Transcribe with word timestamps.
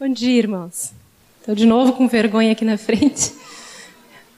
Bom 0.00 0.08
dia, 0.08 0.38
irmãos. 0.38 0.94
Estou 1.40 1.54
de 1.54 1.66
novo 1.66 1.92
com 1.92 2.08
vergonha 2.08 2.52
aqui 2.52 2.64
na 2.64 2.78
frente. 2.78 3.34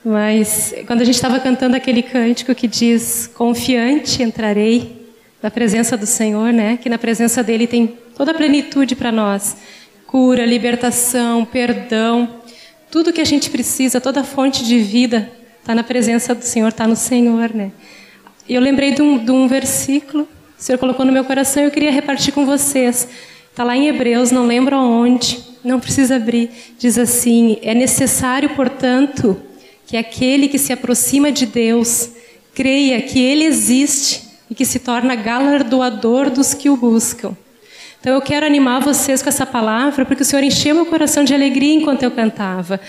Mas 0.04 0.75
quando 0.88 1.03
a 1.03 1.04
gente 1.04 1.15
estava 1.15 1.38
cantando 1.38 1.77
aquele 1.77 2.03
cântico 2.03 2.53
que 2.53 2.67
diz: 2.67 3.31
Confiante 3.33 4.25
entrarei 4.25 5.06
na 5.40 5.52
presença 5.52 5.96
do 5.96 6.04
Senhor, 6.04 6.52
né? 6.52 6.76
Que 6.78 6.88
na 6.88 6.98
presença 6.98 7.44
dele 7.44 7.68
tem 7.68 7.86
toda 8.16 8.32
a 8.32 8.34
plenitude 8.34 8.96
para 8.96 9.12
nós 9.12 9.56
cura, 10.04 10.45
libertação, 10.45 11.45
perdão. 11.45 12.40
Tudo 12.90 13.12
que 13.12 13.20
a 13.20 13.24
gente 13.24 13.48
precisa, 13.48 14.00
toda 14.00 14.22
a 14.22 14.24
fonte 14.24 14.64
de 14.64 14.80
vida 14.80 15.30
está 15.60 15.76
na 15.76 15.84
presença 15.84 16.34
do 16.34 16.42
Senhor, 16.42 16.70
está 16.70 16.88
no 16.88 16.96
Senhor, 16.96 17.54
né? 17.54 17.70
Eu 18.48 18.60
lembrei 18.60 18.90
de 18.90 19.00
um, 19.00 19.16
de 19.16 19.30
um 19.30 19.46
versículo, 19.46 20.24
o 20.58 20.60
Senhor 20.60 20.76
colocou 20.76 21.06
no 21.06 21.12
meu 21.12 21.24
coração 21.24 21.62
e 21.62 21.66
eu 21.66 21.70
queria 21.70 21.92
repartir 21.92 22.34
com 22.34 22.44
vocês. 22.44 23.06
Está 23.48 23.62
lá 23.62 23.76
em 23.76 23.86
Hebreus, 23.86 24.32
não 24.32 24.44
lembro 24.44 24.74
aonde, 24.74 25.52
não 25.64 25.80
precisa 25.80 26.16
abrir. 26.16 26.50
Diz 26.78 26.98
assim: 26.98 27.59
É 27.62 27.74
necessário, 27.74 28.50
portanto, 28.50 29.41
que 29.87 29.96
aquele 29.96 30.48
que 30.48 30.59
se 30.59 30.73
aproxima 30.73 31.30
de 31.30 31.46
Deus 31.46 32.10
creia 32.54 33.00
que 33.02 33.20
Ele 33.20 33.45
existe 33.45 34.24
e 34.51 34.54
que 34.54 34.64
se 34.64 34.78
torna 34.78 35.14
galardoador 35.14 36.30
dos 36.30 36.54
que 36.54 36.68
o 36.68 36.77
buscam. 36.77 37.37
Então 38.01 38.14
eu 38.14 38.20
quero 38.20 38.45
animar 38.45 38.80
vocês 38.80 39.23
com 39.23 39.28
essa 39.28 39.46
palavra, 39.46 40.04
porque 40.04 40.23
o 40.23 40.24
Senhor 40.24 40.42
encheu 40.42 40.74
meu 40.74 40.87
coração 40.87 41.23
de 41.23 41.32
alegria 41.32 41.73
enquanto 41.73 42.02
eu 42.02 42.10
cantava. 42.10 42.80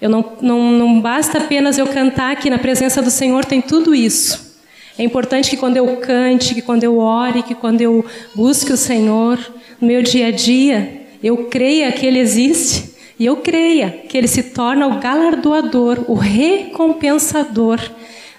Eu 0.00 0.10
não, 0.10 0.36
não, 0.40 0.70
não 0.70 1.00
basta 1.00 1.38
apenas 1.38 1.78
eu 1.78 1.86
cantar 1.86 2.36
que 2.36 2.50
na 2.50 2.58
presença 2.58 3.00
do 3.00 3.10
Senhor 3.10 3.44
tem 3.44 3.60
tudo 3.60 3.94
isso. 3.94 4.56
É 4.98 5.02
importante 5.02 5.48
que 5.48 5.56
quando 5.56 5.76
eu 5.76 5.96
cante, 5.96 6.54
que 6.54 6.62
quando 6.62 6.84
eu 6.84 6.98
ore, 6.98 7.42
que 7.42 7.54
quando 7.54 7.80
eu 7.80 8.04
busque 8.34 8.72
o 8.72 8.76
Senhor 8.76 9.38
no 9.80 9.88
meu 9.88 10.02
dia 10.02 10.26
a 10.26 10.30
dia, 10.30 11.07
eu 11.22 11.44
creia 11.44 11.90
que 11.92 12.06
Ele 12.06 12.18
existe 12.18 12.94
e 13.18 13.26
eu 13.26 13.36
creia 13.38 13.90
que 14.08 14.16
Ele 14.16 14.28
se 14.28 14.44
torna 14.44 14.86
o 14.86 15.00
galardoador, 15.00 16.04
o 16.08 16.14
recompensador 16.14 17.80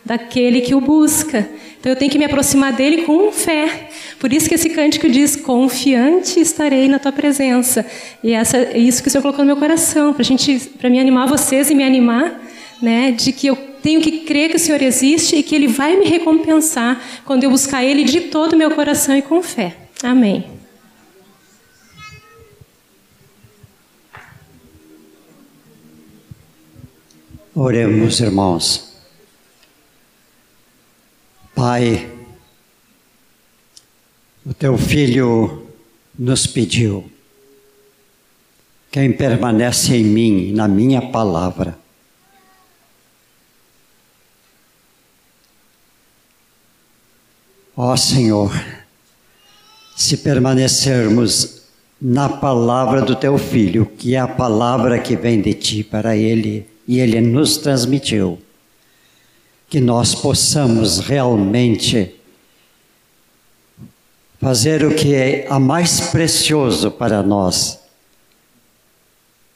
daquele 0.05 0.61
que 0.61 0.73
o 0.73 0.81
busca. 0.81 1.47
Então 1.79 1.91
eu 1.91 1.95
tenho 1.95 2.11
que 2.11 2.17
me 2.17 2.25
aproximar 2.25 2.73
dele 2.73 3.03
com 3.03 3.31
fé. 3.31 3.89
Por 4.19 4.33
isso 4.33 4.49
que 4.49 4.55
esse 4.55 4.69
cântico 4.69 5.09
diz: 5.09 5.35
Confiante 5.35 6.39
estarei 6.39 6.87
na 6.87 6.99
tua 6.99 7.11
presença. 7.11 7.85
E 8.23 8.31
essa, 8.33 8.57
é 8.57 8.77
isso 8.77 9.01
que 9.01 9.07
o 9.07 9.11
Senhor 9.11 9.21
colocou 9.21 9.43
no 9.45 9.47
meu 9.47 9.57
coração, 9.57 10.13
para 10.13 10.89
me 10.89 10.99
animar 10.99 11.27
vocês 11.27 11.69
e 11.69 11.75
me 11.75 11.83
animar, 11.83 12.41
né, 12.81 13.11
de 13.11 13.31
que 13.31 13.47
eu 13.47 13.55
tenho 13.81 14.01
que 14.01 14.19
crer 14.19 14.49
que 14.49 14.57
o 14.57 14.59
Senhor 14.59 14.81
existe 14.81 15.37
e 15.37 15.43
que 15.43 15.55
Ele 15.55 15.67
vai 15.67 15.97
me 15.97 16.05
recompensar 16.05 17.01
quando 17.25 17.43
eu 17.43 17.49
buscar 17.49 17.83
Ele 17.83 18.03
de 18.03 18.21
todo 18.21 18.53
o 18.53 18.57
meu 18.57 18.71
coração 18.71 19.15
e 19.15 19.21
com 19.21 19.41
fé. 19.41 19.75
Amém. 20.03 20.58
Oremos, 27.61 28.21
irmãos. 28.21 28.93
Pai, 31.53 32.09
o 34.45 34.53
teu 34.53 34.77
filho 34.77 35.67
nos 36.17 36.47
pediu: 36.47 37.11
quem 38.89 39.11
permanece 39.11 39.93
em 39.93 40.05
mim, 40.05 40.53
na 40.53 40.69
minha 40.69 41.01
palavra, 41.01 41.77
Ó 47.75 47.93
Senhor, 47.97 48.53
se 49.97 50.15
permanecermos 50.15 51.63
na 52.01 52.29
palavra 52.29 53.01
do 53.01 53.17
teu 53.17 53.37
filho, 53.37 53.85
que 53.85 54.15
é 54.15 54.19
a 54.19 54.29
palavra 54.29 54.97
que 54.97 55.17
vem 55.17 55.41
de 55.41 55.53
ti 55.53 55.83
para 55.83 56.15
ele 56.15 56.68
e 56.89 56.99
ele 56.99 57.21
nos 57.21 57.57
transmitiu, 57.57 58.41
que 59.69 59.79
nós 59.79 60.15
possamos 60.15 60.97
realmente 60.97 62.15
fazer 64.41 64.83
o 64.83 64.95
que 64.95 65.13
é 65.13 65.45
a 65.51 65.59
mais 65.59 66.01
precioso 66.09 66.89
para 66.89 67.21
nós, 67.21 67.79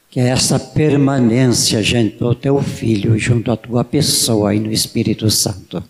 que 0.08 0.20
é 0.20 0.28
essa 0.28 0.60
permanência 0.60 1.82
junto 1.82 2.24
ao 2.24 2.36
teu 2.36 2.62
filho, 2.62 3.18
junto 3.18 3.50
à 3.50 3.56
tua 3.56 3.82
pessoa 3.82 4.54
e 4.54 4.60
no 4.60 4.70
Espírito 4.70 5.28
Santo. 5.28 5.82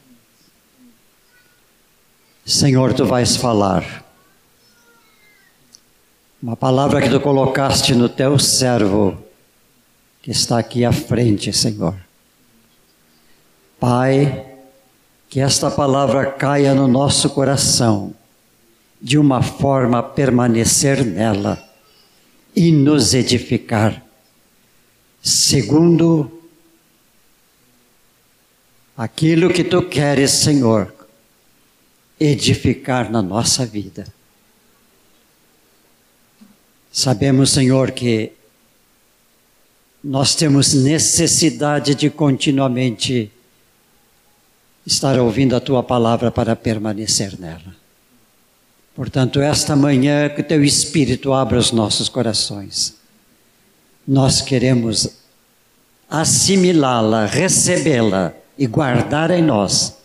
Senhor, 2.47 2.95
tu 2.95 3.05
vais 3.05 3.37
falar. 3.37 4.03
Uma 6.43 6.57
palavra 6.57 7.03
que 7.03 7.11
tu 7.11 7.21
colocaste 7.21 7.95
no 7.95 8.09
teu 8.09 8.39
servo, 8.39 9.23
que 10.25 10.31
está 10.31 10.59
aqui 10.59 10.87
à 10.87 10.91
frente, 10.91 11.53
Senhor. 11.53 11.95
Pai, 13.79 14.57
que 15.29 15.39
esta 15.39 15.71
palavra 15.71 16.33
caia 16.33 16.75
no 16.75 16.89
nosso 16.89 17.29
coração, 17.29 18.15
de 19.03 19.19
uma 19.19 19.43
forma 19.43 19.99
a 19.99 20.03
permanecer 20.03 21.05
nela 21.05 21.62
e 22.57 22.73
nos 22.73 23.12
edificar, 23.12 24.03
segundo 25.23 26.43
aquilo 28.97 29.53
que 29.53 29.62
tu 29.62 29.83
queres, 29.83 30.31
Senhor, 30.31 30.91
edificar 32.19 33.11
na 33.11 33.21
nossa 33.21 33.67
vida. 33.67 34.06
Sabemos, 36.91 37.51
Senhor, 37.51 37.91
que 37.91 38.33
nós 40.05 40.35
temos 40.35 40.75
necessidade 40.75 41.95
de 41.95 42.11
continuamente 42.11 43.33
estar 44.87 45.19
ouvindo 45.19 45.57
a 45.57 45.61
tua 45.61 45.83
palavra 45.83 46.31
para 46.31 46.55
permanecer 46.55 47.41
nela. 47.41 47.75
Portanto, 48.95 49.41
esta 49.41 49.75
manhã 49.75 50.29
que 50.29 50.43
teu 50.43 50.63
Espírito 50.63 51.33
abra 51.33 51.59
os 51.59 51.73
nossos 51.73 52.11
corações. 52.11 52.97
Nós 54.07 54.43
queremos 54.43 55.09
assimilá-la, 56.11 57.25
recebê-la 57.25 58.35
e 58.59 58.67
guardar 58.67 59.31
em 59.31 59.43
nós 59.43 59.97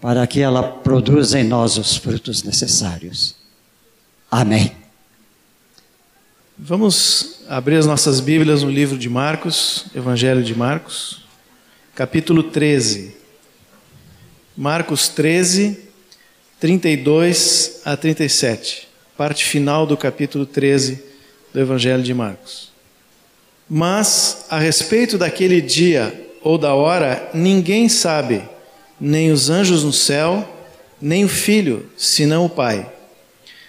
para 0.00 0.26
que 0.26 0.40
ela 0.40 0.64
produza 0.64 1.38
em 1.38 1.44
nós 1.44 1.78
os 1.78 1.96
frutos 1.96 2.42
necessários. 2.42 3.36
Amém. 4.28 4.85
Vamos 6.58 7.40
abrir 7.50 7.76
as 7.76 7.84
nossas 7.84 8.18
Bíblias 8.18 8.62
no 8.62 8.70
livro 8.70 8.96
de 8.96 9.10
Marcos, 9.10 9.84
Evangelho 9.94 10.42
de 10.42 10.54
Marcos, 10.56 11.22
capítulo 11.94 12.44
13. 12.44 13.14
Marcos 14.56 15.06
13, 15.06 15.78
32 16.58 17.82
a 17.84 17.94
37, 17.94 18.88
parte 19.18 19.44
final 19.44 19.86
do 19.86 19.98
capítulo 19.98 20.46
13 20.46 21.04
do 21.52 21.60
Evangelho 21.60 22.02
de 22.02 22.14
Marcos. 22.14 22.72
Mas 23.68 24.46
a 24.48 24.58
respeito 24.58 25.18
daquele 25.18 25.60
dia 25.60 26.26
ou 26.40 26.56
da 26.56 26.72
hora, 26.72 27.28
ninguém 27.34 27.86
sabe 27.86 28.42
nem 28.98 29.30
os 29.30 29.50
anjos 29.50 29.84
no 29.84 29.92
céu, 29.92 30.56
nem 31.02 31.22
o 31.22 31.28
filho, 31.28 31.90
senão 31.98 32.46
o 32.46 32.50
Pai. 32.50 32.95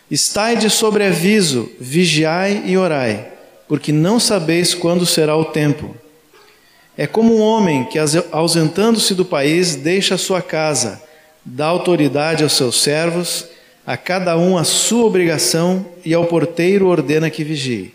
Estai 0.09 0.55
de 0.55 0.69
sobreaviso, 0.69 1.69
vigiai 1.79 2.63
e 2.65 2.77
orai, 2.77 3.27
porque 3.67 3.91
não 3.91 4.21
sabeis 4.21 4.73
quando 4.73 5.05
será 5.05 5.35
o 5.35 5.43
tempo. 5.43 5.95
É 6.97 7.05
como 7.05 7.35
um 7.35 7.41
homem 7.41 7.83
que, 7.85 7.99
ausentando-se 8.31 9.13
do 9.13 9.25
país, 9.25 9.75
deixa 9.75 10.15
a 10.15 10.17
sua 10.17 10.41
casa, 10.41 11.03
dá 11.43 11.65
autoridade 11.65 12.41
aos 12.41 12.53
seus 12.53 12.81
servos, 12.81 13.47
a 13.85 13.97
cada 13.97 14.37
um 14.37 14.57
a 14.57 14.63
sua 14.63 15.05
obrigação, 15.05 15.85
e 16.05 16.13
ao 16.13 16.25
porteiro 16.25 16.87
ordena 16.87 17.29
que 17.29 17.43
vigie. 17.43 17.93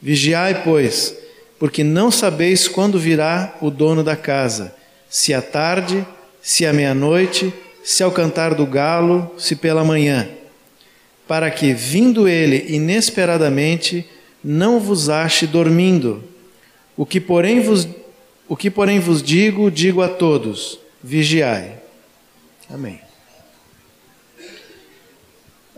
Vigiai, 0.00 0.62
pois, 0.64 1.14
porque 1.58 1.84
não 1.84 2.10
sabeis 2.10 2.66
quando 2.66 2.98
virá 2.98 3.54
o 3.60 3.70
dono 3.70 4.02
da 4.02 4.16
casa, 4.16 4.74
se 5.10 5.34
à 5.34 5.42
tarde, 5.42 6.06
se 6.40 6.64
à 6.64 6.72
meia-noite, 6.72 7.52
se 7.84 8.02
ao 8.02 8.10
cantar 8.10 8.54
do 8.54 8.66
galo, 8.66 9.30
se 9.38 9.54
pela 9.54 9.84
manhã, 9.84 10.26
para 11.26 11.50
que, 11.50 11.72
vindo 11.72 12.28
ele 12.28 12.74
inesperadamente, 12.74 14.06
não 14.42 14.78
vos 14.78 15.08
ache 15.08 15.46
dormindo. 15.46 16.22
O 16.96 17.06
que, 17.06 17.20
porém, 17.20 17.60
vos, 17.60 17.88
o 18.48 18.56
que, 18.56 18.70
porém, 18.70 19.00
vos 19.00 19.22
digo, 19.22 19.70
digo 19.70 20.02
a 20.02 20.08
todos: 20.08 20.78
vigiai. 21.02 21.78
Amém. 22.70 23.00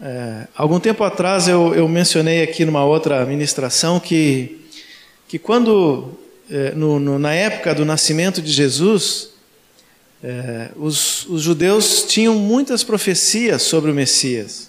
É, 0.00 0.46
algum 0.54 0.78
tempo 0.78 1.02
atrás 1.04 1.48
eu, 1.48 1.74
eu, 1.74 1.88
mencionei 1.88 2.42
aqui 2.42 2.66
numa 2.66 2.84
outra 2.84 3.24
ministração 3.24 3.98
que, 3.98 4.60
que 5.26 5.38
quando, 5.38 6.10
é, 6.50 6.72
no, 6.72 7.00
no, 7.00 7.18
na 7.18 7.32
época 7.32 7.74
do 7.74 7.82
nascimento 7.82 8.42
de 8.42 8.52
Jesus, 8.52 9.30
é, 10.22 10.70
os, 10.76 11.26
os 11.26 11.40
judeus 11.40 12.02
tinham 12.02 12.34
muitas 12.34 12.84
profecias 12.84 13.62
sobre 13.62 13.90
o 13.90 13.94
Messias, 13.94 14.65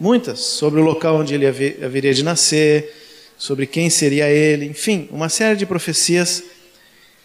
muitas, 0.00 0.40
sobre 0.40 0.80
o 0.80 0.84
local 0.84 1.16
onde 1.16 1.34
ele 1.34 1.46
haveria 1.46 2.14
de 2.14 2.22
nascer, 2.22 2.94
sobre 3.36 3.66
quem 3.66 3.88
seria 3.88 4.28
ele, 4.28 4.66
enfim, 4.66 5.08
uma 5.10 5.28
série 5.28 5.56
de 5.56 5.64
profecias, 5.64 6.42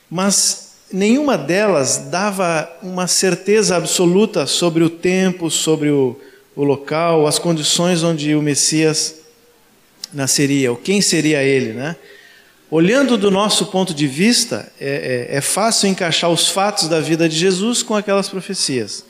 mas 0.09 0.73
nenhuma 0.91 1.37
delas 1.37 2.09
dava 2.11 2.71
uma 2.83 3.07
certeza 3.07 3.75
absoluta 3.75 4.45
sobre 4.45 4.83
o 4.83 4.89
tempo, 4.89 5.49
sobre 5.49 5.89
o, 5.89 6.19
o 6.55 6.63
local, 6.63 7.25
as 7.25 7.39
condições 7.39 8.03
onde 8.03 8.35
o 8.35 8.41
Messias 8.41 9.15
nasceria, 10.13 10.71
ou 10.71 10.77
quem 10.77 11.01
seria 11.01 11.41
ele, 11.41 11.73
né? 11.73 11.95
Olhando 12.69 13.17
do 13.17 13.29
nosso 13.29 13.67
ponto 13.67 13.93
de 13.93 14.07
vista, 14.07 14.71
é, 14.79 15.27
é, 15.31 15.37
é, 15.37 15.41
fácil 15.41 15.89
encaixar 15.89 16.31
os 16.31 16.47
fatos 16.47 16.87
da 16.87 16.99
vida 16.99 17.29
de 17.29 17.37
Jesus 17.37 17.83
com 17.83 17.95
aquelas 17.95 18.29
profecias. 18.29 19.05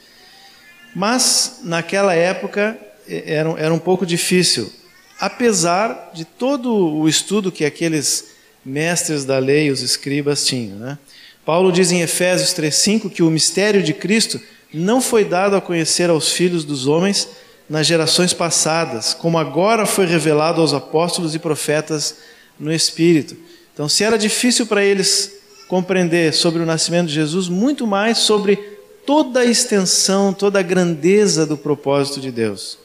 Mas, 0.94 1.62
naquela 1.63 2.13
época, 2.13 2.77
era, 3.07 3.50
era 3.57 3.73
um 3.73 3.79
pouco 3.79 4.05
difícil, 4.05 4.71
apesar 5.19 6.11
de 6.13 6.25
todo 6.25 6.73
o 6.73 7.07
estudo 7.07 7.51
que 7.51 7.65
aqueles 7.65 8.33
mestres 8.65 9.25
da 9.25 9.38
lei, 9.39 9.69
os 9.69 9.81
escribas, 9.81 10.45
tinham. 10.45 10.77
Né? 10.77 10.97
Paulo 11.45 11.71
diz 11.71 11.91
em 11.91 12.01
Efésios 12.01 12.51
3,5 12.51 13.09
que 13.09 13.23
o 13.23 13.29
mistério 13.29 13.83
de 13.83 13.94
Cristo 13.94 14.39
não 14.73 15.01
foi 15.01 15.23
dado 15.23 15.55
a 15.55 15.61
conhecer 15.61 16.09
aos 16.09 16.31
filhos 16.31 16.63
dos 16.63 16.88
homens 16.88 17.27
nas 17.69 17.88
gerações 17.88 18.33
passadas, 18.33 19.13
como 19.13 19.38
agora 19.38 19.85
foi 19.85 20.05
revelado 20.05 20.61
aos 20.61 20.73
apóstolos 20.73 21.35
e 21.35 21.39
profetas 21.39 22.17
no 22.59 22.73
Espírito. 22.73 23.35
Então, 23.73 23.89
se 23.89 24.03
era 24.03 24.17
difícil 24.17 24.65
para 24.65 24.83
eles 24.83 25.31
compreender 25.67 26.33
sobre 26.33 26.61
o 26.61 26.65
nascimento 26.65 27.07
de 27.07 27.13
Jesus, 27.13 27.47
muito 27.47 27.88
mais 27.88 28.19
sobre 28.19 28.57
toda 29.05 29.41
a 29.41 29.45
extensão, 29.45 30.33
toda 30.33 30.59
a 30.59 30.63
grandeza 30.63 31.45
do 31.45 31.57
propósito 31.57 32.19
de 32.19 32.31
Deus. 32.31 32.77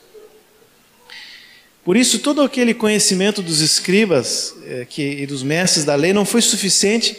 Por 1.89 1.97
isso, 1.97 2.19
todo 2.19 2.43
aquele 2.43 2.75
conhecimento 2.75 3.41
dos 3.41 3.63
escribas 3.63 4.55
eh, 4.67 4.87
que, 4.87 5.03
e 5.23 5.27
dos 5.27 5.43
mestres 5.43 5.87
da 5.87 5.95
lei 5.95 6.13
não 6.13 6.27
foi 6.27 6.43
suficiente 6.43 7.17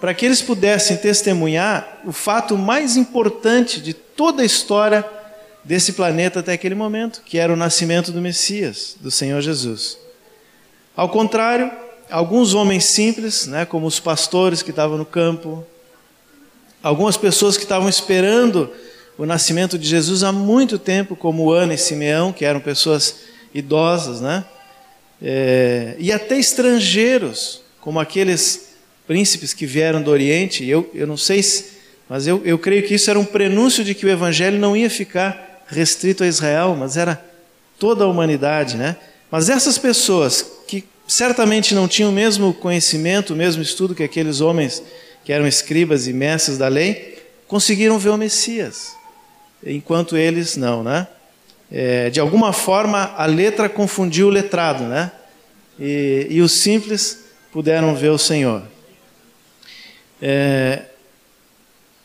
para 0.00 0.12
que 0.12 0.26
eles 0.26 0.42
pudessem 0.42 0.96
testemunhar 0.96 2.00
o 2.04 2.10
fato 2.10 2.58
mais 2.58 2.96
importante 2.96 3.80
de 3.80 3.94
toda 3.94 4.42
a 4.42 4.44
história 4.44 5.08
desse 5.62 5.92
planeta 5.92 6.40
até 6.40 6.52
aquele 6.54 6.74
momento, 6.74 7.22
que 7.24 7.38
era 7.38 7.52
o 7.52 7.56
nascimento 7.56 8.10
do 8.10 8.20
Messias, 8.20 8.96
do 8.98 9.08
Senhor 9.08 9.40
Jesus. 9.40 9.96
Ao 10.96 11.08
contrário, 11.08 11.70
alguns 12.10 12.54
homens 12.54 12.86
simples, 12.86 13.46
né, 13.46 13.64
como 13.64 13.86
os 13.86 14.00
pastores 14.00 14.64
que 14.64 14.70
estavam 14.70 14.98
no 14.98 15.06
campo, 15.06 15.64
algumas 16.82 17.16
pessoas 17.16 17.56
que 17.56 17.62
estavam 17.62 17.88
esperando 17.88 18.68
o 19.16 19.24
nascimento 19.24 19.78
de 19.78 19.86
Jesus 19.86 20.24
há 20.24 20.32
muito 20.32 20.76
tempo, 20.76 21.14
como 21.14 21.52
Ana 21.52 21.74
e 21.74 21.78
Simeão, 21.78 22.32
que 22.32 22.44
eram 22.44 22.58
pessoas 22.58 23.27
idosas, 23.54 24.20
né? 24.20 24.44
É, 25.20 25.96
e 25.98 26.12
até 26.12 26.38
estrangeiros, 26.38 27.60
como 27.80 27.98
aqueles 27.98 28.68
príncipes 29.06 29.54
que 29.54 29.66
vieram 29.66 30.02
do 30.02 30.10
Oriente. 30.10 30.64
Eu, 30.66 30.88
eu 30.94 31.06
não 31.06 31.16
sei, 31.16 31.42
se, 31.42 31.78
mas 32.08 32.26
eu, 32.26 32.42
eu 32.44 32.58
creio 32.58 32.86
que 32.86 32.94
isso 32.94 33.10
era 33.10 33.18
um 33.18 33.24
prenúncio 33.24 33.82
de 33.82 33.94
que 33.94 34.06
o 34.06 34.08
Evangelho 34.08 34.58
não 34.58 34.76
ia 34.76 34.90
ficar 34.90 35.64
restrito 35.66 36.22
a 36.22 36.26
Israel, 36.26 36.76
mas 36.78 36.96
era 36.96 37.24
toda 37.78 38.04
a 38.04 38.06
humanidade, 38.06 38.76
né? 38.76 38.96
Mas 39.30 39.48
essas 39.48 39.78
pessoas 39.78 40.44
que 40.66 40.84
certamente 41.06 41.74
não 41.74 41.88
tinham 41.88 42.10
o 42.10 42.14
mesmo 42.14 42.52
conhecimento, 42.52 43.32
o 43.32 43.36
mesmo 43.36 43.62
estudo 43.62 43.94
que 43.94 44.02
aqueles 44.02 44.40
homens 44.40 44.82
que 45.24 45.32
eram 45.32 45.46
escribas 45.46 46.06
e 46.06 46.12
mestres 46.12 46.58
da 46.58 46.68
lei, 46.68 47.18
conseguiram 47.46 47.98
ver 47.98 48.10
o 48.10 48.16
Messias, 48.16 48.94
enquanto 49.64 50.16
eles 50.16 50.56
não, 50.56 50.82
né? 50.82 51.06
É, 51.70 52.08
de 52.08 52.18
alguma 52.18 52.52
forma 52.52 53.14
a 53.16 53.26
letra 53.26 53.68
confundiu 53.68 54.28
o 54.28 54.30
letrado, 54.30 54.84
né? 54.84 55.12
E, 55.78 56.26
e 56.30 56.40
os 56.40 56.52
simples 56.52 57.26
puderam 57.52 57.94
ver 57.94 58.10
o 58.10 58.18
Senhor. 58.18 58.62
É, 60.20 60.82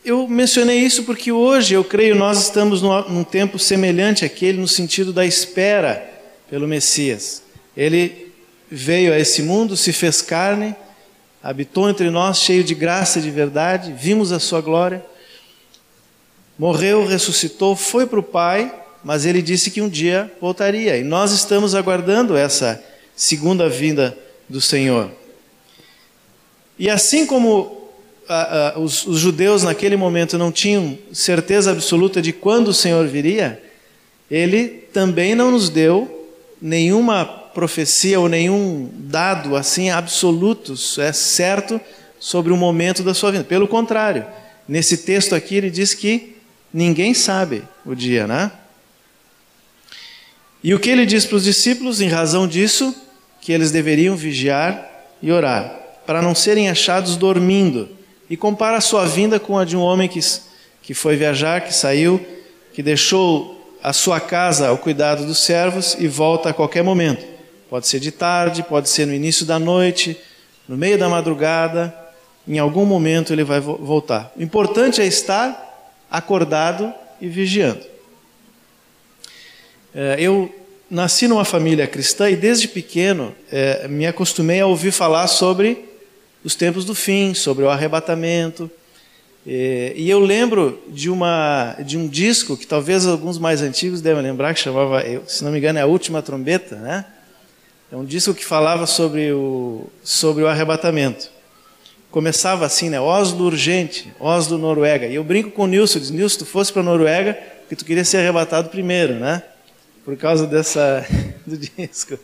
eu 0.04 0.28
mencionei 0.28 0.78
isso 0.78 1.04
porque 1.04 1.32
hoje 1.32 1.74
eu 1.74 1.82
creio 1.82 2.14
nós 2.14 2.42
estamos 2.42 2.82
num, 2.82 3.08
num 3.08 3.24
tempo 3.24 3.58
semelhante 3.58 4.24
àquele 4.24 4.58
no 4.58 4.68
sentido 4.68 5.12
da 5.12 5.24
espera 5.24 6.10
pelo 6.50 6.68
Messias. 6.68 7.42
Ele 7.76 8.32
veio 8.70 9.12
a 9.12 9.18
esse 9.18 9.42
mundo, 9.42 9.76
se 9.76 9.92
fez 9.92 10.20
carne, 10.20 10.76
habitou 11.42 11.88
entre 11.88 12.10
nós, 12.10 12.38
cheio 12.38 12.62
de 12.62 12.74
graça 12.74 13.18
e 13.18 13.22
de 13.22 13.30
verdade, 13.30 13.92
vimos 13.92 14.30
a 14.30 14.38
sua 14.38 14.60
glória, 14.60 15.04
morreu, 16.58 17.06
ressuscitou, 17.06 17.74
foi 17.74 18.06
para 18.06 18.20
o 18.20 18.22
Pai, 18.22 18.72
mas 19.04 19.26
ele 19.26 19.42
disse 19.42 19.70
que 19.70 19.82
um 19.82 19.88
dia 19.88 20.32
voltaria, 20.40 20.96
e 20.96 21.04
nós 21.04 21.30
estamos 21.30 21.74
aguardando 21.74 22.36
essa 22.36 22.82
segunda 23.14 23.68
vinda 23.68 24.16
do 24.48 24.60
Senhor. 24.60 25.10
E 26.78 26.88
assim 26.90 27.26
como 27.26 27.90
a, 28.28 28.70
a, 28.70 28.78
os, 28.78 29.06
os 29.06 29.20
judeus 29.20 29.62
naquele 29.62 29.96
momento 29.96 30.38
não 30.38 30.50
tinham 30.50 30.98
certeza 31.12 31.70
absoluta 31.70 32.20
de 32.20 32.32
quando 32.32 32.68
o 32.68 32.74
Senhor 32.74 33.06
viria, 33.06 33.62
ele 34.30 34.68
também 34.92 35.34
não 35.34 35.50
nos 35.50 35.68
deu 35.68 36.28
nenhuma 36.60 37.24
profecia 37.26 38.18
ou 38.18 38.28
nenhum 38.28 38.90
dado 38.94 39.54
assim 39.54 39.90
absoluto, 39.90 40.74
é 40.98 41.12
certo 41.12 41.80
sobre 42.18 42.52
o 42.52 42.56
momento 42.56 43.02
da 43.02 43.12
sua 43.14 43.30
vida. 43.30 43.44
Pelo 43.44 43.68
contrário, 43.68 44.24
nesse 44.66 44.98
texto 44.98 45.34
aqui 45.34 45.56
ele 45.56 45.70
diz 45.70 45.92
que 45.94 46.36
ninguém 46.72 47.12
sabe 47.12 47.62
o 47.84 47.94
dia, 47.94 48.26
né? 48.26 48.50
E 50.64 50.72
o 50.72 50.80
que 50.80 50.88
ele 50.88 51.04
diz 51.04 51.26
para 51.26 51.36
os 51.36 51.44
discípulos 51.44 52.00
em 52.00 52.08
razão 52.08 52.48
disso? 52.48 52.96
Que 53.42 53.52
eles 53.52 53.70
deveriam 53.70 54.16
vigiar 54.16 55.12
e 55.20 55.30
orar, 55.30 55.78
para 56.06 56.22
não 56.22 56.34
serem 56.34 56.70
achados 56.70 57.18
dormindo. 57.18 57.86
E 58.30 58.36
compara 58.36 58.78
a 58.78 58.80
sua 58.80 59.04
vinda 59.04 59.38
com 59.38 59.58
a 59.58 59.66
de 59.66 59.76
um 59.76 59.82
homem 59.82 60.08
que, 60.08 60.20
que 60.82 60.94
foi 60.94 61.16
viajar, 61.16 61.60
que 61.60 61.74
saiu, 61.74 62.18
que 62.72 62.82
deixou 62.82 63.76
a 63.82 63.92
sua 63.92 64.18
casa 64.18 64.68
ao 64.68 64.78
cuidado 64.78 65.26
dos 65.26 65.44
servos 65.44 65.98
e 66.00 66.08
volta 66.08 66.48
a 66.48 66.54
qualquer 66.54 66.82
momento. 66.82 67.22
Pode 67.68 67.86
ser 67.86 68.00
de 68.00 68.10
tarde, 68.10 68.62
pode 68.62 68.88
ser 68.88 69.06
no 69.06 69.12
início 69.12 69.44
da 69.44 69.58
noite, 69.58 70.16
no 70.66 70.78
meio 70.78 70.96
da 70.96 71.10
madrugada, 71.10 71.94
em 72.48 72.58
algum 72.58 72.86
momento 72.86 73.34
ele 73.34 73.44
vai 73.44 73.60
voltar. 73.60 74.32
O 74.34 74.42
importante 74.42 75.02
é 75.02 75.04
estar 75.04 76.00
acordado 76.10 76.90
e 77.20 77.28
vigiando. 77.28 77.93
É, 79.94 80.16
eu 80.18 80.52
nasci 80.90 81.28
numa 81.28 81.44
família 81.44 81.86
cristã 81.86 82.28
e 82.28 82.34
desde 82.34 82.66
pequeno 82.66 83.34
é, 83.50 83.86
me 83.86 84.06
acostumei 84.06 84.60
a 84.60 84.66
ouvir 84.66 84.90
falar 84.90 85.28
sobre 85.28 85.84
os 86.42 86.56
tempos 86.56 86.84
do 86.84 86.94
fim, 86.94 87.32
sobre 87.32 87.64
o 87.64 87.70
arrebatamento. 87.70 88.68
É, 89.46 89.92
e 89.94 90.10
eu 90.10 90.18
lembro 90.18 90.82
de, 90.88 91.08
uma, 91.08 91.76
de 91.78 91.96
um 91.96 92.08
disco 92.08 92.56
que 92.56 92.66
talvez 92.66 93.06
alguns 93.06 93.38
mais 93.38 93.62
antigos 93.62 94.00
devem 94.00 94.22
lembrar, 94.22 94.52
que 94.52 94.60
chamava, 94.60 95.02
se 95.26 95.44
não 95.44 95.52
me 95.52 95.58
engano, 95.58 95.78
é 95.78 95.82
A 95.82 95.86
Última 95.86 96.20
Trombeta, 96.20 96.76
né? 96.76 97.04
É 97.92 97.96
um 97.96 98.04
disco 98.04 98.34
que 98.34 98.44
falava 98.44 98.86
sobre 98.86 99.30
o, 99.32 99.86
sobre 100.02 100.42
o 100.42 100.48
arrebatamento. 100.48 101.30
Começava 102.10 102.66
assim, 102.66 102.90
né? 102.90 103.00
Oslo 103.00 103.44
urgente, 103.44 104.12
Oslo, 104.18 104.58
Noruega. 104.58 105.06
E 105.06 105.14
eu 105.14 105.22
brinco 105.22 105.50
com 105.50 105.64
o 105.64 105.66
Nilson, 105.66 106.00
diz, 106.00 106.10
Nilson, 106.10 106.38
tu 106.38 106.46
fosse 106.46 106.72
para 106.72 106.82
Noruega 106.82 107.38
porque 107.60 107.76
tu 107.76 107.84
queria 107.84 108.04
ser 108.04 108.18
arrebatado 108.18 108.68
primeiro, 108.68 109.14
né? 109.14 109.42
Por 110.04 110.16
causa 110.16 110.46
dessa, 110.46 111.06
do 111.46 111.56
disco. 111.56 112.18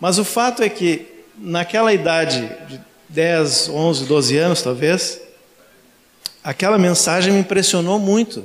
Mas 0.00 0.18
o 0.18 0.24
fato 0.24 0.62
é 0.62 0.68
que 0.68 1.06
naquela 1.38 1.92
idade 1.92 2.40
de 2.68 2.80
10, 3.08 3.70
11, 3.70 4.04
12 4.04 4.36
anos 4.36 4.62
talvez, 4.62 5.20
aquela 6.44 6.76
mensagem 6.76 7.32
me 7.32 7.40
impressionou 7.40 7.98
muito. 7.98 8.44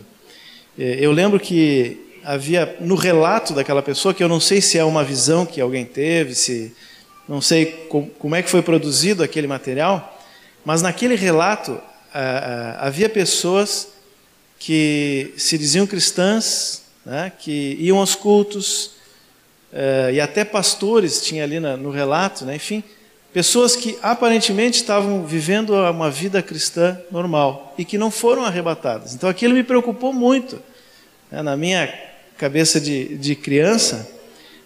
É, 0.79 0.97
eu 1.00 1.11
lembro 1.11 1.39
que 1.39 2.19
havia 2.23 2.77
no 2.79 2.95
relato 2.95 3.53
daquela 3.53 3.81
pessoa, 3.81 4.13
que 4.13 4.23
eu 4.23 4.29
não 4.29 4.39
sei 4.39 4.61
se 4.61 4.77
é 4.77 4.83
uma 4.83 5.03
visão 5.03 5.45
que 5.45 5.59
alguém 5.59 5.85
teve, 5.85 6.33
se 6.35 6.73
não 7.27 7.41
sei 7.41 7.88
como 8.19 8.35
é 8.35 8.41
que 8.41 8.50
foi 8.50 8.61
produzido 8.61 9.23
aquele 9.23 9.47
material, 9.47 10.19
mas 10.63 10.81
naquele 10.81 11.15
relato 11.15 11.79
havia 12.77 13.09
pessoas 13.09 13.88
que 14.59 15.33
se 15.38 15.57
diziam 15.57 15.88
cristãs, 15.88 16.80
né, 17.05 17.31
que 17.38 17.75
iam 17.79 17.98
aos 18.00 18.15
cultos, 18.15 18.91
eh, 19.74 20.12
e 20.13 20.22
até 20.22 20.43
pastores 20.43 21.22
tinha 21.22 21.43
ali 21.43 21.60
no 21.60 21.89
relato, 21.91 22.46
né, 22.46 22.55
enfim, 22.55 22.84
pessoas 23.34 23.75
que 23.75 23.98
aparentemente 24.01 24.77
estavam 24.77 25.25
vivendo 25.25 25.74
uma 25.74 26.10
vida 26.10 26.41
cristã 26.41 27.00
normal 27.12 27.74
e 27.77 27.86
que 27.86 27.98
não 27.98 28.12
foram 28.12 28.43
arrebatadas. 28.43 29.13
Então 29.13 29.29
aquilo 29.29 29.53
me 29.53 29.63
preocupou 29.63 30.12
muito. 30.12 30.62
Né, 31.31 31.41
na 31.41 31.55
minha 31.55 31.91
cabeça 32.38 32.79
de, 32.79 33.15
de 33.17 33.36
criança, 33.36 34.10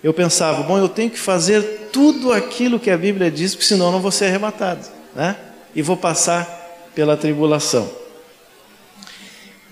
eu 0.04 0.13
pensava, 0.13 0.63
bom, 0.63 0.77
eu 0.77 0.89
tenho 0.89 1.10
que 1.10 1.20
fazer 1.20 1.89
tudo 1.92 2.32
aquilo 2.32 2.80
que 2.80 2.92
a 2.92 2.98
Bíblia 2.98 3.32
diz, 3.32 3.56
porque 3.56 3.68
senão 3.68 3.88
eu 3.88 3.92
não 3.92 4.00
vou 4.00 4.12
ser 4.12 4.25
arrebatado, 4.25 4.88
né? 5.15 5.36
E 5.75 5.82
vou 5.82 5.98
passar 5.98 6.46
pela 6.94 7.18
tribulação. 7.18 8.04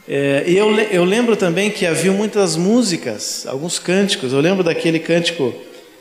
É, 0.07 0.43
e 0.48 0.57
eu, 0.57 0.69
eu 0.79 1.03
lembro 1.03 1.36
também 1.36 1.69
que 1.72 1.86
havia 1.86 2.12
muitas 2.12 2.55
músicas, 2.55 3.45
alguns 3.48 3.79
cânticos. 3.79 4.33
Eu 4.33 4.39
lembro 4.39 4.63
daquele 4.63 5.00
cântico 5.00 5.53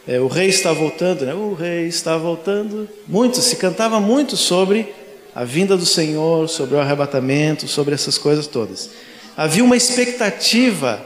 é, 0.07 0.19
o 0.19 0.27
rei 0.27 0.49
está 0.49 0.73
voltando, 0.73 1.25
né? 1.25 1.33
O 1.33 1.55
rei 1.55 1.87
está 1.87 2.17
voltando. 2.17 2.89
Muito, 3.07 3.39
se 3.41 3.55
cantava 3.55 4.01
muito 4.01 4.37
sobre 4.37 4.93
a 5.33 5.45
vinda 5.45 5.77
do 5.77 5.87
Senhor, 5.87 6.49
sobre 6.49 6.75
o 6.75 6.81
arrebatamento, 6.81 7.69
sobre 7.69 7.95
essas 7.95 8.19
coisas 8.19 8.49
todas. 8.49 8.91
Havia 9.37 9.63
uma 9.63 9.77
expectativa 9.77 11.01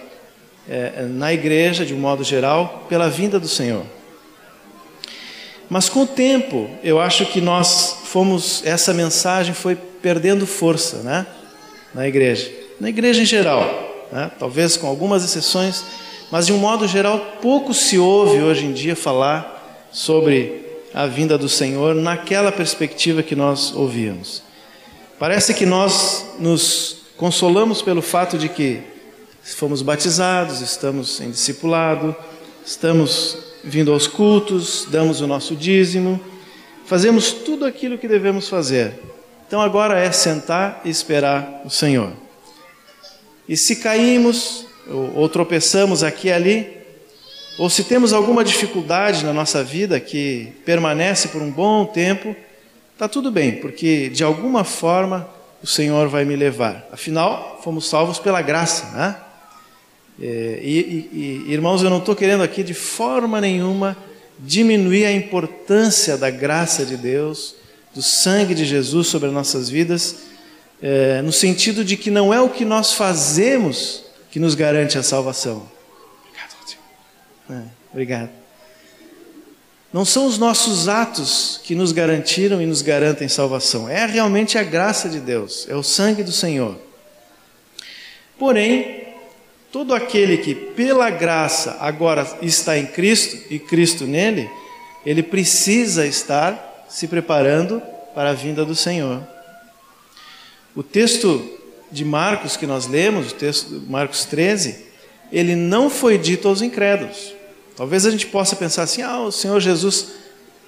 é, 0.67 1.03
na 1.11 1.33
igreja, 1.33 1.85
de 1.85 1.93
um 1.93 1.99
modo 1.99 2.25
geral, 2.25 2.87
pela 2.89 3.11
vinda 3.11 3.39
do 3.39 3.47
Senhor. 3.47 3.85
Mas 5.69 5.91
com 5.91 6.03
o 6.03 6.07
tempo, 6.07 6.71
eu 6.83 6.99
acho 6.99 7.27
que 7.27 7.41
nós 7.41 7.99
fomos, 8.05 8.63
essa 8.65 8.95
mensagem 8.95 9.53
foi 9.53 9.77
perdendo 9.77 10.47
força, 10.47 11.03
né? 11.03 11.27
Na 11.95 12.09
igreja, 12.09 12.51
na 12.81 12.89
igreja 12.89 13.23
em 13.23 13.27
geral, 13.27 14.07
né? 14.13 14.31
talvez 14.39 14.77
com 14.77 14.87
algumas 14.87 15.25
exceções 15.25 15.85
mas 16.31 16.47
de 16.47 16.53
um 16.53 16.59
modo 16.59 16.89
geral, 16.89 17.39
pouco 17.41 17.73
se 17.73 17.99
ouve 17.99 18.43
hoje 18.43 18.65
em 18.65 18.73
dia 18.73 18.97
falar 18.97 19.89
sobre 19.93 20.65
a 20.93 21.07
vinda 21.07 21.39
do 21.39 21.49
Senhor 21.49 21.95
naquela 21.95 22.51
perspectiva 22.51 23.23
que 23.23 23.37
nós 23.37 23.73
ouvíamos. 23.75 24.43
Parece 25.19 25.55
que 25.55 25.65
nós 25.65 26.27
nos 26.39 26.97
consolamos 27.17 27.81
pelo 27.81 28.03
fato 28.03 28.37
de 28.37 28.49
que 28.49 28.81
fomos 29.43 29.83
batizados, 29.83 30.61
estamos 30.61 31.21
em 31.21 31.31
discipulado, 31.31 32.15
estamos 32.65 33.39
vindo 33.63 33.93
aos 33.93 34.07
cultos, 34.07 34.87
damos 34.91 35.21
o 35.21 35.27
nosso 35.27 35.55
dízimo, 35.55 36.21
fazemos 36.85 37.33
tudo 37.33 37.65
aquilo 37.65 37.99
que 37.99 38.09
devemos 38.09 38.49
fazer. 38.49 39.01
Então 39.47 39.61
agora 39.61 39.99
é 39.99 40.11
sentar 40.11 40.81
e 40.85 40.91
esperar 40.91 41.63
o 41.65 41.71
Senhor. 41.71 42.26
E 43.49 43.57
se 43.57 43.77
caímos, 43.77 44.67
ou, 44.89 45.15
ou 45.17 45.29
tropeçamos 45.29 46.03
aqui 46.03 46.29
e 46.29 46.33
ali, 46.33 46.77
ou 47.59 47.71
se 47.71 47.85
temos 47.85 48.13
alguma 48.13 48.45
dificuldade 48.45 49.25
na 49.25 49.33
nossa 49.33 49.65
vida 49.65 49.99
que 49.99 50.53
permanece 50.65 51.29
por 51.29 51.41
um 51.41 51.51
bom 51.51 51.87
tempo, 51.87 52.37
está 52.93 53.09
tudo 53.09 53.31
bem, 53.31 53.53
porque 53.53 54.09
de 54.11 54.23
alguma 54.23 54.63
forma 54.63 55.29
o 55.63 55.67
Senhor 55.67 56.09
vai 56.09 56.25
me 56.25 56.37
levar. 56.37 56.87
Afinal, 56.93 57.61
fomos 57.63 57.89
salvos 57.89 58.19
pela 58.19 58.43
graça, 58.43 58.91
né? 58.97 59.17
É, 60.21 60.61
e, 60.63 60.79
e, 61.13 61.45
e, 61.49 61.53
irmãos, 61.53 61.83
eu 61.83 61.91
não 61.91 61.99
estou 61.99 62.17
querendo 62.17 62.43
aqui 62.43 62.63
de 62.63 62.73
forma 62.73 63.41
nenhuma 63.41 63.97
diminuir 64.39 65.05
a 65.05 65.13
importância 65.13 66.17
da 66.17 66.31
graça 66.31 66.85
de 66.85 66.97
Deus, 66.97 67.55
do 67.95 68.03
sangue 68.03 68.55
de 68.55 68.65
Jesus 68.65 69.09
sobre 69.09 69.29
as 69.29 69.35
nossas 69.35 69.69
vidas, 69.69 70.17
é, 70.83 71.23
no 71.23 71.33
sentido 71.33 71.85
de 71.85 71.97
que 71.97 72.11
não 72.11 72.33
é 72.33 72.41
o 72.41 72.51
que 72.51 72.65
nós 72.65 72.93
fazemos 72.93 74.05
que 74.31 74.39
nos 74.39 74.55
garante 74.55 74.99
a 74.99 75.03
salvação. 75.03 75.69
Obrigado, 76.21 76.77
é, 77.51 77.63
obrigado. 77.91 78.31
Não 79.93 80.05
são 80.05 80.27
os 80.27 80.37
nossos 80.37 80.89
atos 80.89 81.61
que 81.65 81.75
nos 81.75 81.93
garantiram 81.93 82.61
e 82.61 82.67
nos 82.67 82.83
garantem 82.83 83.29
salvação. 83.29 83.89
É 83.89 84.05
realmente 84.05 84.59
a 84.59 84.63
graça 84.63 85.09
de 85.09 85.21
Deus, 85.21 85.67
é 85.71 85.75
o 85.75 85.83
sangue 85.83 86.23
do 86.23 86.33
Senhor. 86.33 86.77
Porém, 88.39 89.05
todo 89.73 89.95
aquele 89.95 90.37
que 90.39 90.55
pela 90.55 91.09
graça 91.09 91.79
agora 91.81 92.27
está 92.43 92.77
em 92.77 92.87
Cristo 92.87 93.39
e 93.49 93.59
Cristo 93.59 94.05
nele, 94.05 94.51
ele 95.07 95.23
precisa 95.23 96.07
estar 96.07 96.85
se 96.89 97.09
preparando 97.09 97.81
para 98.15 98.31
a 98.31 98.35
vinda 98.35 98.65
do 98.65 98.75
Senhor. 98.75 99.36
O 100.77 100.83
texto 100.83 101.43
de 101.91 102.05
Marcos 102.05 102.55
que 102.55 102.67
nós 102.67 102.87
lemos, 102.87 103.33
o 103.33 103.35
texto 103.35 103.81
de 103.81 103.91
Marcos 103.91 104.27
13, 104.27 104.85
ele 105.33 105.57
não 105.57 105.89
foi 105.89 106.19
dito 106.19 106.47
aos 106.47 106.61
incrédulos. 106.61 107.35
Talvez 107.75 108.05
a 108.05 108.11
gente 108.11 108.27
possa 108.27 108.55
pensar 108.55 108.83
assim: 108.83 109.01
ah, 109.01 109.21
o 109.21 109.33
Senhor 109.33 109.59
Jesus 109.59 110.13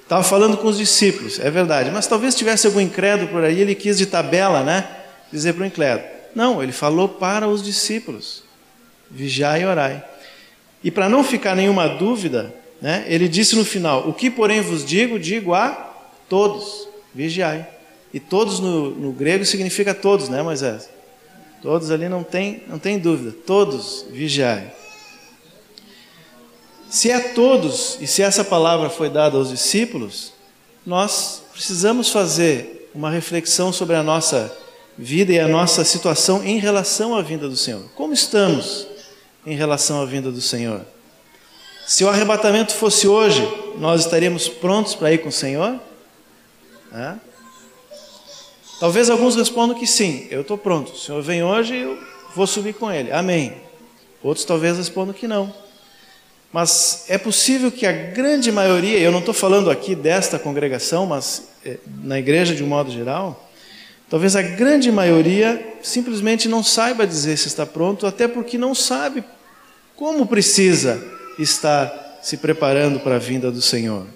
estava 0.02 0.24
falando 0.24 0.56
com 0.56 0.66
os 0.66 0.78
discípulos, 0.78 1.38
é 1.38 1.50
verdade, 1.50 1.90
mas 1.90 2.06
talvez 2.06 2.34
tivesse 2.34 2.66
algum 2.66 2.80
incrédulo 2.80 3.28
por 3.28 3.44
aí, 3.44 3.60
ele 3.60 3.74
quis 3.74 3.98
de 3.98 4.06
tabela, 4.06 4.62
né? 4.62 4.88
Dizer 5.30 5.52
para 5.52 5.64
o 5.64 5.66
incrédulo. 5.66 6.08
Não, 6.34 6.62
ele 6.62 6.72
falou 6.72 7.06
para 7.06 7.46
os 7.46 7.62
discípulos: 7.62 8.42
vigiai 9.10 9.62
e 9.62 9.66
orai. 9.66 10.02
E 10.82 10.90
para 10.90 11.08
não 11.08 11.22
ficar 11.22 11.54
nenhuma 11.54 11.86
dúvida, 11.86 12.54
né, 12.80 13.04
ele 13.08 13.28
disse 13.28 13.54
no 13.56 13.64
final: 13.64 14.08
O 14.08 14.14
que, 14.14 14.30
porém, 14.30 14.62
vos 14.62 14.86
digo, 14.86 15.18
digo 15.18 15.52
a 15.52 15.92
todos: 16.30 16.88
vigiai. 17.14 17.76
E 18.18 18.20
todos 18.20 18.58
no, 18.58 18.90
no 18.90 19.12
grego 19.12 19.44
significa 19.44 19.94
todos, 19.94 20.28
né, 20.28 20.42
Moisés? 20.42 20.90
Todos 21.62 21.88
ali 21.88 22.08
não 22.08 22.24
tem, 22.24 22.64
não 22.66 22.76
tem 22.76 22.98
dúvida, 22.98 23.32
todos 23.46 24.06
vigiai. 24.10 24.74
Se 26.90 27.12
é 27.12 27.20
todos, 27.20 27.96
e 28.00 28.08
se 28.08 28.20
essa 28.20 28.42
palavra 28.42 28.90
foi 28.90 29.08
dada 29.08 29.36
aos 29.36 29.50
discípulos, 29.50 30.32
nós 30.84 31.44
precisamos 31.52 32.08
fazer 32.08 32.90
uma 32.92 33.08
reflexão 33.08 33.72
sobre 33.72 33.94
a 33.94 34.02
nossa 34.02 34.52
vida 34.98 35.32
e 35.32 35.38
a 35.38 35.46
nossa 35.46 35.84
situação 35.84 36.42
em 36.42 36.58
relação 36.58 37.14
à 37.14 37.22
vinda 37.22 37.48
do 37.48 37.56
Senhor. 37.56 37.84
Como 37.94 38.12
estamos 38.12 38.84
em 39.46 39.54
relação 39.54 40.02
à 40.02 40.04
vinda 40.04 40.32
do 40.32 40.40
Senhor? 40.40 40.80
Se 41.86 42.02
o 42.02 42.08
arrebatamento 42.08 42.74
fosse 42.74 43.06
hoje, 43.06 43.46
nós 43.78 44.00
estaríamos 44.00 44.48
prontos 44.48 44.96
para 44.96 45.12
ir 45.12 45.18
com 45.18 45.28
o 45.28 45.32
Senhor? 45.32 45.78
É? 46.92 47.27
Talvez 48.80 49.10
alguns 49.10 49.34
respondam 49.34 49.76
que 49.76 49.86
sim, 49.86 50.28
eu 50.30 50.42
estou 50.42 50.56
pronto. 50.56 50.92
O 50.92 50.96
Senhor 50.96 51.20
vem 51.20 51.42
hoje 51.42 51.74
e 51.74 51.80
eu 51.82 51.98
vou 52.34 52.46
subir 52.46 52.74
com 52.74 52.90
Ele. 52.90 53.10
Amém. 53.10 53.52
Outros 54.22 54.44
talvez 54.44 54.76
respondam 54.76 55.12
que 55.12 55.26
não. 55.26 55.52
Mas 56.52 57.04
é 57.08 57.18
possível 57.18 57.72
que 57.72 57.84
a 57.84 57.92
grande 57.92 58.52
maioria, 58.52 58.98
eu 58.98 59.10
não 59.10 59.18
estou 59.18 59.34
falando 59.34 59.70
aqui 59.70 59.94
desta 59.94 60.38
congregação, 60.38 61.06
mas 61.06 61.48
é, 61.64 61.78
na 62.02 62.18
igreja 62.18 62.54
de 62.54 62.62
um 62.62 62.68
modo 62.68 62.90
geral, 62.90 63.50
talvez 64.08 64.36
a 64.36 64.42
grande 64.42 64.90
maioria 64.92 65.76
simplesmente 65.82 66.48
não 66.48 66.62
saiba 66.62 67.06
dizer 67.06 67.36
se 67.36 67.48
está 67.48 67.66
pronto, 67.66 68.06
até 68.06 68.28
porque 68.28 68.56
não 68.56 68.74
sabe 68.74 69.24
como 69.96 70.24
precisa 70.24 71.04
estar 71.38 72.20
se 72.22 72.36
preparando 72.36 73.00
para 73.00 73.16
a 73.16 73.18
vinda 73.18 73.50
do 73.50 73.60
Senhor. 73.60 74.06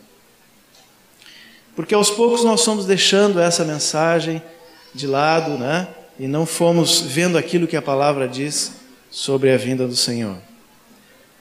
Porque 1.74 1.94
aos 1.94 2.10
poucos 2.10 2.44
nós 2.44 2.64
fomos 2.64 2.84
deixando 2.84 3.40
essa 3.40 3.64
mensagem 3.64 4.42
de 4.94 5.06
lado, 5.06 5.58
né? 5.58 5.88
E 6.18 6.26
não 6.26 6.44
fomos 6.44 7.00
vendo 7.00 7.38
aquilo 7.38 7.66
que 7.66 7.76
a 7.76 7.82
palavra 7.82 8.28
diz 8.28 8.72
sobre 9.10 9.50
a 9.50 9.56
vinda 9.56 9.86
do 9.86 9.96
Senhor. 9.96 10.36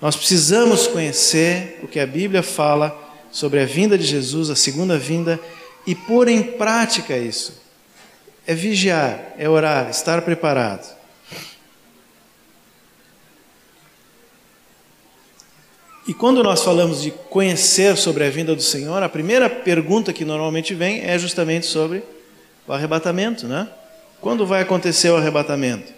Nós 0.01 0.15
precisamos 0.15 0.87
conhecer 0.87 1.79
o 1.83 1.87
que 1.87 1.99
a 1.99 2.07
Bíblia 2.07 2.41
fala 2.41 2.97
sobre 3.31 3.59
a 3.59 3.65
vinda 3.65 3.97
de 3.97 4.05
Jesus, 4.05 4.49
a 4.49 4.55
segunda 4.55 4.97
vinda, 4.97 5.39
e 5.85 5.93
pôr 5.93 6.27
em 6.27 6.41
prática 6.41 7.17
isso. 7.17 7.61
É 8.47 8.53
vigiar, 8.53 9.33
é 9.37 9.47
orar, 9.47 9.89
estar 9.89 10.21
preparado. 10.21 11.00
E 16.07 16.13
quando 16.13 16.41
nós 16.41 16.63
falamos 16.63 17.01
de 17.01 17.11
conhecer 17.11 17.95
sobre 17.95 18.23
a 18.23 18.29
vinda 18.29 18.55
do 18.55 18.61
Senhor, 18.61 19.03
a 19.03 19.09
primeira 19.09 19.49
pergunta 19.49 20.11
que 20.11 20.25
normalmente 20.25 20.73
vem 20.73 21.01
é 21.01 21.17
justamente 21.19 21.67
sobre 21.67 22.03
o 22.67 22.73
arrebatamento, 22.73 23.47
né? 23.47 23.69
Quando 24.19 24.45
vai 24.45 24.61
acontecer 24.61 25.09
o 25.09 25.15
arrebatamento? 25.15 25.93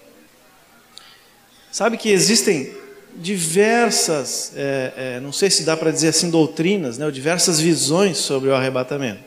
Sabe 1.72 1.98
que 1.98 2.10
existem 2.10 2.74
diversas, 3.15 4.51
é, 4.55 4.93
é, 4.95 5.19
não 5.19 5.31
sei 5.31 5.50
se 5.50 5.63
dá 5.63 5.77
para 5.77 5.91
dizer 5.91 6.10
assim, 6.10 6.29
doutrinas, 6.29 6.98
né, 6.98 7.05
ou 7.05 7.12
diversas 7.12 7.60
visões 7.60 8.17
sobre 8.17 8.50
o 8.50 8.55
arrebatamento. 8.55 9.24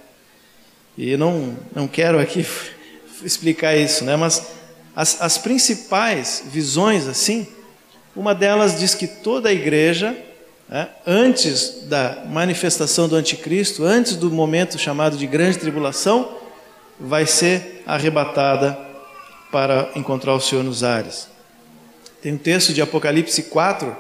E 0.99 1.17
não, 1.17 1.57
não 1.75 1.87
quero 1.87 2.19
aqui 2.19 2.45
explicar 3.23 3.77
isso, 3.77 4.05
né, 4.05 4.17
mas 4.17 4.47
as, 4.95 5.21
as 5.21 5.39
principais 5.39 6.43
visões, 6.47 7.07
assim, 7.07 7.47
uma 8.15 8.35
delas 8.35 8.79
diz 8.79 8.95
que 8.95 9.07
toda 9.07 9.49
a 9.49 9.53
igreja 9.53 10.17
antes 11.07 11.83
da 11.85 12.25
manifestação 12.27 13.09
do 13.09 13.15
anticristo, 13.15 13.85
antes 13.85 14.17
do 14.17 14.31
momento 14.31 14.79
chamado 14.79 15.17
de 15.17 15.27
grande 15.27 15.59
tribulação, 15.59 16.37
vai 16.99 17.27
ser 17.27 17.83
arrebatada 17.87 18.77
para 19.53 19.91
encontrar 19.95 20.35
o 20.35 20.41
Senhor 20.41 20.65
nos 20.65 20.83
ares. 20.83 21.29
Tem 22.21 22.33
um 22.33 22.39
texto 22.39 22.73
de 22.73 22.83
Apocalipse 22.83 23.45
4, 23.45 23.97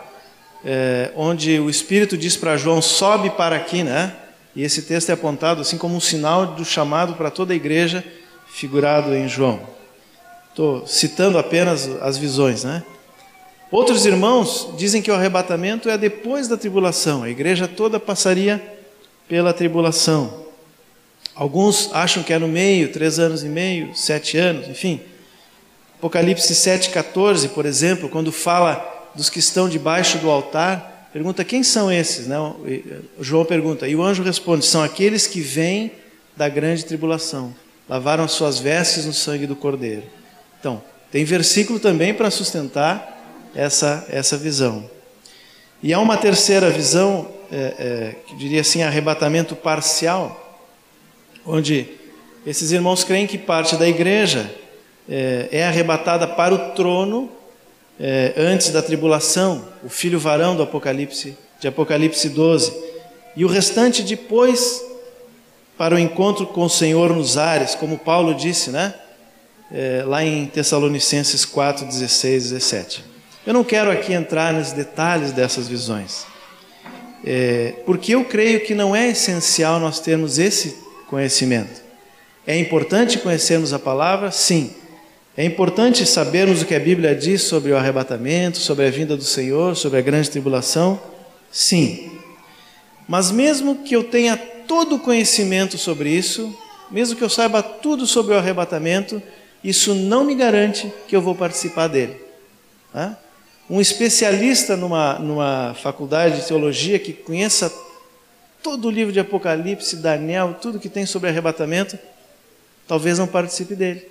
é, 0.64 1.12
onde 1.14 1.60
o 1.60 1.70
Espírito 1.70 2.16
diz 2.16 2.36
para 2.36 2.56
João: 2.56 2.82
sobe 2.82 3.30
para 3.30 3.54
aqui, 3.56 3.84
né? 3.84 4.14
E 4.54 4.64
esse 4.64 4.82
texto 4.82 5.10
é 5.10 5.12
apontado 5.12 5.60
assim 5.60 5.78
como 5.78 5.94
um 5.94 6.00
sinal 6.00 6.46
do 6.46 6.64
chamado 6.64 7.14
para 7.14 7.30
toda 7.30 7.52
a 7.52 7.56
igreja, 7.56 8.02
figurado 8.48 9.14
em 9.14 9.28
João. 9.28 9.60
Estou 10.50 10.86
citando 10.86 11.38
apenas 11.38 11.86
as 12.00 12.16
visões, 12.16 12.64
né? 12.64 12.82
Outros 13.70 14.06
irmãos 14.06 14.68
dizem 14.76 15.02
que 15.02 15.10
o 15.10 15.14
arrebatamento 15.14 15.88
é 15.88 15.98
depois 15.98 16.46
da 16.46 16.56
tribulação, 16.56 17.24
a 17.24 17.30
igreja 17.30 17.66
toda 17.66 17.98
passaria 17.98 18.62
pela 19.28 19.52
tribulação. 19.52 20.46
Alguns 21.34 21.90
acham 21.92 22.22
que 22.22 22.32
é 22.32 22.38
no 22.38 22.48
meio, 22.48 22.92
três 22.92 23.18
anos 23.18 23.42
e 23.42 23.48
meio, 23.48 23.94
sete 23.94 24.38
anos, 24.38 24.68
enfim. 24.68 25.00
Apocalipse 25.98 26.54
7,14, 26.54 27.48
por 27.48 27.66
exemplo, 27.66 28.08
quando 28.08 28.30
fala 28.30 29.10
dos 29.14 29.28
que 29.28 29.38
estão 29.38 29.68
debaixo 29.68 30.18
do 30.18 30.30
altar, 30.30 31.08
pergunta 31.12 31.44
quem 31.44 31.62
são 31.62 31.90
esses, 31.90 32.26
né? 32.26 32.36
João 33.20 33.44
pergunta, 33.44 33.88
e 33.88 33.96
o 33.96 34.02
anjo 34.02 34.22
responde: 34.22 34.64
são 34.64 34.82
aqueles 34.82 35.26
que 35.26 35.40
vêm 35.40 35.92
da 36.36 36.48
grande 36.48 36.84
tribulação, 36.84 37.54
lavaram 37.88 38.28
suas 38.28 38.58
vestes 38.58 39.06
no 39.06 39.12
sangue 39.12 39.46
do 39.46 39.56
Cordeiro. 39.56 40.04
Então, 40.60 40.82
tem 41.10 41.24
versículo 41.24 41.80
também 41.80 42.14
para 42.14 42.30
sustentar 42.30 43.15
essa, 43.56 44.06
essa 44.10 44.36
visão. 44.36 44.88
E 45.82 45.92
há 45.92 45.98
uma 45.98 46.16
terceira 46.16 46.70
visão, 46.70 47.28
é, 47.50 47.56
é, 47.56 48.14
que 48.26 48.36
diria 48.36 48.60
assim, 48.60 48.82
arrebatamento 48.82 49.56
parcial, 49.56 50.60
onde 51.44 51.88
esses 52.46 52.70
irmãos 52.70 53.02
creem 53.02 53.26
que 53.26 53.38
parte 53.38 53.76
da 53.76 53.88
igreja 53.88 54.50
é, 55.08 55.48
é 55.50 55.66
arrebatada 55.66 56.26
para 56.28 56.54
o 56.54 56.70
trono 56.72 57.30
é, 57.98 58.34
antes 58.36 58.70
da 58.70 58.82
tribulação, 58.82 59.66
o 59.82 59.88
filho 59.88 60.18
varão 60.18 60.54
do 60.54 60.62
Apocalipse, 60.62 61.36
de 61.58 61.66
Apocalipse 61.66 62.28
12, 62.28 62.72
e 63.34 63.44
o 63.44 63.48
restante 63.48 64.02
depois 64.02 64.84
para 65.78 65.94
o 65.94 65.98
encontro 65.98 66.46
com 66.46 66.64
o 66.64 66.70
Senhor 66.70 67.14
nos 67.14 67.38
ares, 67.38 67.74
como 67.74 67.98
Paulo 67.98 68.34
disse, 68.34 68.70
né? 68.70 68.94
É, 69.72 70.04
lá 70.06 70.24
em 70.24 70.46
Tessalonicenses 70.46 71.44
4, 71.44 71.86
16, 71.86 72.50
17. 72.50 73.15
Eu 73.46 73.54
não 73.54 73.62
quero 73.62 73.92
aqui 73.92 74.12
entrar 74.12 74.52
nos 74.52 74.72
detalhes 74.72 75.30
dessas 75.30 75.68
visões, 75.68 76.26
é, 77.24 77.74
porque 77.86 78.12
eu 78.12 78.24
creio 78.24 78.64
que 78.64 78.74
não 78.74 78.94
é 78.94 79.10
essencial 79.10 79.78
nós 79.78 80.00
termos 80.00 80.36
esse 80.36 80.76
conhecimento. 81.06 81.80
É 82.44 82.58
importante 82.58 83.18
conhecermos 83.18 83.72
a 83.72 83.78
palavra? 83.78 84.32
Sim. 84.32 84.74
É 85.36 85.44
importante 85.44 86.04
sabermos 86.06 86.62
o 86.62 86.64
que 86.64 86.74
a 86.74 86.80
Bíblia 86.80 87.14
diz 87.14 87.42
sobre 87.42 87.70
o 87.70 87.76
arrebatamento, 87.76 88.58
sobre 88.58 88.84
a 88.86 88.90
vinda 88.90 89.16
do 89.16 89.22
Senhor, 89.22 89.76
sobre 89.76 90.00
a 90.00 90.02
grande 90.02 90.28
tribulação? 90.28 91.00
Sim. 91.48 92.18
Mas 93.06 93.30
mesmo 93.30 93.84
que 93.84 93.94
eu 93.94 94.02
tenha 94.02 94.36
todo 94.36 94.96
o 94.96 94.98
conhecimento 94.98 95.78
sobre 95.78 96.10
isso, 96.10 96.52
mesmo 96.90 97.14
que 97.14 97.22
eu 97.22 97.30
saiba 97.30 97.62
tudo 97.62 98.06
sobre 98.08 98.34
o 98.34 98.38
arrebatamento, 98.38 99.22
isso 99.62 99.94
não 99.94 100.24
me 100.24 100.34
garante 100.34 100.92
que 101.06 101.14
eu 101.14 101.22
vou 101.22 101.34
participar 101.34 101.86
dele. 101.86 102.16
Um 103.68 103.80
especialista 103.80 104.76
numa, 104.76 105.18
numa 105.18 105.74
faculdade 105.74 106.40
de 106.40 106.46
teologia 106.46 106.98
que 106.98 107.12
conheça 107.12 107.72
todo 108.62 108.88
o 108.88 108.90
livro 108.90 109.12
de 109.12 109.20
Apocalipse, 109.20 109.96
Daniel, 109.96 110.56
tudo 110.60 110.78
que 110.78 110.88
tem 110.88 111.06
sobre 111.06 111.30
arrebatamento, 111.30 111.98
talvez 112.86 113.18
não 113.18 113.26
participe 113.26 113.74
dele. 113.74 114.08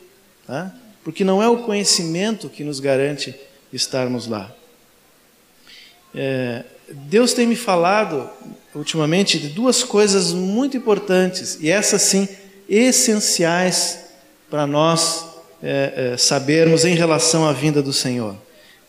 Porque 1.03 1.23
não 1.23 1.41
é 1.41 1.47
o 1.47 1.63
conhecimento 1.63 2.49
que 2.49 2.63
nos 2.63 2.79
garante 2.79 3.35
estarmos 3.71 4.27
lá. 4.27 4.51
É, 6.13 6.63
Deus 6.89 7.33
tem 7.33 7.47
me 7.47 7.55
falado 7.55 8.29
ultimamente 8.73 9.39
de 9.39 9.49
duas 9.49 9.83
coisas 9.83 10.33
muito 10.33 10.77
importantes, 10.77 11.57
e 11.61 11.69
essas 11.69 12.01
sim 12.01 12.27
essenciais 12.67 14.05
para 14.49 14.67
nós 14.67 15.25
é, 15.61 16.11
é, 16.13 16.17
sabermos 16.17 16.85
em 16.85 16.95
relação 16.95 17.47
à 17.47 17.53
vinda 17.53 17.81
do 17.81 17.93
Senhor. 17.93 18.35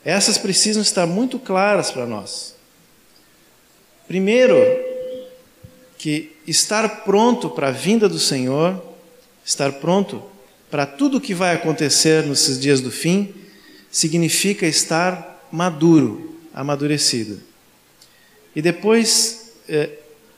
Essas 0.07 0.39
precisam 0.39 0.81
estar 0.83 1.05
muito 1.05 1.37
claras 1.37 1.91
para 1.91 2.07
nós. 2.07 2.55
Primeiro, 4.07 4.55
que 5.99 6.31
estar 6.47 7.03
pronto 7.03 7.51
para 7.51 7.71
a 7.71 7.73
vinda 7.73 8.09
do 8.09 8.21
Senhor, 8.21 8.81
estar 9.45 9.73
pronto 9.73 10.23
para 10.71 10.87
tudo 10.87 11.17
o 11.17 11.21
que 11.21 11.35
vai 11.35 11.57
acontecer 11.57 12.25
nesses 12.25 12.61
dias 12.61 12.81
do 12.81 12.89
fim, 12.89 13.35
significa 13.91 14.65
estar 14.65 15.45
maduro, 15.51 16.39
amadurecido. 16.55 17.41
E 18.55 18.63
depois, 18.63 19.55
é, 19.69 19.91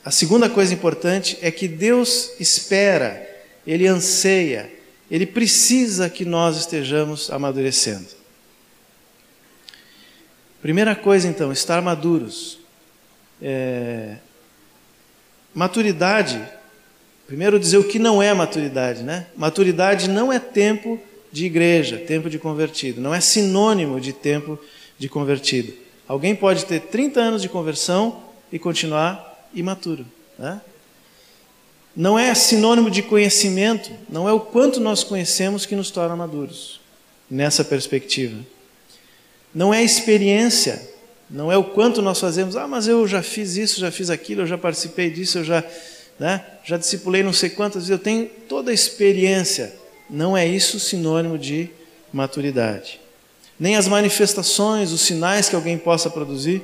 a 0.02 0.10
segunda 0.10 0.48
coisa 0.48 0.72
importante 0.72 1.36
é 1.42 1.50
que 1.50 1.68
Deus 1.68 2.30
espera, 2.40 3.22
Ele 3.66 3.86
anseia, 3.86 4.72
Ele 5.10 5.26
precisa 5.26 6.08
que 6.08 6.24
nós 6.24 6.56
estejamos 6.56 7.30
amadurecendo. 7.30 8.17
Primeira 10.60 10.94
coisa, 10.94 11.28
então, 11.28 11.52
estar 11.52 11.80
maduros. 11.80 12.58
É... 13.40 14.16
Maturidade, 15.54 16.40
primeiro 17.26 17.58
dizer 17.58 17.78
o 17.78 17.84
que 17.84 17.98
não 17.98 18.22
é 18.22 18.32
maturidade, 18.34 19.02
né? 19.02 19.26
Maturidade 19.36 20.08
não 20.08 20.32
é 20.32 20.38
tempo 20.38 21.00
de 21.32 21.46
igreja, 21.46 21.98
tempo 21.98 22.30
de 22.30 22.38
convertido, 22.38 23.00
não 23.00 23.14
é 23.14 23.20
sinônimo 23.20 24.00
de 24.00 24.12
tempo 24.12 24.58
de 24.98 25.08
convertido. 25.08 25.72
Alguém 26.06 26.34
pode 26.34 26.64
ter 26.64 26.80
30 26.80 27.20
anos 27.20 27.42
de 27.42 27.48
conversão 27.48 28.22
e 28.50 28.58
continuar 28.58 29.48
imaturo. 29.54 30.06
Né? 30.38 30.60
Não 31.94 32.18
é 32.18 32.34
sinônimo 32.34 32.90
de 32.90 33.02
conhecimento, 33.02 33.90
não 34.08 34.28
é 34.28 34.32
o 34.32 34.40
quanto 34.40 34.80
nós 34.80 35.04
conhecemos 35.04 35.66
que 35.66 35.76
nos 35.76 35.90
torna 35.90 36.16
maduros, 36.16 36.80
nessa 37.30 37.64
perspectiva. 37.64 38.38
Não 39.54 39.72
é 39.72 39.82
experiência, 39.82 40.80
não 41.30 41.50
é 41.50 41.56
o 41.56 41.64
quanto 41.64 42.02
nós 42.02 42.20
fazemos, 42.20 42.56
ah, 42.56 42.68
mas 42.68 42.86
eu 42.86 43.06
já 43.06 43.22
fiz 43.22 43.56
isso, 43.56 43.80
já 43.80 43.90
fiz 43.90 44.10
aquilo, 44.10 44.42
eu 44.42 44.46
já 44.46 44.58
participei 44.58 45.10
disso, 45.10 45.38
eu 45.38 45.44
já, 45.44 45.64
né, 46.18 46.44
já 46.64 46.76
discipulei 46.76 47.22
não 47.22 47.32
sei 47.32 47.50
quantas 47.50 47.82
vezes, 47.82 47.90
eu 47.90 47.98
tenho 47.98 48.26
toda 48.48 48.70
a 48.70 48.74
experiência. 48.74 49.74
Não 50.08 50.36
é 50.36 50.46
isso 50.46 50.80
sinônimo 50.80 51.36
de 51.36 51.70
maturidade 52.12 53.00
nem 53.58 53.76
as 53.76 53.88
manifestações, 53.88 54.92
os 54.92 55.00
sinais 55.00 55.48
que 55.48 55.56
alguém 55.56 55.76
possa 55.76 56.08
produzir. 56.08 56.62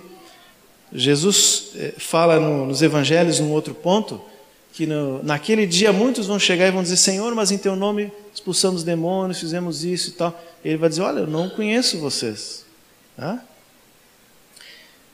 Jesus 0.93 1.71
eh, 1.75 1.95
fala 1.99 2.39
no, 2.39 2.67
nos 2.67 2.83
evangelhos, 2.83 3.41
num 3.41 3.51
outro 3.51 3.75
ponto, 3.75 4.21
que 4.73 4.87
no, 4.87 5.23
naquele 5.23 5.67
dia 5.67 5.93
muitos 5.93 6.27
vão 6.27 6.39
chegar 6.39 6.69
e 6.69 6.71
vão 6.71 6.83
dizer: 6.83 6.97
Senhor, 6.97 7.35
mas 7.35 7.51
em 7.51 7.59
teu 7.59 7.75
nome 7.75 8.13
expulsamos 8.33 8.85
demônios, 8.85 9.41
fizemos 9.41 9.85
isso 9.85 10.11
e 10.11 10.13
tal. 10.13 10.41
Ele 10.65 10.77
vai 10.77 10.89
dizer: 10.89 11.03
Olha, 11.03 11.21
eu 11.21 11.27
não 11.27 11.51
conheço 11.51 11.99
vocês. 11.99 12.64
Hã? 13.19 13.41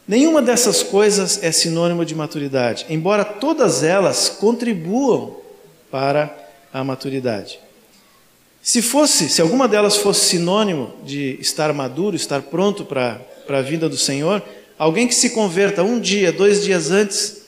Nenhuma 0.07 0.43
dessas 0.43 0.83
coisas 0.83 1.43
é 1.43 1.53
sinônimo 1.53 2.05
de 2.05 2.15
maturidade, 2.15 2.85
embora 2.89 3.25
todas 3.25 3.83
elas 3.85 4.29
contribuam 4.29 5.37
para 5.91 6.37
a 6.73 6.83
maturidade. 6.83 7.61
Se 8.63 8.83
fosse, 8.83 9.29
se 9.29 9.41
alguma 9.41 9.69
delas 9.69 9.97
fosse 9.97 10.27
sinônimo 10.31 10.93
de 11.05 11.39
estar 11.41 11.73
maduro, 11.73 12.17
estar 12.17 12.43
pronto 12.43 12.85
para 12.85 13.21
a 13.49 13.63
vinda 13.63 13.89
do 13.89 13.97
Senhor, 13.97 14.43
alguém 14.79 15.07
que 15.07 15.15
se 15.15 15.31
converta 15.31 15.83
um 15.83 16.01
dia, 16.01 16.33
dois 16.33 16.65
dias 16.65 16.91
antes 16.91 17.43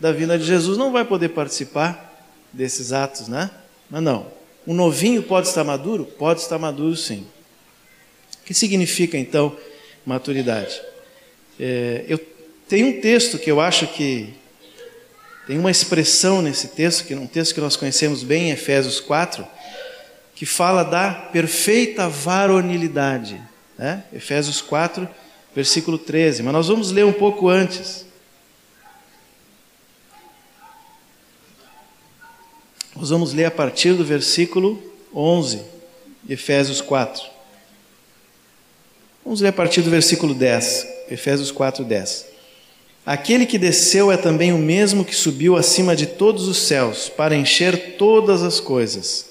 da 0.00 0.10
vinda 0.10 0.38
de 0.38 0.44
Jesus 0.44 0.76
não 0.76 0.90
vai 0.90 1.04
poder 1.04 1.28
participar 1.30 2.14
desses 2.52 2.92
atos, 2.92 3.28
né? 3.28 3.50
Mas 3.90 4.02
não. 4.02 4.26
Um 4.66 4.74
novinho 4.74 5.22
pode 5.22 5.48
estar 5.48 5.62
maduro? 5.64 6.04
Pode 6.04 6.40
estar 6.40 6.58
maduro 6.58 6.96
sim. 6.96 7.26
O 8.42 8.46
que 8.46 8.54
significa 8.54 9.16
então 9.16 9.56
maturidade? 10.06 10.80
É, 11.58 12.04
eu 12.08 12.18
tenho 12.68 12.88
um 12.88 13.00
texto 13.00 13.38
que 13.38 13.50
eu 13.50 13.60
acho 13.60 13.86
que 13.88 14.32
tem 15.46 15.58
uma 15.58 15.70
expressão 15.70 16.42
nesse 16.42 16.68
texto, 16.68 17.04
que 17.04 17.14
é 17.14 17.16
um 17.16 17.26
texto 17.26 17.54
que 17.54 17.60
nós 17.60 17.76
conhecemos 17.76 18.22
bem 18.22 18.48
em 18.48 18.52
Efésios 18.52 19.00
4, 19.00 19.46
que 20.34 20.44
fala 20.44 20.82
da 20.82 21.12
perfeita 21.12 22.08
varonilidade. 22.08 23.40
Né? 23.78 24.02
Efésios 24.12 24.60
4, 24.60 25.08
versículo 25.54 25.98
13. 25.98 26.42
Mas 26.42 26.52
nós 26.52 26.68
vamos 26.68 26.90
ler 26.90 27.04
um 27.04 27.12
pouco 27.12 27.48
antes. 27.48 28.04
Nós 32.94 33.10
vamos 33.10 33.32
ler 33.32 33.44
a 33.44 33.50
partir 33.50 33.92
do 33.92 34.04
versículo 34.04 34.82
11, 35.14 35.62
Efésios 36.28 36.80
4. 36.80 37.35
Vamos 39.26 39.40
ler 39.40 39.48
a 39.48 39.52
partir 39.52 39.82
do 39.82 39.90
versículo 39.90 40.32
10, 40.32 40.86
Efésios 41.10 41.50
4, 41.50 41.82
10. 41.82 42.26
Aquele 43.04 43.44
que 43.44 43.58
desceu 43.58 44.12
é 44.12 44.16
também 44.16 44.52
o 44.52 44.58
mesmo 44.58 45.04
que 45.04 45.16
subiu 45.16 45.56
acima 45.56 45.96
de 45.96 46.06
todos 46.06 46.46
os 46.46 46.58
céus, 46.58 47.08
para 47.08 47.34
encher 47.34 47.96
todas 47.98 48.44
as 48.44 48.60
coisas. 48.60 49.26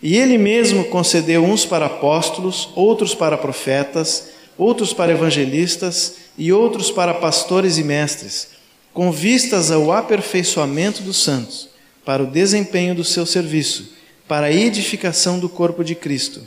E 0.00 0.16
ele 0.16 0.38
mesmo 0.38 0.84
concedeu 0.84 1.44
uns 1.44 1.66
para 1.66 1.86
apóstolos, 1.86 2.68
outros 2.76 3.12
para 3.12 3.36
profetas, 3.36 4.28
outros 4.56 4.92
para 4.92 5.10
evangelistas 5.10 6.14
e 6.38 6.52
outros 6.52 6.88
para 6.88 7.12
pastores 7.12 7.78
e 7.78 7.82
mestres, 7.82 8.50
com 8.94 9.10
vistas 9.10 9.72
ao 9.72 9.90
aperfeiçoamento 9.90 11.02
dos 11.02 11.20
santos, 11.20 11.68
para 12.04 12.22
o 12.22 12.28
desempenho 12.28 12.94
do 12.94 13.02
seu 13.02 13.26
serviço, 13.26 13.92
para 14.28 14.46
a 14.46 14.52
edificação 14.52 15.40
do 15.40 15.48
corpo 15.48 15.82
de 15.82 15.96
Cristo, 15.96 16.46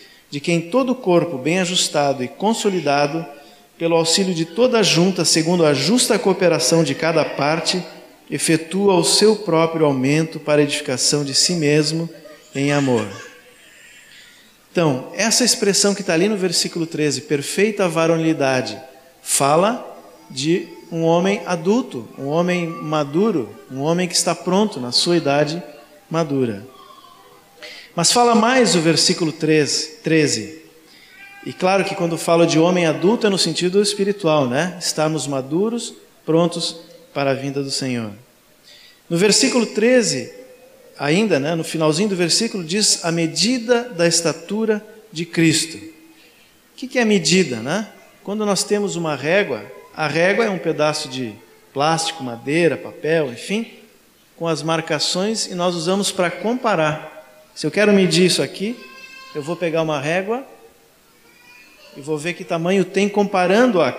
de 0.31 0.39
quem 0.39 0.61
todo 0.61 0.93
o 0.93 0.95
corpo, 0.95 1.37
bem 1.37 1.59
ajustado 1.59 2.23
e 2.23 2.27
consolidado, 2.27 3.23
pelo 3.77 3.95
auxílio 3.95 4.33
de 4.33 4.45
toda 4.45 4.79
a 4.79 4.83
junta, 4.83 5.25
segundo 5.25 5.65
a 5.65 5.73
justa 5.73 6.17
cooperação 6.17 6.83
de 6.83 6.95
cada 6.95 7.25
parte, 7.25 7.83
efetua 8.29 8.95
o 8.95 9.03
seu 9.03 9.35
próprio 9.35 9.85
aumento 9.85 10.39
para 10.39 10.61
edificação 10.61 11.25
de 11.25 11.33
si 11.33 11.53
mesmo 11.53 12.09
em 12.55 12.71
amor. 12.71 13.05
Então, 14.71 15.11
essa 15.13 15.43
expressão 15.43 15.93
que 15.93 15.99
está 15.99 16.13
ali 16.13 16.29
no 16.29 16.37
versículo 16.37 16.85
13, 16.85 17.21
perfeita 17.21 17.89
varonilidade, 17.89 18.79
fala 19.21 19.85
de 20.29 20.67
um 20.89 21.03
homem 21.03 21.41
adulto, 21.45 22.07
um 22.17 22.27
homem 22.27 22.67
maduro, 22.67 23.49
um 23.69 23.81
homem 23.81 24.07
que 24.07 24.15
está 24.15 24.33
pronto 24.33 24.79
na 24.79 24.93
sua 24.93 25.17
idade 25.17 25.61
madura. 26.09 26.65
Mas 27.95 28.11
fala 28.11 28.33
mais 28.33 28.75
o 28.75 28.79
versículo 28.79 29.31
13, 29.31 29.99
13. 30.03 30.61
E 31.45 31.51
claro 31.51 31.83
que 31.83 31.95
quando 31.95 32.17
falo 32.17 32.45
de 32.45 32.59
homem 32.59 32.85
adulto 32.85 33.27
é 33.27 33.29
no 33.29 33.37
sentido 33.37 33.81
espiritual, 33.81 34.47
né? 34.47 34.77
Estarmos 34.79 35.27
maduros, 35.27 35.93
prontos 36.25 36.77
para 37.13 37.31
a 37.31 37.33
vinda 37.33 37.61
do 37.61 37.71
Senhor. 37.71 38.11
No 39.09 39.17
versículo 39.17 39.65
13, 39.65 40.31
ainda, 40.97 41.39
né, 41.39 41.55
no 41.55 41.63
finalzinho 41.63 42.07
do 42.07 42.15
versículo, 42.15 42.63
diz 42.63 43.03
a 43.03 43.11
medida 43.11 43.83
da 43.89 44.07
estatura 44.07 44.85
de 45.11 45.25
Cristo. 45.25 45.77
O 45.77 46.75
que 46.75 46.97
é 46.97 47.01
a 47.01 47.05
medida, 47.05 47.57
né? 47.57 47.89
Quando 48.23 48.45
nós 48.45 48.63
temos 48.63 48.95
uma 48.95 49.15
régua, 49.15 49.65
a 49.95 50.07
régua 50.07 50.45
é 50.45 50.49
um 50.49 50.57
pedaço 50.57 51.09
de 51.09 51.33
plástico, 51.73 52.23
madeira, 52.23 52.77
papel, 52.77 53.31
enfim, 53.33 53.67
com 54.37 54.47
as 54.47 54.63
marcações 54.63 55.47
e 55.47 55.55
nós 55.55 55.75
usamos 55.75 56.11
para 56.11 56.31
comparar. 56.31 57.10
Se 57.53 57.67
eu 57.67 57.71
quero 57.71 57.91
medir 57.91 58.25
isso 58.25 58.41
aqui, 58.41 58.77
eu 59.35 59.41
vou 59.41 59.55
pegar 59.55 59.81
uma 59.81 59.99
régua 59.99 60.45
e 61.95 62.01
vou 62.01 62.17
ver 62.17 62.33
que 62.33 62.43
tamanho 62.43 62.85
tem 62.85 63.09
comparando 63.09 63.81
a, 63.81 63.95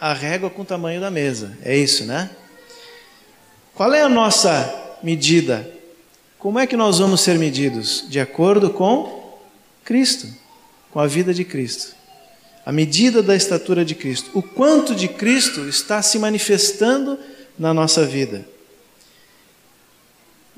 a 0.00 0.12
régua 0.12 0.48
com 0.48 0.62
o 0.62 0.64
tamanho 0.64 1.00
da 1.00 1.10
mesa. 1.10 1.56
É 1.64 1.76
isso, 1.76 2.04
né? 2.04 2.30
Qual 3.74 3.92
é 3.92 4.02
a 4.02 4.08
nossa 4.08 4.98
medida? 5.02 5.68
Como 6.38 6.58
é 6.58 6.66
que 6.66 6.76
nós 6.76 6.98
vamos 6.98 7.20
ser 7.20 7.38
medidos? 7.38 8.04
De 8.08 8.20
acordo 8.20 8.70
com 8.70 9.38
Cristo, 9.84 10.28
com 10.90 11.00
a 11.00 11.06
vida 11.06 11.32
de 11.32 11.44
Cristo. 11.44 11.94
A 12.64 12.70
medida 12.70 13.22
da 13.22 13.34
estatura 13.34 13.84
de 13.84 13.94
Cristo. 13.94 14.30
O 14.34 14.42
quanto 14.42 14.94
de 14.94 15.08
Cristo 15.08 15.68
está 15.68 16.00
se 16.02 16.18
manifestando 16.18 17.18
na 17.58 17.74
nossa 17.74 18.04
vida. 18.04 18.44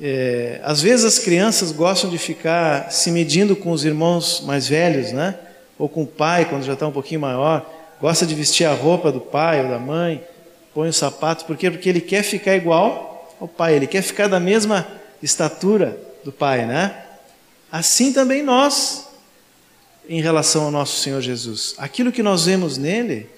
É, 0.01 0.61
às 0.65 0.83
vezes 0.83 1.05
as 1.05 1.19
crianças 1.19 1.71
gostam 1.71 2.11
de 2.11 2.19
ficar 2.19 2.91
se 2.91 3.11
medindo 3.11 3.55
com 3.55 3.71
os 3.71 3.85
irmãos 3.85 4.43
mais 4.45 4.67
velhos, 4.67 5.13
né? 5.13 5.39
ou 5.79 5.89
com 5.89 6.03
o 6.03 6.07
pai, 6.07 6.45
quando 6.45 6.65
já 6.65 6.75
está 6.75 6.87
um 6.87 6.93
pouquinho 6.93 7.21
maior, 7.21 7.69
gosta 8.01 8.27
de 8.27 8.35
vestir 8.35 8.65
a 8.65 8.75
roupa 8.75 9.11
do 9.11 9.21
pai 9.21 9.63
ou 9.63 9.71
da 9.71 9.79
mãe, 9.79 10.23
põe 10.73 10.89
os 10.89 10.97
sapatos, 10.97 11.45
por 11.45 11.57
quê? 11.57 11.71
Porque 11.71 11.89
ele 11.89 12.01
quer 12.01 12.23
ficar 12.23 12.57
igual 12.57 13.35
ao 13.41 13.49
pai, 13.49 13.75
ele 13.75 13.87
quer 13.87 14.03
ficar 14.03 14.29
da 14.29 14.41
mesma 14.41 14.87
estatura 15.23 15.99
do 16.25 16.33
pai, 16.33 16.67
né? 16.67 17.03
Assim 17.71 18.13
também 18.13 18.43
nós, 18.43 19.09
em 20.09 20.21
relação 20.21 20.65
ao 20.65 20.71
nosso 20.71 21.01
Senhor 21.01 21.21
Jesus. 21.21 21.75
Aquilo 21.79 22.13
que 22.13 22.23
nós 22.23 22.45
vemos 22.47 22.79
nele, 22.79 23.29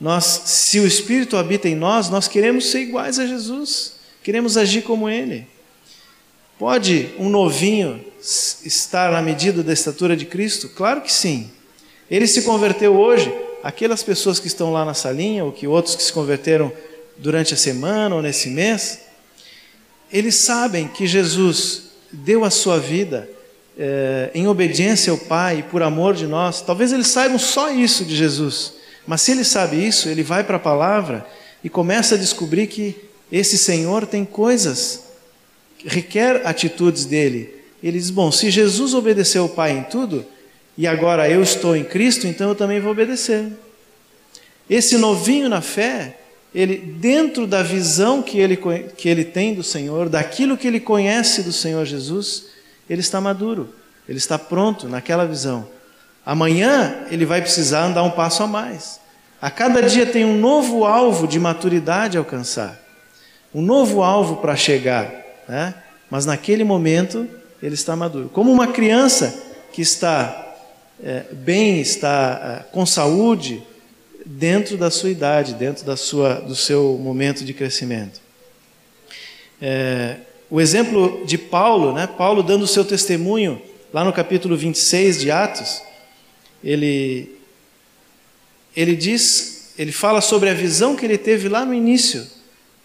nós, 0.00 0.24
se 0.24 0.80
o 0.80 0.86
Espírito 0.86 1.36
habita 1.36 1.68
em 1.68 1.74
nós, 1.74 2.08
nós 2.10 2.26
queremos 2.28 2.70
ser 2.70 2.80
iguais 2.80 3.18
a 3.18 3.26
Jesus, 3.26 3.96
queremos 4.22 4.56
agir 4.56 4.82
como 4.82 5.08
ele. 5.08 5.46
Pode 6.60 7.08
um 7.18 7.30
novinho 7.30 8.04
estar 8.20 9.10
na 9.10 9.22
medida 9.22 9.62
da 9.62 9.72
estatura 9.72 10.14
de 10.14 10.26
Cristo? 10.26 10.68
Claro 10.68 11.00
que 11.00 11.10
sim. 11.10 11.50
Ele 12.10 12.26
se 12.26 12.42
converteu 12.42 12.98
hoje, 12.98 13.32
aquelas 13.62 14.02
pessoas 14.02 14.38
que 14.38 14.46
estão 14.46 14.70
lá 14.70 14.84
na 14.84 14.92
salinha, 14.92 15.42
ou 15.42 15.52
que 15.52 15.66
outros 15.66 15.96
que 15.96 16.02
se 16.02 16.12
converteram 16.12 16.70
durante 17.16 17.54
a 17.54 17.56
semana 17.56 18.14
ou 18.14 18.20
nesse 18.20 18.50
mês, 18.50 18.98
eles 20.12 20.34
sabem 20.34 20.86
que 20.86 21.06
Jesus 21.06 21.84
deu 22.12 22.44
a 22.44 22.50
sua 22.50 22.78
vida 22.78 23.26
eh, 23.78 24.30
em 24.34 24.46
obediência 24.46 25.12
ao 25.12 25.16
Pai, 25.16 25.64
por 25.70 25.82
amor 25.82 26.12
de 26.12 26.26
nós. 26.26 26.60
Talvez 26.60 26.92
eles 26.92 27.06
saibam 27.06 27.38
só 27.38 27.70
isso 27.70 28.04
de 28.04 28.14
Jesus, 28.14 28.74
mas 29.06 29.22
se 29.22 29.32
ele 29.32 29.44
sabe 29.44 29.82
isso, 29.82 30.10
ele 30.10 30.22
vai 30.22 30.44
para 30.44 30.58
a 30.58 30.60
palavra 30.60 31.26
e 31.64 31.70
começa 31.70 32.16
a 32.16 32.18
descobrir 32.18 32.66
que 32.66 32.94
esse 33.32 33.56
Senhor 33.56 34.06
tem 34.06 34.26
coisas, 34.26 35.08
requer 35.86 36.46
atitudes 36.46 37.04
dele. 37.04 37.54
Ele 37.82 37.98
diz: 37.98 38.10
Bom, 38.10 38.30
se 38.30 38.50
Jesus 38.50 38.94
obedeceu 38.94 39.44
ao 39.44 39.48
Pai 39.48 39.72
em 39.72 39.82
tudo, 39.84 40.24
e 40.76 40.86
agora 40.86 41.28
eu 41.28 41.42
estou 41.42 41.76
em 41.76 41.84
Cristo, 41.84 42.26
então 42.26 42.50
eu 42.50 42.54
também 42.54 42.80
vou 42.80 42.92
obedecer. 42.92 43.52
Esse 44.68 44.96
novinho 44.96 45.48
na 45.48 45.60
fé, 45.60 46.16
ele 46.54 46.76
dentro 46.76 47.46
da 47.46 47.62
visão 47.62 48.22
que 48.22 48.38
ele, 48.38 48.56
que 48.96 49.08
ele 49.08 49.24
tem 49.24 49.54
do 49.54 49.62
Senhor, 49.62 50.08
daquilo 50.08 50.56
que 50.56 50.66
ele 50.66 50.80
conhece 50.80 51.42
do 51.42 51.52
Senhor 51.52 51.84
Jesus, 51.84 52.46
ele 52.88 53.00
está 53.00 53.20
maduro, 53.20 53.74
ele 54.08 54.18
está 54.18 54.38
pronto 54.38 54.88
naquela 54.88 55.26
visão. 55.26 55.68
Amanhã 56.24 57.06
ele 57.10 57.24
vai 57.24 57.40
precisar 57.40 57.84
andar 57.84 58.02
um 58.02 58.10
passo 58.10 58.42
a 58.42 58.46
mais. 58.46 59.00
A 59.40 59.50
cada 59.50 59.82
dia 59.82 60.04
tem 60.06 60.24
um 60.24 60.38
novo 60.38 60.84
alvo 60.84 61.26
de 61.26 61.40
maturidade 61.40 62.16
a 62.16 62.20
alcançar, 62.20 62.78
um 63.54 63.62
novo 63.62 64.02
alvo 64.02 64.36
para 64.36 64.54
chegar, 64.54 65.10
né? 65.50 65.74
mas 66.08 66.24
naquele 66.24 66.62
momento 66.62 67.28
ele 67.60 67.74
está 67.74 67.96
maduro. 67.96 68.30
Como 68.32 68.52
uma 68.52 68.68
criança 68.68 69.42
que 69.72 69.82
está 69.82 70.56
é, 71.02 71.24
bem, 71.32 71.80
está 71.80 72.64
é, 72.68 72.72
com 72.72 72.86
saúde 72.86 73.60
dentro 74.24 74.76
da 74.76 74.90
sua 74.90 75.10
idade, 75.10 75.54
dentro 75.54 75.84
da 75.84 75.96
sua, 75.96 76.34
do 76.34 76.54
seu 76.54 76.96
momento 77.02 77.44
de 77.44 77.52
crescimento. 77.52 78.20
É, 79.60 80.18
o 80.48 80.60
exemplo 80.60 81.24
de 81.26 81.36
Paulo, 81.36 81.92
né? 81.92 82.06
Paulo 82.06 82.42
dando 82.44 82.62
o 82.62 82.68
seu 82.68 82.84
testemunho 82.84 83.60
lá 83.92 84.04
no 84.04 84.12
capítulo 84.12 84.56
26 84.56 85.20
de 85.20 85.30
Atos, 85.32 85.82
ele, 86.62 87.36
ele 88.76 88.94
diz, 88.94 89.72
ele 89.76 89.90
fala 89.90 90.20
sobre 90.20 90.48
a 90.48 90.54
visão 90.54 90.94
que 90.94 91.04
ele 91.04 91.18
teve 91.18 91.48
lá 91.48 91.64
no 91.64 91.74
início 91.74 92.39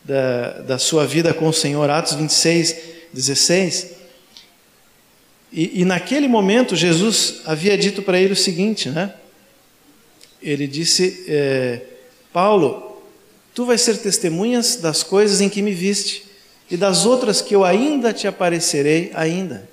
da, 0.05 0.61
da 0.61 0.77
sua 0.77 1.05
vida 1.05 1.33
com 1.33 1.49
o 1.49 1.53
Senhor, 1.53 1.89
Atos 1.89 2.13
26, 2.13 2.75
16. 3.11 3.95
E, 5.51 5.81
e 5.81 5.85
naquele 5.85 6.27
momento, 6.27 6.75
Jesus 6.75 7.41
havia 7.45 7.77
dito 7.77 8.01
para 8.01 8.19
ele 8.19 8.33
o 8.33 8.35
seguinte, 8.35 8.89
né? 8.89 9.13
Ele 10.41 10.67
disse: 10.67 11.25
é, 11.27 11.81
Paulo, 12.31 13.01
tu 13.53 13.65
vais 13.65 13.81
ser 13.81 13.97
testemunhas 13.97 14.75
das 14.75 15.01
coisas 15.01 15.41
em 15.41 15.49
que 15.49 15.61
me 15.61 15.73
viste 15.73 16.23
e 16.69 16.77
das 16.77 17.05
outras 17.05 17.41
que 17.41 17.55
eu 17.55 17.63
ainda 17.63 18.13
te 18.13 18.27
aparecerei 18.27 19.11
ainda. 19.13 19.67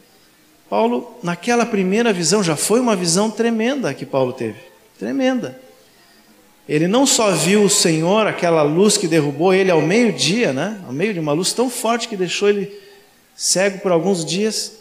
Paulo, 0.71 1.19
naquela 1.23 1.67
primeira 1.67 2.13
visão, 2.13 2.43
já 2.43 2.57
foi 2.57 2.81
uma 2.81 2.97
visão 2.97 3.31
tremenda 3.31 3.93
que 3.93 4.07
Paulo 4.07 4.33
teve, 4.33 4.59
tremenda. 4.99 5.61
Ele 6.69 6.87
não 6.87 7.05
só 7.05 7.33
viu 7.33 7.65
o 7.65 7.71
Senhor, 7.71 8.27
aquela 8.27 8.63
luz 8.63 8.97
que 8.97 9.09
derrubou 9.09 9.53
ele 9.53 9.71
ao 9.71 9.81
meio-dia, 9.81 10.53
né? 10.53 10.81
Ao 10.87 10.93
meio 10.93 11.13
de 11.13 11.21
uma 11.21 11.33
luz 11.33 11.53
tão 11.53 11.69
forte 11.69 12.09
que 12.09 12.17
deixou 12.17 12.49
ele 12.49 12.73
cego 13.35 13.79
por 13.79 13.91
alguns 13.91 14.25
dias, 14.25 14.73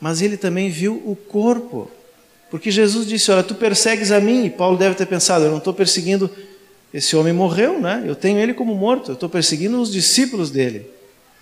mas 0.00 0.20
ele 0.20 0.36
também 0.36 0.68
viu 0.70 1.02
o 1.06 1.16
corpo. 1.16 1.90
Porque 2.50 2.70
Jesus 2.70 3.06
disse: 3.06 3.30
Olha, 3.30 3.42
tu 3.42 3.54
persegues 3.54 4.12
a 4.12 4.20
mim. 4.20 4.44
E 4.44 4.50
Paulo 4.50 4.76
deve 4.76 4.94
ter 4.94 5.06
pensado: 5.06 5.44
Eu 5.44 5.50
não 5.50 5.58
estou 5.58 5.72
perseguindo. 5.72 6.30
Esse 6.92 7.16
homem 7.16 7.32
morreu, 7.32 7.80
né? 7.80 8.04
Eu 8.06 8.14
tenho 8.14 8.38
ele 8.38 8.54
como 8.54 8.74
morto. 8.74 9.10
Eu 9.10 9.14
estou 9.14 9.28
perseguindo 9.28 9.80
os 9.80 9.90
discípulos 9.90 10.50
dele. 10.50 10.86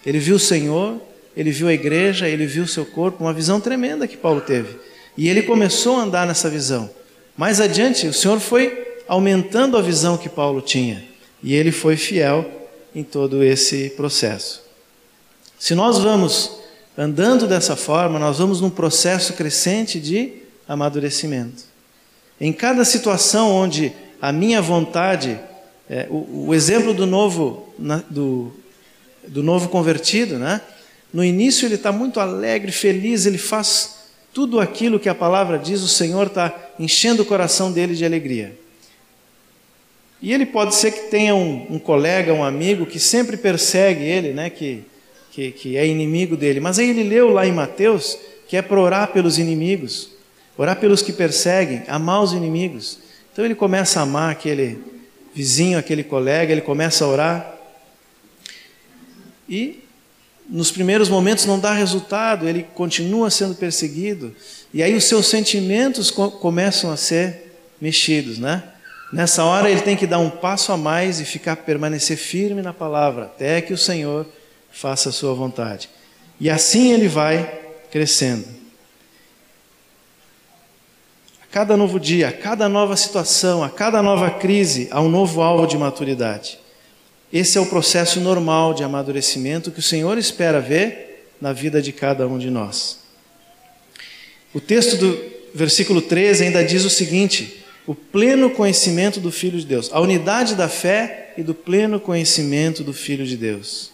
Ele 0.06 0.18
viu 0.18 0.36
o 0.36 0.38
Senhor, 0.38 0.98
ele 1.36 1.50
viu 1.50 1.68
a 1.68 1.72
igreja, 1.74 2.28
ele 2.28 2.46
viu 2.46 2.64
o 2.64 2.68
seu 2.68 2.86
corpo. 2.86 3.22
Uma 3.22 3.32
visão 3.34 3.60
tremenda 3.60 4.08
que 4.08 4.16
Paulo 4.16 4.40
teve. 4.40 4.76
E 5.16 5.28
ele 5.28 5.42
começou 5.42 5.96
a 5.96 6.04
andar 6.04 6.26
nessa 6.26 6.48
visão. 6.48 6.88
Mais 7.36 7.60
adiante, 7.60 8.06
o 8.06 8.12
Senhor 8.14 8.40
foi 8.40 8.91
aumentando 9.12 9.76
a 9.76 9.82
visão 9.82 10.16
que 10.16 10.28
Paulo 10.28 10.60
tinha. 10.60 11.04
E 11.42 11.54
ele 11.54 11.72
foi 11.72 11.96
fiel 11.96 12.68
em 12.94 13.02
todo 13.02 13.42
esse 13.42 13.90
processo. 13.90 14.62
Se 15.58 15.74
nós 15.74 15.98
vamos 15.98 16.62
Andando 16.96 17.46
dessa 17.46 17.74
forma, 17.74 18.18
nós 18.18 18.38
vamos 18.38 18.60
num 18.60 18.68
processo 18.68 19.32
crescente 19.32 19.98
de 19.98 20.34
amadurecimento. 20.68 21.64
Em 22.38 22.52
cada 22.52 22.84
situação 22.84 23.50
onde 23.50 23.92
a 24.20 24.30
minha 24.30 24.60
vontade, 24.60 25.40
é, 25.88 26.06
o, 26.10 26.48
o, 26.48 26.54
exemplo 26.54 26.92
do 26.92 27.06
novo, 27.06 27.72
na, 27.78 28.02
do, 28.10 28.52
do 29.26 29.42
novo 29.42 29.70
convertido, 29.70 30.38
né? 30.38 30.60
No 31.12 31.24
início 31.24 31.66
ele 31.66 31.76
está 31.76 31.90
muito 31.90 32.20
alegre, 32.20 32.72
feliz, 32.72 33.24
ele 33.24 33.38
faz 33.38 33.96
tudo 34.32 34.60
aquilo 34.60 35.00
que 35.00 35.08
a 35.08 35.14
palavra 35.14 35.58
diz, 35.58 35.82
o 35.82 35.88
Senhor 35.88 36.26
está 36.26 36.54
enchendo 36.78 37.22
o 37.22 37.26
coração 37.26 37.72
dele 37.72 37.94
de 37.94 38.04
alegria. 38.04 38.58
E 40.22 40.32
ele 40.32 40.46
pode 40.46 40.76
ser 40.76 40.92
que 40.92 41.10
tenha 41.10 41.34
um, 41.34 41.66
um 41.68 41.78
colega, 41.80 42.32
um 42.32 42.44
amigo 42.44 42.86
que 42.86 43.00
sempre 43.00 43.36
persegue 43.36 44.04
ele, 44.04 44.32
né? 44.32 44.48
Que, 44.48 44.84
que, 45.32 45.50
que 45.50 45.76
é 45.76 45.84
inimigo 45.84 46.36
dele. 46.36 46.60
Mas 46.60 46.78
aí 46.78 46.88
ele 46.88 47.02
leu 47.02 47.30
lá 47.30 47.44
em 47.44 47.52
Mateus 47.52 48.16
que 48.46 48.56
é 48.56 48.62
para 48.62 48.78
orar 48.78 49.08
pelos 49.12 49.38
inimigos, 49.38 50.10
orar 50.56 50.78
pelos 50.78 51.02
que 51.02 51.12
perseguem, 51.12 51.82
amar 51.88 52.22
os 52.22 52.32
inimigos. 52.32 52.98
Então 53.32 53.44
ele 53.44 53.54
começa 53.54 53.98
a 53.98 54.02
amar 54.04 54.30
aquele 54.30 54.78
vizinho, 55.34 55.78
aquele 55.78 56.04
colega, 56.04 56.52
ele 56.52 56.60
começa 56.60 57.04
a 57.04 57.08
orar. 57.08 57.56
E 59.48 59.82
nos 60.48 60.70
primeiros 60.70 61.08
momentos 61.08 61.46
não 61.46 61.58
dá 61.58 61.72
resultado, 61.72 62.46
ele 62.46 62.64
continua 62.74 63.30
sendo 63.30 63.54
perseguido. 63.54 64.36
E 64.72 64.82
aí 64.82 64.94
os 64.94 65.04
seus 65.04 65.26
sentimentos 65.26 66.10
começam 66.10 66.92
a 66.92 66.96
ser 66.96 67.54
mexidos, 67.80 68.38
né? 68.38 68.71
Nessa 69.12 69.44
hora 69.44 69.70
ele 69.70 69.82
tem 69.82 69.94
que 69.94 70.06
dar 70.06 70.18
um 70.18 70.30
passo 70.30 70.72
a 70.72 70.76
mais 70.76 71.20
e 71.20 71.24
ficar 71.26 71.56
permanecer 71.56 72.16
firme 72.16 72.62
na 72.62 72.72
palavra, 72.72 73.24
até 73.24 73.60
que 73.60 73.74
o 73.74 73.78
Senhor 73.78 74.26
faça 74.70 75.10
a 75.10 75.12
sua 75.12 75.34
vontade. 75.34 75.90
E 76.40 76.48
assim 76.48 76.92
ele 76.92 77.08
vai 77.08 77.60
crescendo. 77.90 78.46
A 81.42 81.46
cada 81.52 81.76
novo 81.76 82.00
dia, 82.00 82.28
a 82.28 82.32
cada 82.32 82.70
nova 82.70 82.96
situação, 82.96 83.62
a 83.62 83.68
cada 83.68 84.02
nova 84.02 84.30
crise, 84.30 84.88
há 84.90 85.02
um 85.02 85.10
novo 85.10 85.42
alvo 85.42 85.66
de 85.66 85.76
maturidade. 85.76 86.58
Esse 87.30 87.58
é 87.58 87.60
o 87.60 87.66
processo 87.66 88.18
normal 88.18 88.72
de 88.72 88.82
amadurecimento 88.82 89.70
que 89.70 89.80
o 89.80 89.82
Senhor 89.82 90.16
espera 90.16 90.58
ver 90.58 91.34
na 91.38 91.52
vida 91.52 91.82
de 91.82 91.92
cada 91.92 92.26
um 92.26 92.38
de 92.38 92.48
nós. 92.48 92.98
O 94.54 94.60
texto 94.60 94.96
do 94.96 95.18
versículo 95.54 96.00
13 96.00 96.44
ainda 96.44 96.64
diz 96.64 96.84
o 96.84 96.90
seguinte: 96.90 97.61
o 97.86 97.94
pleno 97.94 98.50
conhecimento 98.50 99.20
do 99.20 99.32
Filho 99.32 99.58
de 99.58 99.66
Deus, 99.66 99.90
a 99.92 100.00
unidade 100.00 100.54
da 100.54 100.68
fé 100.68 101.32
e 101.36 101.42
do 101.42 101.54
pleno 101.54 101.98
conhecimento 101.98 102.84
do 102.84 102.92
Filho 102.92 103.26
de 103.26 103.36
Deus. 103.36 103.90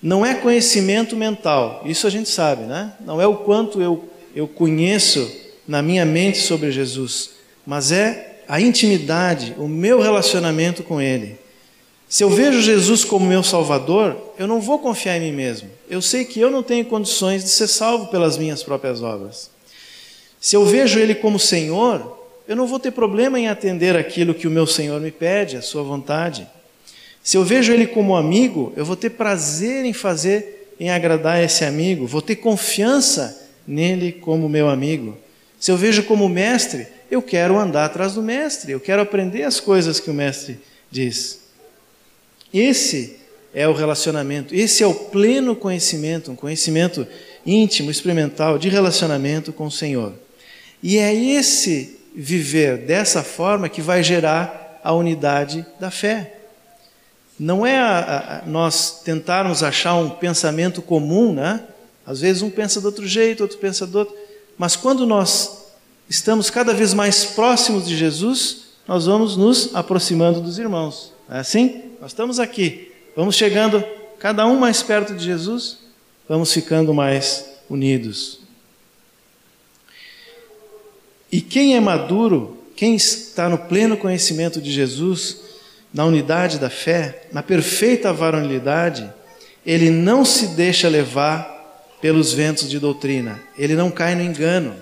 Não 0.00 0.24
é 0.24 0.34
conhecimento 0.34 1.16
mental, 1.16 1.82
isso 1.84 2.06
a 2.06 2.10
gente 2.10 2.28
sabe, 2.28 2.62
né? 2.62 2.92
Não 3.00 3.20
é 3.20 3.26
o 3.26 3.36
quanto 3.36 3.82
eu, 3.82 4.08
eu 4.34 4.46
conheço 4.46 5.30
na 5.66 5.82
minha 5.82 6.04
mente 6.04 6.38
sobre 6.38 6.70
Jesus, 6.70 7.30
mas 7.66 7.92
é 7.92 8.42
a 8.48 8.60
intimidade, 8.60 9.54
o 9.58 9.68
meu 9.68 10.00
relacionamento 10.00 10.82
com 10.82 11.00
Ele. 11.00 11.36
Se 12.08 12.24
eu 12.24 12.30
vejo 12.30 12.62
Jesus 12.62 13.04
como 13.04 13.26
meu 13.26 13.42
Salvador, 13.42 14.16
eu 14.38 14.46
não 14.46 14.62
vou 14.62 14.78
confiar 14.78 15.18
em 15.18 15.20
mim 15.20 15.32
mesmo. 15.32 15.68
Eu 15.90 16.00
sei 16.00 16.24
que 16.24 16.40
eu 16.40 16.50
não 16.50 16.62
tenho 16.62 16.86
condições 16.86 17.44
de 17.44 17.50
ser 17.50 17.68
salvo 17.68 18.06
pelas 18.06 18.38
minhas 18.38 18.62
próprias 18.62 19.02
obras. 19.02 19.50
Se 20.40 20.56
eu 20.56 20.64
vejo 20.64 20.98
Ele 20.98 21.14
como 21.14 21.38
Senhor, 21.38 22.17
eu 22.48 22.56
não 22.56 22.66
vou 22.66 22.80
ter 22.80 22.92
problema 22.92 23.38
em 23.38 23.46
atender 23.46 23.94
aquilo 23.94 24.32
que 24.32 24.48
o 24.48 24.50
meu 24.50 24.66
Senhor 24.66 24.98
me 25.02 25.10
pede, 25.10 25.58
a 25.58 25.62
sua 25.62 25.82
vontade. 25.82 26.48
Se 27.22 27.36
eu 27.36 27.44
vejo 27.44 27.70
ele 27.74 27.86
como 27.86 28.16
amigo, 28.16 28.72
eu 28.74 28.86
vou 28.86 28.96
ter 28.96 29.10
prazer 29.10 29.84
em 29.84 29.92
fazer, 29.92 30.74
em 30.80 30.90
agradar 30.90 31.44
esse 31.44 31.62
amigo, 31.62 32.06
vou 32.06 32.22
ter 32.22 32.36
confiança 32.36 33.46
nele 33.66 34.12
como 34.12 34.48
meu 34.48 34.70
amigo. 34.70 35.14
Se 35.60 35.70
eu 35.70 35.76
vejo 35.76 36.04
como 36.04 36.26
mestre, 36.26 36.86
eu 37.10 37.20
quero 37.20 37.58
andar 37.58 37.84
atrás 37.84 38.14
do 38.14 38.22
mestre, 38.22 38.72
eu 38.72 38.80
quero 38.80 39.02
aprender 39.02 39.42
as 39.42 39.60
coisas 39.60 40.00
que 40.00 40.10
o 40.10 40.14
mestre 40.14 40.58
diz. 40.90 41.40
Esse 42.52 43.18
é 43.52 43.68
o 43.68 43.74
relacionamento, 43.74 44.54
esse 44.54 44.82
é 44.82 44.86
o 44.86 44.94
pleno 44.94 45.54
conhecimento, 45.54 46.30
um 46.30 46.36
conhecimento 46.36 47.06
íntimo, 47.44 47.90
experimental 47.90 48.58
de 48.58 48.70
relacionamento 48.70 49.52
com 49.52 49.66
o 49.66 49.70
Senhor. 49.70 50.14
E 50.82 50.96
é 50.96 51.14
esse 51.14 51.97
viver 52.20 52.78
dessa 52.78 53.22
forma 53.22 53.68
que 53.68 53.80
vai 53.80 54.02
gerar 54.02 54.80
a 54.82 54.92
unidade 54.92 55.64
da 55.78 55.88
fé. 55.88 56.34
Não 57.38 57.64
é 57.64 57.78
a, 57.78 58.42
a, 58.42 58.48
nós 58.48 59.02
tentarmos 59.04 59.62
achar 59.62 59.94
um 59.94 60.10
pensamento 60.10 60.82
comum, 60.82 61.32
né? 61.32 61.62
Às 62.04 62.20
vezes 62.20 62.42
um 62.42 62.50
pensa 62.50 62.80
de 62.80 62.86
outro 62.86 63.06
jeito, 63.06 63.42
outro 63.44 63.58
pensa 63.58 63.86
do 63.86 64.00
outro. 64.00 64.16
Mas 64.56 64.74
quando 64.74 65.06
nós 65.06 65.66
estamos 66.10 66.50
cada 66.50 66.74
vez 66.74 66.92
mais 66.92 67.24
próximos 67.24 67.86
de 67.86 67.96
Jesus, 67.96 68.64
nós 68.88 69.06
vamos 69.06 69.36
nos 69.36 69.72
aproximando 69.76 70.40
dos 70.40 70.58
irmãos. 70.58 71.12
É 71.30 71.38
assim? 71.38 71.82
Nós 72.00 72.10
estamos 72.10 72.40
aqui, 72.40 72.90
vamos 73.14 73.36
chegando 73.36 73.84
cada 74.18 74.44
um 74.44 74.58
mais 74.58 74.82
perto 74.82 75.14
de 75.14 75.24
Jesus, 75.24 75.78
vamos 76.28 76.52
ficando 76.52 76.92
mais 76.92 77.44
unidos. 77.70 78.40
E 81.30 81.40
quem 81.40 81.76
é 81.76 81.80
maduro, 81.80 82.56
quem 82.74 82.94
está 82.94 83.48
no 83.48 83.58
pleno 83.58 83.96
conhecimento 83.96 84.60
de 84.60 84.70
Jesus, 84.70 85.38
na 85.92 86.04
unidade 86.04 86.58
da 86.58 86.70
fé, 86.70 87.26
na 87.32 87.42
perfeita 87.42 88.12
varonilidade, 88.12 89.10
ele 89.64 89.90
não 89.90 90.24
se 90.24 90.48
deixa 90.48 90.88
levar 90.88 91.56
pelos 92.00 92.32
ventos 92.32 92.68
de 92.68 92.78
doutrina, 92.78 93.40
ele 93.58 93.74
não 93.74 93.90
cai 93.90 94.14
no 94.14 94.22
engano. 94.22 94.74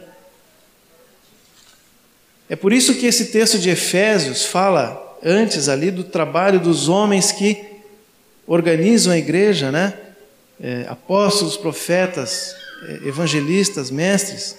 É 2.49 2.55
por 2.55 2.73
isso 2.73 2.95
que 2.95 3.07
esse 3.07 3.27
texto 3.27 3.59
de 3.59 3.71
Efésios 3.71 4.45
fala 4.45 5.19
antes 5.25 5.69
ali 5.69 5.91
do 5.91 6.05
trabalho 6.05 6.61
dos 6.61 6.89
homens 6.89 7.33
que 7.33 7.65
organizam 8.47 9.13
a 9.13 9.19
igreja, 9.19 9.73
né? 9.73 9.95
É, 10.61 10.87
apóstolos, 10.89 11.57
profetas, 11.57 12.55
é, 12.89 13.09
evangelistas, 13.09 13.91
mestres. 13.91 14.57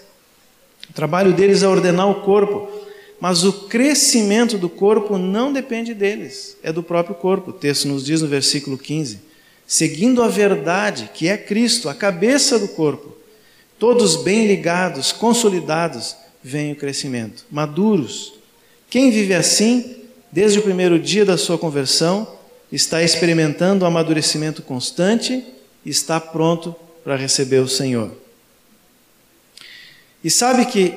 O 0.89 0.93
trabalho 0.93 1.34
deles 1.34 1.63
é 1.63 1.67
ordenar 1.67 2.10
o 2.10 2.21
corpo, 2.21 2.69
mas 3.19 3.43
o 3.43 3.52
crescimento 3.67 4.58
do 4.58 4.69
corpo 4.69 5.17
não 5.17 5.52
depende 5.52 5.93
deles, 5.93 6.58
é 6.62 6.71
do 6.71 6.84
próprio 6.84 7.15
corpo. 7.15 7.50
O 7.50 7.54
texto 7.54 7.88
nos 7.88 8.06
diz 8.06 8.21
no 8.21 8.28
versículo 8.28 8.78
15: 8.78 9.19
seguindo 9.65 10.23
a 10.23 10.28
verdade, 10.28 11.10
que 11.13 11.28
é 11.28 11.38
Cristo, 11.38 11.89
a 11.89 11.95
cabeça 11.95 12.58
do 12.60 12.69
corpo, 12.69 13.15
todos 13.80 14.15
bem 14.15 14.47
ligados, 14.47 15.12
consolidados, 15.12 16.15
vem 16.43 16.71
o 16.71 16.76
crescimento, 16.76 17.45
maduros. 17.52 18.34
Quem 18.89 19.12
vive 19.12 19.34
assim, 19.34 19.97
desde 20.32 20.60
o 20.60 20.62
primeiro 20.63 20.97
dia 20.97 21.26
da 21.26 21.38
sua 21.38 21.58
conversão, 21.58 22.28
está 22.71 23.04
experimentando 23.04 23.84
o 23.84 23.88
amadurecimento 23.88 24.62
constante 24.62 25.43
e 25.86 25.89
está 25.89 26.19
pronto 26.19 26.76
para 27.04 27.15
receber 27.15 27.60
o 27.60 27.67
Senhor. 27.67 28.12
E 30.28 30.30
sabe 30.30 30.66
que 30.66 30.94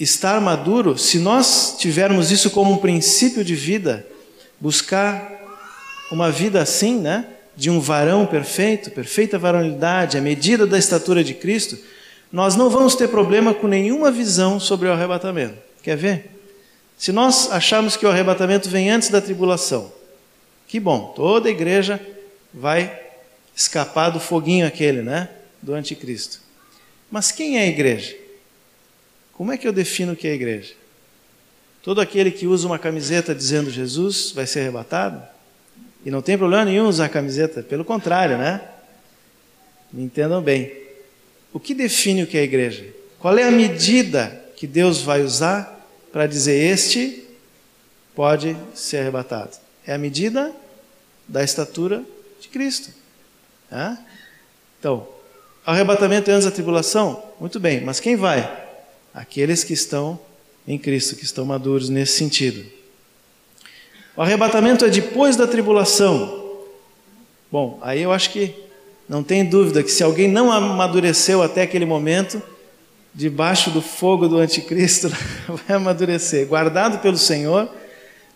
estar 0.00 0.40
maduro, 0.40 0.98
se 0.98 1.20
nós 1.20 1.76
tivermos 1.78 2.32
isso 2.32 2.50
como 2.50 2.72
um 2.72 2.78
princípio 2.78 3.44
de 3.44 3.54
vida, 3.54 4.04
buscar 4.58 5.30
uma 6.10 6.28
vida 6.28 6.60
assim, 6.60 6.98
né? 6.98 7.24
De 7.54 7.70
um 7.70 7.78
varão 7.78 8.26
perfeito, 8.26 8.90
perfeita 8.90 9.38
varonilidade, 9.38 10.18
a 10.18 10.20
medida 10.20 10.66
da 10.66 10.76
estatura 10.76 11.22
de 11.22 11.34
Cristo, 11.34 11.78
nós 12.32 12.56
não 12.56 12.68
vamos 12.68 12.96
ter 12.96 13.06
problema 13.06 13.54
com 13.54 13.68
nenhuma 13.68 14.10
visão 14.10 14.58
sobre 14.58 14.88
o 14.88 14.92
arrebatamento. 14.92 15.54
Quer 15.80 15.96
ver? 15.96 16.30
Se 16.98 17.12
nós 17.12 17.52
acharmos 17.52 17.96
que 17.96 18.04
o 18.04 18.10
arrebatamento 18.10 18.68
vem 18.68 18.90
antes 18.90 19.08
da 19.08 19.20
tribulação, 19.20 19.92
que 20.66 20.80
bom, 20.80 21.12
toda 21.14 21.48
a 21.48 21.52
igreja 21.52 22.04
vai 22.52 22.92
escapar 23.54 24.10
do 24.10 24.18
foguinho 24.18 24.66
aquele, 24.66 25.00
né? 25.00 25.28
Do 25.62 25.74
anticristo. 25.74 26.40
Mas 27.08 27.30
quem 27.30 27.56
é 27.56 27.60
a 27.60 27.68
igreja? 27.68 28.23
Como 29.36 29.52
é 29.52 29.58
que 29.58 29.66
eu 29.66 29.72
defino 29.72 30.12
o 30.12 30.16
que 30.16 30.28
é 30.28 30.34
igreja? 30.34 30.74
Todo 31.82 32.00
aquele 32.00 32.30
que 32.30 32.46
usa 32.46 32.66
uma 32.66 32.78
camiseta 32.78 33.34
dizendo 33.34 33.70
Jesus 33.70 34.32
vai 34.32 34.46
ser 34.46 34.60
arrebatado? 34.60 35.22
E 36.04 36.10
não 36.10 36.22
tem 36.22 36.38
problema 36.38 36.64
nenhum 36.64 36.86
usar 36.86 37.06
a 37.06 37.08
camiseta, 37.08 37.62
pelo 37.62 37.84
contrário, 37.84 38.38
né? 38.38 38.60
Me 39.92 40.02
entendam 40.02 40.40
bem. 40.40 40.72
O 41.52 41.60
que 41.60 41.74
define 41.74 42.22
o 42.22 42.26
que 42.26 42.38
é 42.38 42.42
igreja? 42.42 42.86
Qual 43.18 43.36
é 43.36 43.42
a 43.42 43.50
medida 43.50 44.44
que 44.56 44.66
Deus 44.66 45.02
vai 45.02 45.22
usar 45.22 45.86
para 46.12 46.26
dizer 46.26 46.54
este 46.54 47.24
pode 48.14 48.56
ser 48.74 48.98
arrebatado? 48.98 49.56
É 49.86 49.94
a 49.94 49.98
medida 49.98 50.52
da 51.26 51.42
estatura 51.42 52.04
de 52.40 52.48
Cristo. 52.48 52.90
Né? 53.70 53.98
Então, 54.78 55.08
arrebatamento 55.66 56.30
antes 56.30 56.44
da 56.44 56.50
tribulação? 56.50 57.22
Muito 57.40 57.58
bem, 57.58 57.80
mas 57.80 58.00
quem 58.00 58.16
vai? 58.16 58.63
Aqueles 59.14 59.62
que 59.62 59.72
estão 59.72 60.18
em 60.66 60.76
Cristo, 60.76 61.14
que 61.14 61.24
estão 61.24 61.44
maduros 61.44 61.88
nesse 61.88 62.18
sentido. 62.18 62.64
O 64.16 64.22
arrebatamento 64.22 64.84
é 64.84 64.88
depois 64.88 65.36
da 65.36 65.46
tribulação. 65.46 66.42
Bom, 67.50 67.78
aí 67.82 68.02
eu 68.02 68.12
acho 68.12 68.30
que 68.30 68.54
não 69.08 69.22
tem 69.22 69.44
dúvida 69.44 69.82
que 69.82 69.90
se 69.90 70.02
alguém 70.02 70.28
não 70.28 70.50
amadureceu 70.50 71.42
até 71.42 71.62
aquele 71.62 71.84
momento, 71.84 72.42
debaixo 73.14 73.70
do 73.70 73.80
fogo 73.80 74.26
do 74.26 74.38
anticristo, 74.38 75.08
vai 75.46 75.76
amadurecer, 75.76 76.46
guardado 76.46 76.98
pelo 76.98 77.18
Senhor, 77.18 77.68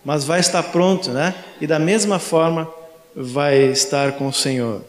mas 0.04 0.24
vai 0.24 0.38
estar 0.38 0.62
pronto, 0.64 1.10
né? 1.10 1.34
E 1.60 1.66
da 1.66 1.78
mesma 1.78 2.18
forma 2.18 2.70
vai 3.16 3.58
estar 3.58 4.12
com 4.12 4.28
o 4.28 4.32
Senhor. 4.32 4.82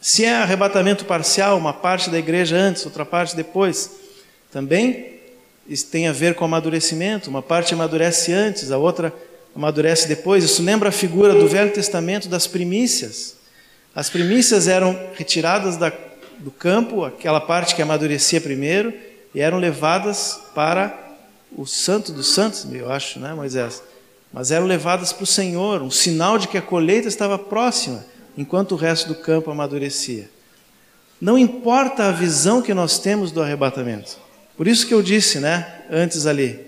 Se 0.00 0.24
é 0.24 0.36
arrebatamento 0.36 1.04
parcial, 1.04 1.58
uma 1.58 1.72
parte 1.72 2.08
da 2.08 2.18
igreja 2.18 2.56
antes, 2.56 2.84
outra 2.84 3.04
parte 3.04 3.34
depois, 3.34 3.90
também 4.50 5.18
tem 5.90 6.08
a 6.08 6.12
ver 6.12 6.34
com 6.34 6.44
amadurecimento, 6.44 7.28
uma 7.28 7.42
parte 7.42 7.74
amadurece 7.74 8.32
antes, 8.32 8.70
a 8.70 8.78
outra 8.78 9.12
amadurece 9.54 10.08
depois. 10.08 10.42
Isso 10.44 10.62
lembra 10.62 10.88
a 10.88 10.92
figura 10.92 11.34
do 11.34 11.46
Velho 11.46 11.72
Testamento 11.72 12.28
das 12.28 12.46
primícias. 12.46 13.36
As 13.94 14.08
primícias 14.08 14.68
eram 14.68 14.98
retiradas 15.14 15.76
da, 15.76 15.92
do 16.38 16.50
campo, 16.50 17.04
aquela 17.04 17.40
parte 17.40 17.74
que 17.74 17.82
amadurecia 17.82 18.40
primeiro, 18.40 18.94
e 19.34 19.40
eram 19.40 19.58
levadas 19.58 20.40
para 20.54 20.96
o 21.56 21.66
Santo 21.66 22.12
dos 22.12 22.32
Santos, 22.32 22.66
eu 22.72 22.90
acho, 22.90 23.18
né, 23.18 23.34
Moisés? 23.34 23.82
Mas 24.32 24.50
eram 24.50 24.66
levadas 24.66 25.12
para 25.12 25.24
o 25.24 25.26
Senhor, 25.26 25.82
um 25.82 25.90
sinal 25.90 26.38
de 26.38 26.48
que 26.48 26.58
a 26.58 26.62
colheita 26.62 27.08
estava 27.08 27.38
próxima, 27.38 28.04
enquanto 28.36 28.72
o 28.72 28.76
resto 28.76 29.08
do 29.08 29.14
campo 29.14 29.50
amadurecia. 29.50 30.30
Não 31.20 31.36
importa 31.36 32.04
a 32.04 32.12
visão 32.12 32.62
que 32.62 32.72
nós 32.72 32.98
temos 32.98 33.32
do 33.32 33.42
arrebatamento. 33.42 34.27
Por 34.58 34.66
isso 34.66 34.88
que 34.88 34.92
eu 34.92 35.00
disse, 35.00 35.38
né, 35.38 35.82
antes 35.88 36.26
ali, 36.26 36.58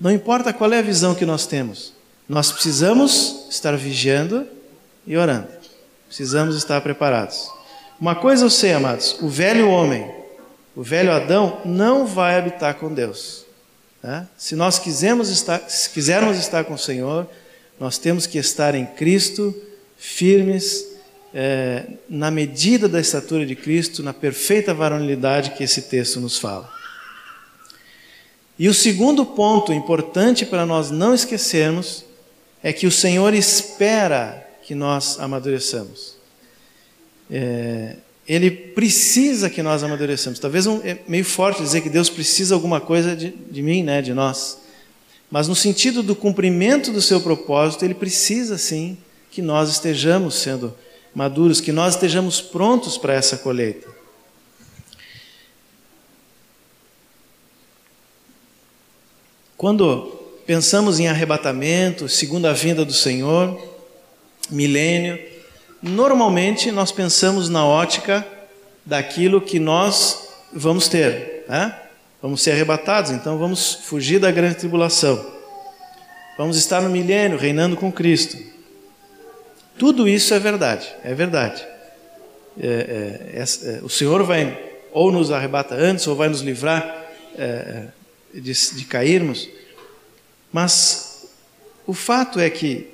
não 0.00 0.10
importa 0.10 0.54
qual 0.54 0.72
é 0.72 0.78
a 0.78 0.82
visão 0.82 1.14
que 1.14 1.26
nós 1.26 1.46
temos, 1.46 1.92
nós 2.26 2.50
precisamos 2.50 3.46
estar 3.50 3.76
vigiando 3.76 4.48
e 5.06 5.18
orando. 5.18 5.48
Precisamos 6.06 6.56
estar 6.56 6.80
preparados. 6.80 7.50
Uma 8.00 8.14
coisa 8.14 8.46
eu 8.46 8.50
sei, 8.50 8.72
amados: 8.72 9.18
o 9.20 9.28
velho 9.28 9.68
homem, 9.68 10.10
o 10.74 10.82
velho 10.82 11.12
Adão, 11.12 11.60
não 11.62 12.06
vai 12.06 12.38
habitar 12.38 12.76
com 12.76 12.92
Deus. 12.92 13.44
Né? 14.02 14.26
Se 14.38 14.56
nós 14.56 14.78
quisermos 14.78 15.28
estar, 15.28 15.68
se 15.68 15.90
quisermos 15.90 16.38
estar 16.38 16.64
com 16.64 16.72
o 16.72 16.78
Senhor, 16.78 17.28
nós 17.78 17.98
temos 17.98 18.26
que 18.26 18.38
estar 18.38 18.74
em 18.74 18.86
Cristo, 18.86 19.54
firmes, 19.98 20.86
é, 21.34 21.84
na 22.08 22.30
medida 22.30 22.88
da 22.88 22.98
estatura 22.98 23.44
de 23.44 23.54
Cristo, 23.54 24.02
na 24.02 24.14
perfeita 24.14 24.72
varonilidade 24.72 25.50
que 25.50 25.62
esse 25.62 25.82
texto 25.82 26.18
nos 26.18 26.38
fala. 26.38 26.79
E 28.60 28.68
o 28.68 28.74
segundo 28.74 29.24
ponto 29.24 29.72
importante 29.72 30.44
para 30.44 30.66
nós 30.66 30.90
não 30.90 31.14
esquecermos 31.14 32.04
é 32.62 32.74
que 32.74 32.86
o 32.86 32.90
Senhor 32.90 33.32
espera 33.32 34.46
que 34.62 34.74
nós 34.74 35.18
amadureçamos. 35.18 36.16
É, 37.30 37.96
ele 38.28 38.50
precisa 38.50 39.48
que 39.48 39.62
nós 39.62 39.82
amadureçamos. 39.82 40.38
Talvez 40.38 40.66
um, 40.66 40.78
é 40.84 40.98
meio 41.08 41.24
forte 41.24 41.62
dizer 41.62 41.80
que 41.80 41.88
Deus 41.88 42.10
precisa 42.10 42.54
alguma 42.54 42.82
coisa 42.82 43.16
de, 43.16 43.30
de 43.30 43.62
mim, 43.62 43.82
né, 43.82 44.02
de 44.02 44.12
nós. 44.12 44.58
Mas 45.30 45.48
no 45.48 45.54
sentido 45.54 46.02
do 46.02 46.14
cumprimento 46.14 46.92
do 46.92 47.00
seu 47.00 47.18
propósito, 47.22 47.82
ele 47.86 47.94
precisa 47.94 48.58
sim 48.58 48.98
que 49.30 49.40
nós 49.40 49.70
estejamos 49.70 50.34
sendo 50.34 50.74
maduros, 51.14 51.62
que 51.62 51.72
nós 51.72 51.94
estejamos 51.94 52.42
prontos 52.42 52.98
para 52.98 53.14
essa 53.14 53.38
colheita. 53.38 53.88
Quando 59.60 60.18
pensamos 60.46 60.98
em 60.98 61.06
arrebatamento, 61.06 62.08
segunda 62.08 62.54
vinda 62.54 62.82
do 62.82 62.94
Senhor, 62.94 63.60
milênio, 64.50 65.18
normalmente 65.82 66.72
nós 66.72 66.90
pensamos 66.90 67.50
na 67.50 67.66
ótica 67.66 68.26
daquilo 68.86 69.38
que 69.38 69.58
nós 69.58 70.30
vamos 70.50 70.88
ter, 70.88 71.44
né? 71.46 71.78
Vamos 72.22 72.40
ser 72.40 72.52
arrebatados, 72.52 73.10
então 73.10 73.36
vamos 73.36 73.74
fugir 73.74 74.18
da 74.18 74.30
grande 74.30 74.54
tribulação. 74.54 75.22
Vamos 76.38 76.56
estar 76.56 76.80
no 76.80 76.88
milênio 76.88 77.36
reinando 77.36 77.76
com 77.76 77.92
Cristo. 77.92 78.38
Tudo 79.78 80.08
isso 80.08 80.32
é 80.32 80.38
verdade, 80.38 80.90
é 81.04 81.12
verdade. 81.12 81.62
É, 82.58 83.34
é, 83.34 83.42
é, 83.42 83.80
o 83.82 83.90
Senhor 83.90 84.22
vai 84.24 84.58
ou 84.90 85.12
nos 85.12 85.30
arrebata 85.30 85.74
antes 85.74 86.06
ou 86.06 86.16
vai 86.16 86.30
nos 86.30 86.40
livrar 86.40 86.82
é, 87.36 87.44
é, 87.44 87.99
de, 88.34 88.52
de 88.52 88.84
cairmos. 88.84 89.48
Mas 90.52 91.26
o 91.86 91.92
fato 91.94 92.38
é 92.38 92.48
que 92.50 92.88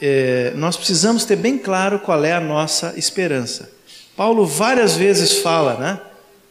é, 0.00 0.52
nós 0.56 0.76
precisamos 0.76 1.24
ter 1.24 1.36
bem 1.36 1.58
claro 1.58 1.98
qual 2.00 2.24
é 2.24 2.32
a 2.32 2.40
nossa 2.40 2.94
esperança. 2.96 3.70
Paulo 4.16 4.46
várias 4.46 4.96
vezes 4.96 5.38
fala, 5.38 5.76
né? 5.78 6.00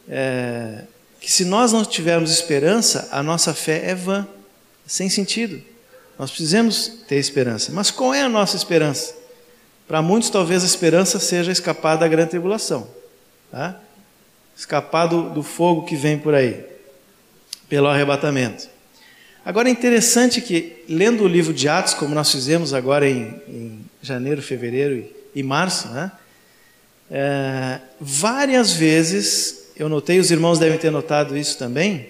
É, 0.08 0.84
que 1.20 1.30
se 1.30 1.44
nós 1.44 1.72
não 1.72 1.84
tivermos 1.84 2.32
esperança, 2.32 3.08
a 3.12 3.22
nossa 3.22 3.54
fé 3.54 3.82
é 3.84 3.94
vã, 3.94 4.26
sem 4.86 5.08
sentido. 5.08 5.62
Nós 6.18 6.30
precisamos 6.30 6.88
ter 7.06 7.16
esperança. 7.16 7.70
Mas 7.72 7.90
qual 7.90 8.12
é 8.12 8.22
a 8.22 8.28
nossa 8.28 8.56
esperança? 8.56 9.14
Para 9.86 10.02
muitos, 10.02 10.30
talvez 10.30 10.62
a 10.62 10.66
esperança 10.66 11.20
seja 11.20 11.52
escapar 11.52 11.96
da 11.96 12.08
grande 12.08 12.30
tribulação, 12.30 12.88
tá? 13.50 13.78
escapar 14.56 15.06
do, 15.06 15.30
do 15.30 15.42
fogo 15.42 15.84
que 15.84 15.96
vem 15.96 16.18
por 16.18 16.34
aí, 16.34 16.64
pelo 17.72 17.88
arrebatamento. 17.88 18.68
Agora 19.42 19.66
é 19.66 19.72
interessante 19.72 20.42
que, 20.42 20.84
lendo 20.86 21.24
o 21.24 21.26
livro 21.26 21.54
de 21.54 21.70
Atos, 21.70 21.94
como 21.94 22.14
nós 22.14 22.30
fizemos 22.30 22.74
agora 22.74 23.08
em, 23.08 23.34
em 23.48 23.78
janeiro, 24.02 24.42
fevereiro 24.42 24.96
e, 25.34 25.40
e 25.40 25.42
março, 25.42 25.88
né? 25.88 26.12
É, 27.10 27.80
várias 27.98 28.74
vezes, 28.74 29.70
eu 29.74 29.88
notei, 29.88 30.18
os 30.18 30.30
irmãos 30.30 30.58
devem 30.58 30.76
ter 30.76 30.90
notado 30.90 31.34
isso 31.34 31.56
também, 31.56 32.08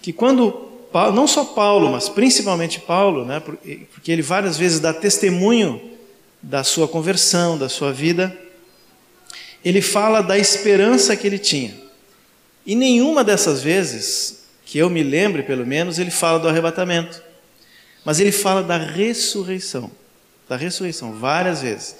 que 0.00 0.12
quando, 0.12 0.70
não 1.12 1.26
só 1.26 1.46
Paulo, 1.46 1.90
mas 1.90 2.08
principalmente 2.08 2.78
Paulo, 2.78 3.24
né? 3.24 3.40
porque 3.40 4.12
ele 4.12 4.22
várias 4.22 4.56
vezes 4.56 4.78
dá 4.78 4.94
testemunho 4.94 5.82
da 6.40 6.62
sua 6.62 6.86
conversão, 6.86 7.58
da 7.58 7.68
sua 7.68 7.92
vida, 7.92 8.32
ele 9.64 9.82
fala 9.82 10.20
da 10.20 10.38
esperança 10.38 11.16
que 11.16 11.26
ele 11.26 11.40
tinha. 11.40 11.74
E 12.64 12.76
nenhuma 12.76 13.24
dessas 13.24 13.60
vezes 13.60 14.39
que 14.70 14.78
eu 14.78 14.88
me 14.88 15.02
lembre, 15.02 15.42
pelo 15.42 15.66
menos, 15.66 15.98
ele 15.98 16.12
fala 16.12 16.38
do 16.38 16.46
arrebatamento. 16.46 17.20
Mas 18.04 18.20
ele 18.20 18.30
fala 18.30 18.62
da 18.62 18.76
ressurreição. 18.76 19.90
Da 20.48 20.54
ressurreição, 20.56 21.12
várias 21.12 21.62
vezes. 21.62 21.96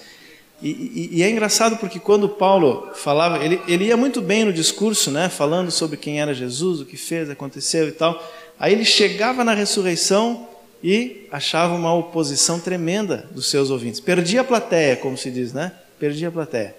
E, 0.63 0.71
e, 0.71 1.09
e, 1.19 1.23
é 1.25 1.29
engraçado 1.29 1.79
porque 1.79 1.99
quando 1.99 2.29
Paulo 2.29 2.93
falava, 2.95 3.45
ele, 3.45 3.61
ele 3.67 3.87
ia 3.87 3.97
muito 3.97 4.23
bem 4.23 4.45
no 4.45 4.53
discurso, 4.53 5.11
né, 5.11 5.29
falando 5.29 5.73
sobre 5.73 5.97
quem 5.97 6.21
era 6.21 6.33
Jesus, 6.33 6.81
o 6.81 6.85
que 6.85 6.97
fez, 6.97 7.29
aconteceu 7.29 7.89
e 7.89 7.93
tal. 7.93 8.23
Aí 8.57 8.73
ele 8.73 8.85
chegava 8.85 9.43
na 9.43 9.53
ressurreição 9.53 10.47
e 10.81 11.27
achava 11.33 11.75
uma 11.75 11.93
oposição 11.93 12.61
tremenda 12.61 13.29
dos 13.33 13.51
seus 13.51 13.69
ouvintes. 13.69 13.99
Perdia 13.99 14.43
a 14.43 14.45
plateia, 14.45 14.95
como 14.95 15.19
se 15.19 15.29
diz, 15.29 15.53
né? 15.53 15.73
Perdia 15.99 16.29
a 16.29 16.33
plateia. 16.33 16.77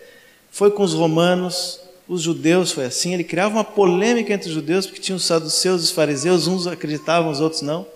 Foi 0.49 0.71
com 0.71 0.83
os 0.83 0.93
romanos, 0.93 1.81
os 2.11 2.23
judeus 2.23 2.73
foi 2.73 2.83
assim, 2.83 3.13
ele 3.13 3.23
criava 3.23 3.55
uma 3.55 3.63
polêmica 3.63 4.33
entre 4.33 4.49
os 4.49 4.53
judeus, 4.53 4.85
porque 4.85 4.99
tinham 4.99 5.15
os 5.15 5.23
saduceus 5.23 5.79
e 5.79 5.85
os 5.85 5.91
fariseus, 5.91 6.45
uns 6.45 6.67
acreditavam, 6.67 7.31
os 7.31 7.39
outros 7.39 7.61
não. 7.61 7.87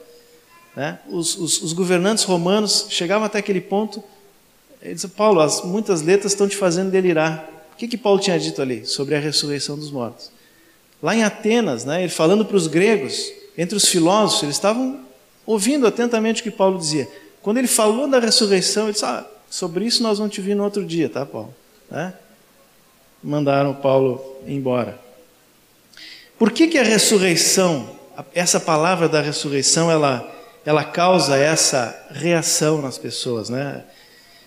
Né? 0.73 0.99
Os, 1.09 1.37
os, 1.37 1.61
os, 1.61 1.73
governantes 1.73 2.23
romanos 2.23 2.85
chegavam 2.89 3.25
até 3.25 3.39
aquele 3.39 3.59
ponto, 3.59 4.01
ele 4.81 4.93
disse, 4.93 5.09
Paulo, 5.09 5.41
as, 5.41 5.65
muitas 5.65 6.01
letras 6.01 6.31
estão 6.31 6.47
te 6.47 6.55
fazendo 6.55 6.89
delirar. 6.89 7.45
O 7.73 7.75
que, 7.75 7.89
que 7.89 7.97
Paulo 7.97 8.17
tinha 8.17 8.39
dito 8.39 8.61
ali? 8.61 8.85
Sobre 8.85 9.15
a 9.15 9.19
ressurreição 9.19 9.77
dos 9.77 9.91
mortos. 9.91 10.31
Lá 11.03 11.13
em 11.13 11.21
Atenas, 11.21 11.83
né, 11.83 11.99
ele 12.01 12.09
falando 12.09 12.45
para 12.45 12.55
os 12.55 12.67
gregos, 12.67 13.33
entre 13.57 13.75
os 13.75 13.83
filósofos, 13.83 14.43
eles 14.43 14.55
estavam 14.55 15.01
ouvindo 15.45 15.85
atentamente 15.85 16.39
o 16.39 16.43
que 16.45 16.51
Paulo 16.51 16.77
dizia. 16.77 17.05
Quando 17.41 17.57
ele 17.57 17.67
falou 17.67 18.07
da 18.07 18.19
ressurreição, 18.19 18.83
ele 18.83 18.93
disse, 18.93 19.03
ah, 19.03 19.25
sobre 19.49 19.83
isso 19.83 20.01
nós 20.01 20.19
vamos 20.19 20.33
te 20.33 20.39
vir 20.39 20.55
no 20.55 20.63
outro 20.63 20.85
dia, 20.85 21.09
tá, 21.09 21.25
Paulo? 21.25 21.53
Né? 21.91 22.13
Mandaram 23.25 23.73
Paulo 23.73 24.23
embora. 24.45 24.99
Por 26.37 26.51
que, 26.51 26.67
que 26.67 26.77
a 26.77 26.83
ressurreição, 26.83 27.97
essa 28.33 28.59
palavra 28.59 29.09
da 29.09 29.21
ressurreição, 29.21 29.89
ela, 29.89 30.29
ela 30.65 30.83
causa 30.83 31.35
essa 31.37 32.07
reação 32.11 32.81
nas 32.81 32.97
pessoas, 32.97 33.49
né? 33.49 33.83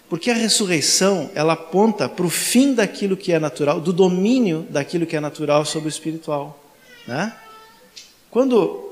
Porque 0.08 0.30
a 0.30 0.34
ressurreição, 0.34 1.30
ela 1.34 1.54
aponta 1.54 2.08
para 2.08 2.24
o 2.24 2.30
fim 2.30 2.72
daquilo 2.72 3.16
que 3.16 3.32
é 3.32 3.38
natural, 3.38 3.80
do 3.80 3.92
domínio 3.92 4.66
daquilo 4.70 5.06
que 5.06 5.16
é 5.16 5.20
natural 5.20 5.64
sobre 5.64 5.88
o 5.88 5.90
espiritual, 5.90 6.62
né? 7.06 7.34
Quando 8.30 8.84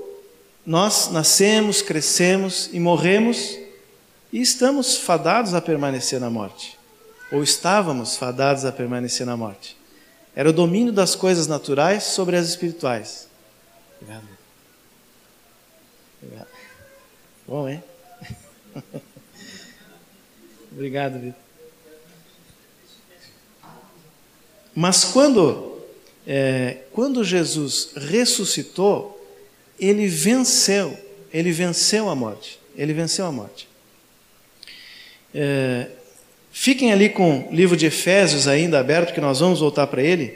nós 0.65 1.11
nascemos, 1.13 1.81
crescemos 1.81 2.69
e 2.73 2.81
morremos, 2.81 3.57
e 4.33 4.41
estamos 4.41 4.97
fadados 4.97 5.55
a 5.55 5.61
permanecer 5.61 6.19
na 6.19 6.29
morte, 6.29 6.77
ou 7.31 7.43
estávamos 7.43 8.17
fadados 8.17 8.65
a 8.65 8.73
permanecer 8.73 9.27
na 9.27 9.37
morte. 9.37 9.77
Era 10.35 10.51
o 10.51 10.53
domínio 10.53 10.93
das 10.93 11.15
coisas 11.15 11.47
naturais 11.47 12.05
sobre 12.05 12.37
as 12.37 12.49
espirituais. 12.49 13.29
Obrigado. 14.01 14.29
Obrigado. 16.23 16.49
Bom, 17.47 17.69
hein? 17.69 17.83
Obrigado, 20.73 21.19
Vitor. 21.19 21.47
Mas 24.75 25.05
quando, 25.05 25.81
é, 26.27 26.83
quando 26.93 27.25
Jesus 27.25 27.93
ressuscitou, 27.97 29.17
ele 29.81 30.07
venceu, 30.07 30.99
ele 31.33 31.51
venceu 31.51 32.11
a 32.11 32.15
morte. 32.15 32.61
Ele 32.77 32.93
venceu 32.93 33.25
a 33.25 33.33
morte. 33.33 33.67
É, 35.35 35.89
Fiquem 36.59 36.91
ali 36.91 37.11
com 37.11 37.47
o 37.51 37.55
livro 37.55 37.77
de 37.77 37.85
Efésios 37.85 38.49
ainda 38.49 38.81
aberto, 38.81 39.13
que 39.13 39.21
nós 39.21 39.41
vamos 39.41 39.61
voltar 39.61 39.87
para 39.89 40.03
ele, 40.03 40.35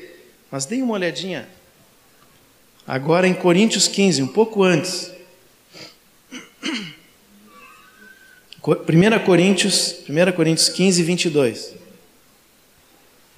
mas 0.51 0.67
deem 0.67 0.83
uma 0.83 0.93
olhadinha 0.93 1.49
agora 2.87 3.27
em 3.27 3.33
Coríntios 3.33 3.89
15, 3.89 4.23
um 4.23 4.27
pouco 4.27 4.63
antes. 4.63 5.11
1 8.63 9.25
Coríntios, 9.25 9.97
1 10.07 10.33
Coríntios 10.33 10.69
15, 10.69 11.03
22. 11.03 11.75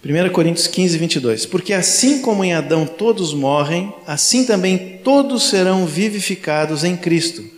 1 0.04 0.32
Coríntios 0.32 0.66
15, 0.66 0.98
22. 0.98 1.46
Porque 1.46 1.72
assim 1.72 2.20
como 2.20 2.44
em 2.44 2.52
Adão 2.52 2.84
todos 2.84 3.32
morrem, 3.32 3.94
assim 4.08 4.44
também 4.44 4.98
todos 5.04 5.48
serão 5.48 5.86
vivificados 5.86 6.82
em 6.82 6.96
Cristo. 6.96 7.48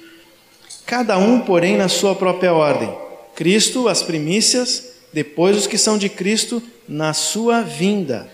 Cada 0.85 1.17
um, 1.17 1.41
porém, 1.41 1.79
na 1.79 1.89
sua 1.89 2.15
própria 2.15 2.53
ordem. 2.53 2.95
Cristo, 3.35 3.89
as 3.89 4.03
primícias, 4.03 4.94
depois 5.15 5.57
os 5.57 5.69
que 5.69 5.79
são 5.79 5.97
de 5.97 6.09
Cristo, 6.09 6.61
na 6.89 7.15
sua 7.15 7.63
vinda. 7.63 8.29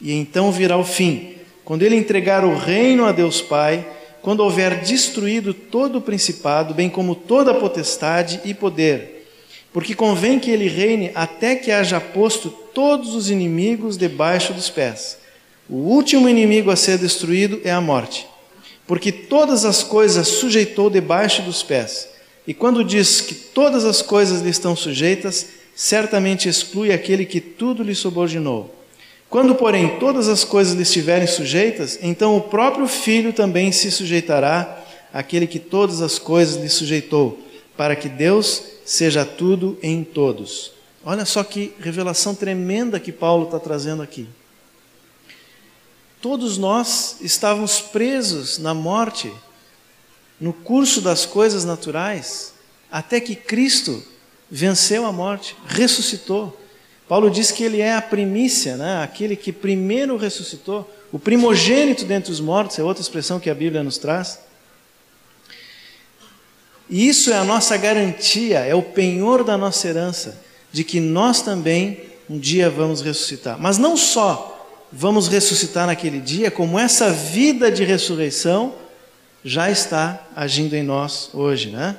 E 0.00 0.12
então 0.12 0.50
virá 0.50 0.76
o 0.76 0.84
fim, 0.84 1.36
quando 1.64 1.82
ele 1.82 1.94
entregar 1.94 2.44
o 2.44 2.56
reino 2.56 3.06
a 3.06 3.12
Deus 3.12 3.40
Pai, 3.40 3.86
quando 4.20 4.40
houver 4.40 4.80
destruído 4.80 5.54
todo 5.54 5.98
o 5.98 6.02
principado, 6.02 6.74
bem 6.74 6.90
como 6.90 7.14
toda 7.14 7.52
a 7.52 7.54
potestade 7.54 8.40
e 8.44 8.52
poder. 8.52 9.28
Porque 9.72 9.94
convém 9.94 10.40
que 10.40 10.50
ele 10.50 10.66
reine 10.66 11.12
até 11.14 11.54
que 11.54 11.70
haja 11.70 12.00
posto 12.00 12.50
todos 12.50 13.14
os 13.14 13.30
inimigos 13.30 13.96
debaixo 13.96 14.52
dos 14.52 14.68
pés. 14.68 15.18
O 15.70 15.76
último 15.76 16.28
inimigo 16.28 16.72
a 16.72 16.76
ser 16.76 16.98
destruído 16.98 17.60
é 17.62 17.70
a 17.70 17.80
morte, 17.80 18.26
porque 18.84 19.12
todas 19.12 19.64
as 19.64 19.84
coisas 19.84 20.26
sujeitou 20.26 20.90
debaixo 20.90 21.42
dos 21.42 21.62
pés. 21.62 22.08
E 22.46 22.52
quando 22.52 22.82
diz 22.82 23.20
que 23.20 23.34
todas 23.34 23.84
as 23.84 24.02
coisas 24.02 24.42
lhe 24.42 24.50
estão 24.50 24.74
sujeitas, 24.74 25.55
certamente 25.76 26.48
exclui 26.48 26.90
aquele 26.90 27.26
que 27.26 27.38
tudo 27.38 27.82
lhe 27.82 27.94
subordinou. 27.94 28.74
Quando, 29.28 29.54
porém, 29.54 29.98
todas 29.98 30.26
as 30.26 30.42
coisas 30.42 30.74
lhe 30.74 30.82
estiverem 30.82 31.26
sujeitas, 31.26 31.98
então 32.00 32.34
o 32.34 32.40
próprio 32.40 32.88
Filho 32.88 33.32
também 33.34 33.70
se 33.70 33.90
sujeitará 33.92 34.82
àquele 35.12 35.46
que 35.46 35.58
todas 35.58 36.00
as 36.00 36.18
coisas 36.18 36.56
lhe 36.56 36.70
sujeitou, 36.70 37.38
para 37.76 37.94
que 37.94 38.08
Deus 38.08 38.62
seja 38.86 39.26
tudo 39.26 39.78
em 39.82 40.02
todos. 40.02 40.72
Olha 41.04 41.26
só 41.26 41.44
que 41.44 41.74
revelação 41.78 42.34
tremenda 42.34 42.98
que 42.98 43.12
Paulo 43.12 43.44
está 43.44 43.58
trazendo 43.58 44.02
aqui. 44.02 44.26
Todos 46.22 46.56
nós 46.56 47.18
estávamos 47.20 47.80
presos 47.80 48.58
na 48.58 48.72
morte, 48.72 49.30
no 50.40 50.54
curso 50.54 51.02
das 51.02 51.26
coisas 51.26 51.64
naturais, 51.64 52.54
até 52.90 53.20
que 53.20 53.36
Cristo 53.36 54.02
venceu 54.50 55.04
a 55.06 55.12
morte, 55.12 55.56
ressuscitou. 55.66 56.58
Paulo 57.08 57.30
diz 57.30 57.50
que 57.50 57.62
ele 57.62 57.80
é 57.80 57.94
a 57.94 58.02
primícia, 58.02 58.76
né? 58.76 59.02
aquele 59.02 59.36
que 59.36 59.52
primeiro 59.52 60.16
ressuscitou, 60.16 60.90
o 61.12 61.18
primogênito 61.18 62.04
dentre 62.04 62.32
os 62.32 62.40
mortos, 62.40 62.78
é 62.78 62.82
outra 62.82 63.02
expressão 63.02 63.38
que 63.38 63.48
a 63.48 63.54
Bíblia 63.54 63.82
nos 63.82 63.98
traz. 63.98 64.40
E 66.88 67.08
isso 67.08 67.32
é 67.32 67.36
a 67.36 67.44
nossa 67.44 67.76
garantia, 67.76 68.60
é 68.60 68.74
o 68.74 68.82
penhor 68.82 69.42
da 69.42 69.56
nossa 69.56 69.88
herança 69.88 70.40
de 70.72 70.84
que 70.84 71.00
nós 71.00 71.42
também 71.42 72.00
um 72.28 72.38
dia 72.38 72.68
vamos 72.68 73.00
ressuscitar. 73.00 73.56
Mas 73.58 73.78
não 73.78 73.96
só 73.96 74.52
vamos 74.92 75.28
ressuscitar 75.28 75.86
naquele 75.86 76.20
dia, 76.20 76.50
como 76.50 76.78
essa 76.78 77.10
vida 77.10 77.70
de 77.70 77.84
ressurreição 77.84 78.74
já 79.44 79.70
está 79.70 80.26
agindo 80.34 80.74
em 80.74 80.82
nós 80.82 81.30
hoje, 81.32 81.70
né? 81.70 81.96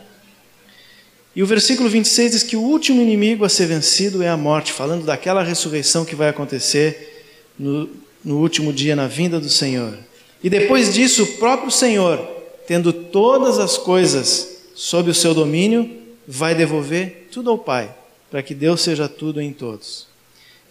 E 1.37 1.43
o 1.43 1.45
versículo 1.45 1.87
26 1.87 2.31
diz 2.31 2.41
que 2.41 2.55
o 2.55 2.61
último 2.63 2.99
inimigo 2.99 3.45
a 3.45 3.49
ser 3.49 3.67
vencido 3.67 4.23
é 4.23 4.27
a 4.27 4.35
morte, 4.35 4.73
falando 4.73 5.05
daquela 5.05 5.43
ressurreição 5.43 6.03
que 6.03 6.15
vai 6.15 6.29
acontecer 6.29 7.27
no, 7.59 7.87
no 8.25 8.39
último 8.39 8.73
dia, 8.73 8.95
na 8.95 9.05
vinda 9.05 9.39
do 9.39 9.47
Senhor. 9.47 9.95
E 10.43 10.49
depois 10.49 10.95
disso, 10.95 11.21
o 11.21 11.37
próprio 11.37 11.69
Senhor, 11.69 12.17
tendo 12.65 12.91
todas 12.91 13.59
as 13.59 13.77
coisas 13.77 14.63
sob 14.73 15.11
o 15.11 15.13
seu 15.13 15.35
domínio, 15.35 16.01
vai 16.27 16.55
devolver 16.55 17.27
tudo 17.31 17.51
ao 17.51 17.59
Pai 17.59 17.93
para 18.31 18.41
que 18.41 18.55
Deus 18.55 18.81
seja 18.81 19.07
tudo 19.07 19.39
em 19.39 19.53
todos. 19.53 20.07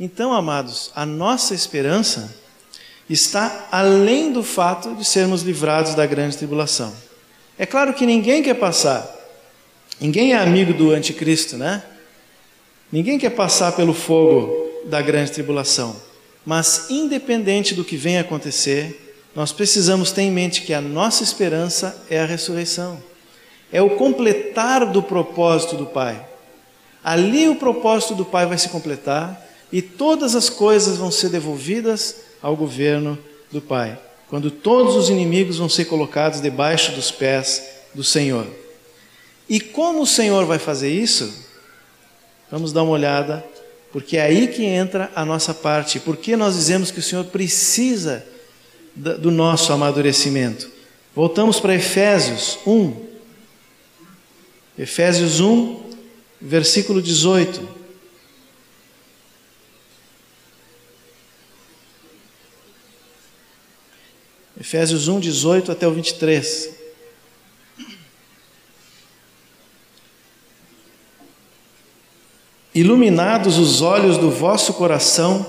Então, 0.01 0.33
amados, 0.33 0.91
a 0.97 1.07
nossa 1.07 1.55
esperança 1.55 2.35
está 3.09 3.69
além 3.71 4.33
do 4.33 4.43
fato 4.43 4.97
de 4.97 5.05
sermos 5.05 5.43
livrados 5.43 5.95
da 5.95 6.07
grande 6.07 6.37
tribulação. 6.37 6.93
É 7.57 7.64
claro 7.64 7.95
que 7.95 8.05
ninguém 8.05 8.43
quer 8.43 8.55
passar, 8.55 9.16
ninguém 10.01 10.33
é 10.33 10.37
amigo 10.37 10.73
do 10.73 10.91
anticristo, 10.91 11.57
né? 11.57 11.83
Ninguém 12.91 13.19
quer 13.19 13.31
passar 13.31 13.73
pelo 13.73 13.93
fogo 13.93 14.67
da 14.87 15.03
grande 15.03 15.33
tribulação. 15.33 15.97
Mas, 16.45 16.87
independente 16.89 17.75
do 17.75 17.85
que 17.85 17.97
venha 17.97 18.21
acontecer, 18.21 19.07
nós 19.35 19.53
precisamos 19.53 20.13
ter 20.13 20.23
em 20.23 20.31
mente 20.31 20.63
que 20.63 20.73
a 20.73 20.81
nossa 20.81 21.23
esperança 21.23 22.05
é 22.09 22.21
a 22.21 22.25
ressurreição, 22.25 23.03
é 23.71 23.83
o 23.83 23.91
completar 23.91 24.91
do 24.91 25.03
propósito 25.03 25.77
do 25.77 25.87
Pai. 25.87 26.25
Ali 27.05 27.49
o 27.49 27.57
propósito 27.57 28.15
do 28.15 28.25
Pai 28.25 28.47
vai 28.47 28.57
se 28.57 28.69
completar 28.69 29.45
e 29.71 29.83
todas 29.83 30.35
as 30.35 30.49
coisas 30.49 30.97
vão 30.97 31.11
ser 31.11 31.29
devolvidas 31.29 32.17
ao 32.41 32.57
governo 32.57 33.19
do 33.51 33.61
Pai, 33.61 33.99
quando 34.31 34.51
todos 34.51 34.95
os 34.95 35.11
inimigos 35.11 35.59
vão 35.59 35.69
ser 35.69 35.85
colocados 35.85 36.41
debaixo 36.41 36.93
dos 36.93 37.11
pés 37.11 37.63
do 37.95 38.05
Senhor. 38.05 38.47
E 39.49 39.61
como 39.61 40.03
o 40.03 40.07
Senhor 40.07 40.45
vai 40.45 40.59
fazer 40.59 40.91
isso? 40.91 41.47
Vamos 42.51 42.73
dar 42.73 42.83
uma 42.83 42.93
olhada, 42.93 43.45
porque 43.93 44.17
é 44.17 44.23
aí 44.23 44.49
que 44.49 44.65
entra 44.65 45.11
a 45.15 45.25
nossa 45.25 45.55
parte. 45.55 46.01
Por 46.01 46.17
que 46.17 46.37
nós 46.37 46.55
dizemos 46.55 46.91
que 46.91 46.99
o 46.99 47.03
Senhor 47.03 47.25
precisa 47.27 48.25
do 48.95 49.31
nosso 49.31 49.73
amadurecimento? 49.73 50.71
Voltamos 51.15 51.59
para 51.61 51.75
Efésios 51.75 52.59
1. 52.67 53.07
Efésios 54.79 55.41
1, 55.41 55.91
versículo 56.41 57.01
18. 57.01 57.77
Efésios 64.61 65.09
1, 65.09 65.21
18 65.21 65.73
até 65.73 65.87
o 65.87 65.93
23. 65.93 66.76
Iluminados 72.77 73.57
os 73.57 73.81
olhos 73.81 74.18
do 74.18 74.31
vosso 74.31 74.74
coração, 74.74 75.47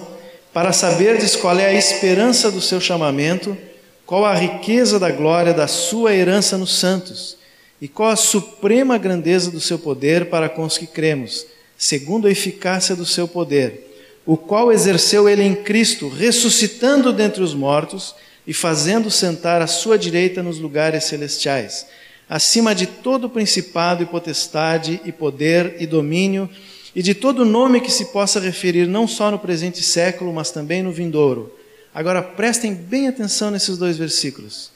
para 0.53 0.71
saberdes 0.71 1.36
qual 1.36 1.59
é 1.59 1.65
a 1.65 1.73
esperança 1.73 2.49
do 2.49 2.61
seu 2.61 2.80
chamamento, 2.80 3.57
qual 4.05 4.23
a 4.23 4.34
riqueza 4.34 4.97
da 4.97 5.11
glória 5.11 5.53
da 5.53 5.67
sua 5.67 6.15
herança 6.15 6.57
nos 6.57 6.80
santos 6.80 7.36
e 7.82 7.88
qual 7.89 8.07
a 8.11 8.15
suprema 8.15 8.97
grandeza 8.97 9.51
do 9.51 9.59
seu 9.59 9.78
poder 9.78 10.28
para 10.28 10.47
com 10.47 10.63
os 10.63 10.78
que 10.78 10.88
cremos, 10.88 11.45
segundo 11.78 12.28
a 12.28 12.32
eficácia 12.32 12.95
do 12.95 13.05
seu 13.05 13.28
poder, 13.28 14.09
o 14.25 14.38
qual 14.38 14.71
exerceu 14.71 15.28
ele 15.28 15.43
em 15.43 15.53
Cristo, 15.53 16.07
ressuscitando 16.07 17.11
dentre 17.11 17.43
os 17.43 17.53
mortos 17.53 18.15
e 18.47 18.53
fazendo 18.53 19.11
sentar 19.11 19.61
à 19.61 19.67
sua 19.67 19.97
direita 19.97 20.41
nos 20.41 20.59
lugares 20.59 21.03
celestiais, 21.03 21.88
acima 22.30 22.73
de 22.73 22.86
todo 22.86 23.30
principado 23.30 24.01
e 24.01 24.05
potestade 24.05 25.01
e 25.03 25.11
poder 25.11 25.75
e 25.82 25.86
domínio, 25.86 26.49
e 26.98 27.04
de 27.04 27.14
todo 27.14 27.45
nome 27.45 27.80
que 27.80 27.91
se 27.91 28.06
possa 28.06 28.39
referir 28.39 28.88
não 28.88 29.08
só 29.08 29.30
no 29.30 29.38
presente 29.38 29.84
século, 29.84 30.34
mas 30.34 30.50
também 30.50 30.82
no 30.82 30.91
vindouro. 30.91 31.56
Agora 31.93 32.24
prestem 32.24 32.74
bem 32.74 33.08
atenção 33.08 33.52
nesses 33.52 33.78
dois 33.78 33.98
versículos 33.98 34.72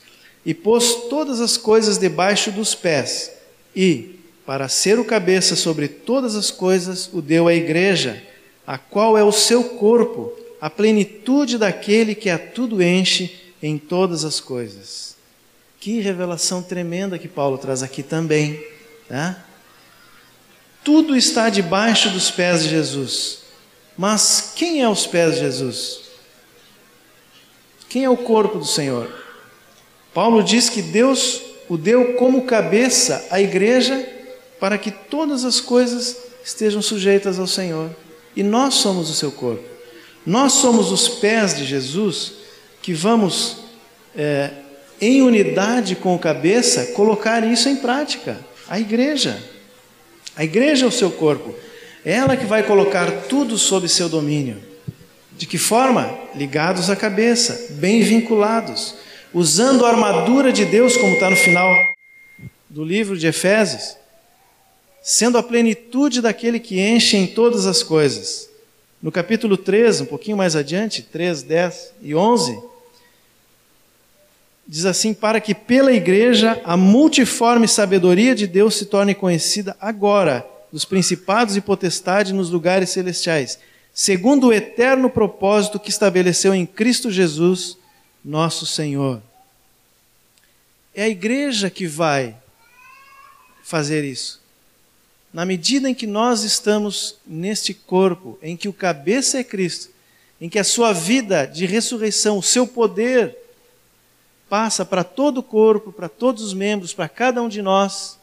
e 0.45 0.53
pôs 0.53 1.07
todas 1.09 1.41
as 1.41 1.57
coisas 1.57 1.97
debaixo 1.97 2.51
dos 2.51 2.75
pés, 2.75 3.31
e, 3.75 4.19
para 4.45 4.69
ser 4.69 4.99
o 4.99 5.05
cabeça 5.05 5.55
sobre 5.55 5.87
todas 5.87 6.35
as 6.35 6.51
coisas, 6.51 7.09
o 7.11 7.23
deu 7.23 7.47
à 7.47 7.55
igreja, 7.55 8.21
a 8.67 8.77
qual 8.77 9.17
é 9.17 9.23
o 9.23 9.31
seu 9.31 9.63
corpo, 9.63 10.31
a 10.61 10.69
plenitude 10.69 11.57
daquele 11.57 12.13
que 12.13 12.29
a 12.29 12.37
tudo 12.37 12.83
enche 12.83 13.35
em 13.63 13.79
todas 13.79 14.23
as 14.23 14.39
coisas. 14.39 15.15
Que 15.79 15.99
revelação 15.99 16.61
tremenda 16.61 17.17
que 17.17 17.27
Paulo 17.27 17.57
traz 17.57 17.81
aqui 17.81 18.03
também. 18.03 18.63
Tá? 19.09 19.43
Tudo 20.83 21.15
está 21.15 21.49
debaixo 21.49 22.09
dos 22.09 22.31
pés 22.31 22.63
de 22.63 22.69
Jesus. 22.69 23.39
Mas 23.97 24.53
quem 24.55 24.81
é 24.81 24.89
os 24.89 25.05
pés 25.05 25.35
de 25.35 25.41
Jesus? 25.41 26.01
Quem 27.87 28.03
é 28.03 28.09
o 28.09 28.17
corpo 28.17 28.57
do 28.57 28.65
Senhor? 28.65 29.13
Paulo 30.13 30.43
diz 30.43 30.69
que 30.69 30.81
Deus 30.81 31.41
o 31.69 31.77
deu 31.77 32.15
como 32.15 32.45
cabeça 32.45 33.25
à 33.29 33.39
igreja 33.39 34.05
para 34.59 34.77
que 34.77 34.91
todas 34.91 35.45
as 35.45 35.61
coisas 35.61 36.17
estejam 36.43 36.81
sujeitas 36.81 37.39
ao 37.39 37.47
Senhor. 37.47 37.89
E 38.35 38.43
nós 38.43 38.75
somos 38.75 39.09
o 39.09 39.13
seu 39.13 39.31
corpo. 39.31 39.63
Nós 40.25 40.53
somos 40.53 40.91
os 40.91 41.07
pés 41.07 41.55
de 41.57 41.65
Jesus 41.65 42.33
que 42.81 42.93
vamos, 42.93 43.57
é, 44.15 44.51
em 44.99 45.21
unidade 45.21 45.95
com 45.95 46.15
o 46.15 46.19
cabeça, 46.19 46.87
colocar 46.93 47.43
isso 47.43 47.69
em 47.69 47.75
prática. 47.75 48.39
A 48.67 48.79
igreja. 48.79 49.41
A 50.35 50.43
igreja 50.43 50.85
é 50.85 50.87
o 50.87 50.91
seu 50.91 51.11
corpo. 51.11 51.55
É 52.05 52.13
ela 52.13 52.35
que 52.37 52.45
vai 52.45 52.63
colocar 52.63 53.09
tudo 53.29 53.57
sob 53.57 53.87
seu 53.87 54.09
domínio. 54.09 54.57
De 55.37 55.45
que 55.45 55.57
forma? 55.57 56.17
Ligados 56.35 56.89
à 56.89 56.95
cabeça, 56.95 57.73
bem 57.75 58.01
vinculados 58.01 58.95
usando 59.33 59.85
a 59.85 59.89
armadura 59.89 60.51
de 60.51 60.65
Deus, 60.65 60.97
como 60.97 61.13
está 61.13 61.29
no 61.29 61.35
final 61.35 61.69
do 62.69 62.83
livro 62.83 63.17
de 63.17 63.27
Efésios. 63.27 63.97
sendo 65.03 65.35
a 65.39 65.41
plenitude 65.41 66.21
daquele 66.21 66.59
que 66.59 66.79
enche 66.79 67.17
em 67.17 67.25
todas 67.25 67.65
as 67.65 67.81
coisas. 67.81 68.47
No 69.01 69.11
capítulo 69.11 69.57
3, 69.57 70.01
um 70.01 70.05
pouquinho 70.05 70.37
mais 70.37 70.55
adiante, 70.55 71.01
3, 71.01 71.41
10 71.41 71.93
e 72.03 72.13
11, 72.13 72.61
diz 74.71 74.85
assim: 74.85 75.13
Para 75.13 75.41
que 75.41 75.53
pela 75.53 75.91
igreja 75.91 76.61
a 76.63 76.77
multiforme 76.77 77.67
sabedoria 77.67 78.33
de 78.33 78.47
Deus 78.47 78.75
se 78.75 78.85
torne 78.85 79.13
conhecida 79.13 79.75
agora 79.81 80.47
dos 80.71 80.85
principados 80.85 81.57
e 81.57 81.61
potestades 81.61 82.31
nos 82.31 82.49
lugares 82.49 82.89
celestiais, 82.89 83.59
segundo 83.93 84.47
o 84.47 84.53
eterno 84.53 85.09
propósito 85.09 85.77
que 85.77 85.89
estabeleceu 85.89 86.55
em 86.55 86.65
Cristo 86.65 87.11
Jesus, 87.11 87.77
nosso 88.23 88.65
Senhor. 88.65 89.21
É 90.95 91.03
a 91.03 91.09
igreja 91.09 91.69
que 91.69 91.85
vai 91.85 92.37
fazer 93.65 94.05
isso. 94.05 94.39
Na 95.33 95.45
medida 95.45 95.89
em 95.89 95.93
que 95.93 96.07
nós 96.07 96.43
estamos 96.43 97.17
neste 97.27 97.73
corpo, 97.73 98.39
em 98.41 98.55
que 98.55 98.69
o 98.69 98.73
cabeça 98.73 99.37
é 99.37 99.43
Cristo, 99.43 99.89
em 100.39 100.47
que 100.47 100.59
a 100.59 100.63
sua 100.63 100.93
vida 100.93 101.45
de 101.45 101.65
ressurreição, 101.65 102.37
o 102.37 102.43
seu 102.43 102.65
poder, 102.65 103.40
passa 104.51 104.83
para 104.83 105.01
todo 105.01 105.37
o 105.37 105.43
corpo, 105.43 105.93
para 105.93 106.09
todos 106.09 106.43
os 106.43 106.53
membros, 106.53 106.93
para 106.93 107.07
cada 107.07 107.41
um 107.41 107.47
de 107.47 107.61
nós, 107.61 108.19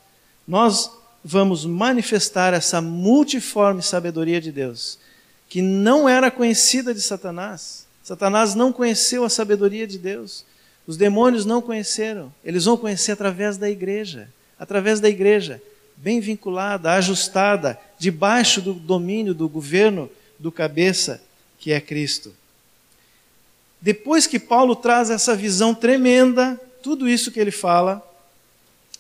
nós 0.46 0.90
vamos 1.24 1.64
manifestar 1.64 2.52
essa 2.52 2.82
multiforme 2.82 3.82
sabedoria 3.82 4.38
de 4.38 4.52
Deus, 4.52 4.98
que 5.48 5.62
não 5.62 6.06
era 6.06 6.30
conhecida 6.30 6.92
de 6.92 7.00
Satanás. 7.00 7.86
Satanás 8.02 8.54
não 8.54 8.70
conheceu 8.70 9.24
a 9.24 9.30
sabedoria 9.30 9.86
de 9.86 9.98
Deus. 9.98 10.44
Os 10.86 10.98
demônios 10.98 11.46
não 11.46 11.62
conheceram. 11.62 12.30
Eles 12.44 12.66
vão 12.66 12.76
conhecer 12.76 13.12
através 13.12 13.56
da 13.56 13.70
igreja. 13.70 14.28
Através 14.58 15.00
da 15.00 15.08
igreja 15.08 15.62
bem 15.96 16.20
vinculada, 16.20 16.92
ajustada, 16.92 17.80
debaixo 17.98 18.60
do 18.60 18.74
domínio 18.74 19.32
do 19.32 19.48
governo 19.48 20.10
do 20.38 20.52
cabeça, 20.52 21.22
que 21.58 21.72
é 21.72 21.80
Cristo. 21.80 22.34
Depois 23.80 24.26
que 24.26 24.38
Paulo 24.38 24.74
traz 24.74 25.10
essa 25.10 25.36
visão 25.36 25.74
tremenda, 25.74 26.60
tudo 26.82 27.08
isso 27.08 27.30
que 27.30 27.38
ele 27.38 27.50
fala, 27.50 28.04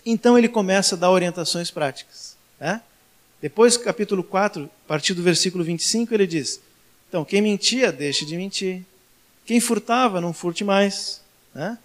então 0.04 0.38
ele 0.38 0.48
começa 0.48 0.94
a 0.94 0.98
dar 0.98 1.10
orientações 1.10 1.70
práticas. 1.70 2.36
Né? 2.60 2.80
Depois, 3.40 3.76
capítulo 3.76 4.22
4, 4.22 4.64
a 4.64 4.88
partir 4.88 5.14
do 5.14 5.22
versículo 5.22 5.64
25, 5.64 6.14
ele 6.14 6.26
diz: 6.26 6.60
Então, 7.08 7.24
quem 7.24 7.42
mentia, 7.42 7.92
deixe 7.92 8.24
de 8.24 8.36
mentir. 8.36 8.82
Quem 9.44 9.60
furtava, 9.60 10.20
não 10.20 10.32
furte 10.32 10.64
mais. 10.64 11.20
Né? 11.54 11.78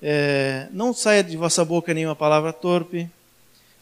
É, 0.00 0.68
não 0.70 0.94
saia 0.94 1.24
de 1.24 1.36
vossa 1.36 1.64
boca 1.64 1.92
nenhuma 1.92 2.14
palavra 2.14 2.52
torpe 2.52 3.10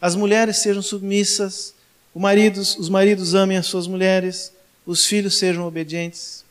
as 0.00 0.14
mulheres 0.14 0.58
sejam 0.58 0.82
submissas, 0.82 1.74
maridos, 2.14 2.76
os 2.76 2.88
maridos 2.88 3.34
amem 3.34 3.56
as 3.56 3.66
suas 3.66 3.86
mulheres, 3.86 4.52
os 4.84 5.06
filhos 5.06 5.36
sejam 5.38 5.66
obedientes. 5.66 6.44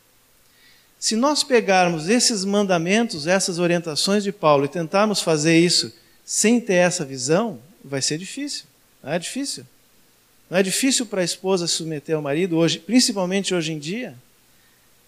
Se 1.05 1.15
nós 1.15 1.43
pegarmos 1.43 2.09
esses 2.09 2.43
mandamentos, 2.43 3.27
essas 3.27 3.59
orientações 3.59 4.23
de 4.23 4.31
Paulo 4.31 4.65
e 4.65 4.67
tentarmos 4.67 5.21
fazer 5.21 5.55
isso 5.55 5.93
sem 6.25 6.59
ter 6.59 6.77
essa 6.77 7.05
visão, 7.05 7.59
vai 7.83 8.01
ser 8.01 8.17
difícil. 8.17 8.65
Não 9.03 9.11
é 9.11 9.19
difícil? 9.19 9.67
Não 10.49 10.57
é 10.57 10.63
difícil 10.63 11.05
para 11.05 11.21
a 11.21 11.23
esposa 11.23 11.67
se 11.67 11.75
submeter 11.75 12.15
ao 12.15 12.23
marido 12.23 12.57
hoje, 12.57 12.79
principalmente 12.79 13.53
hoje 13.53 13.71
em 13.71 13.77
dia? 13.77 14.15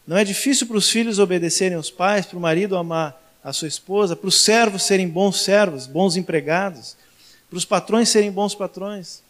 Não 0.05 0.15
é 0.15 0.23
difícil 0.23 0.67
para 0.67 0.77
os 0.77 0.87
filhos 0.87 1.17
obedecerem 1.17 1.75
aos 1.75 1.89
pais, 1.89 2.27
para 2.27 2.37
o 2.37 2.41
marido 2.41 2.77
amar 2.77 3.19
a 3.43 3.51
sua 3.51 3.67
esposa, 3.67 4.15
para 4.15 4.27
os 4.27 4.39
servos 4.39 4.83
serem 4.83 5.09
bons 5.09 5.41
servos, 5.41 5.87
bons 5.87 6.15
empregados, 6.15 6.95
para 7.49 7.57
os 7.57 7.65
patrões 7.65 8.09
serem 8.09 8.31
bons 8.31 8.53
patrões, 8.53 9.23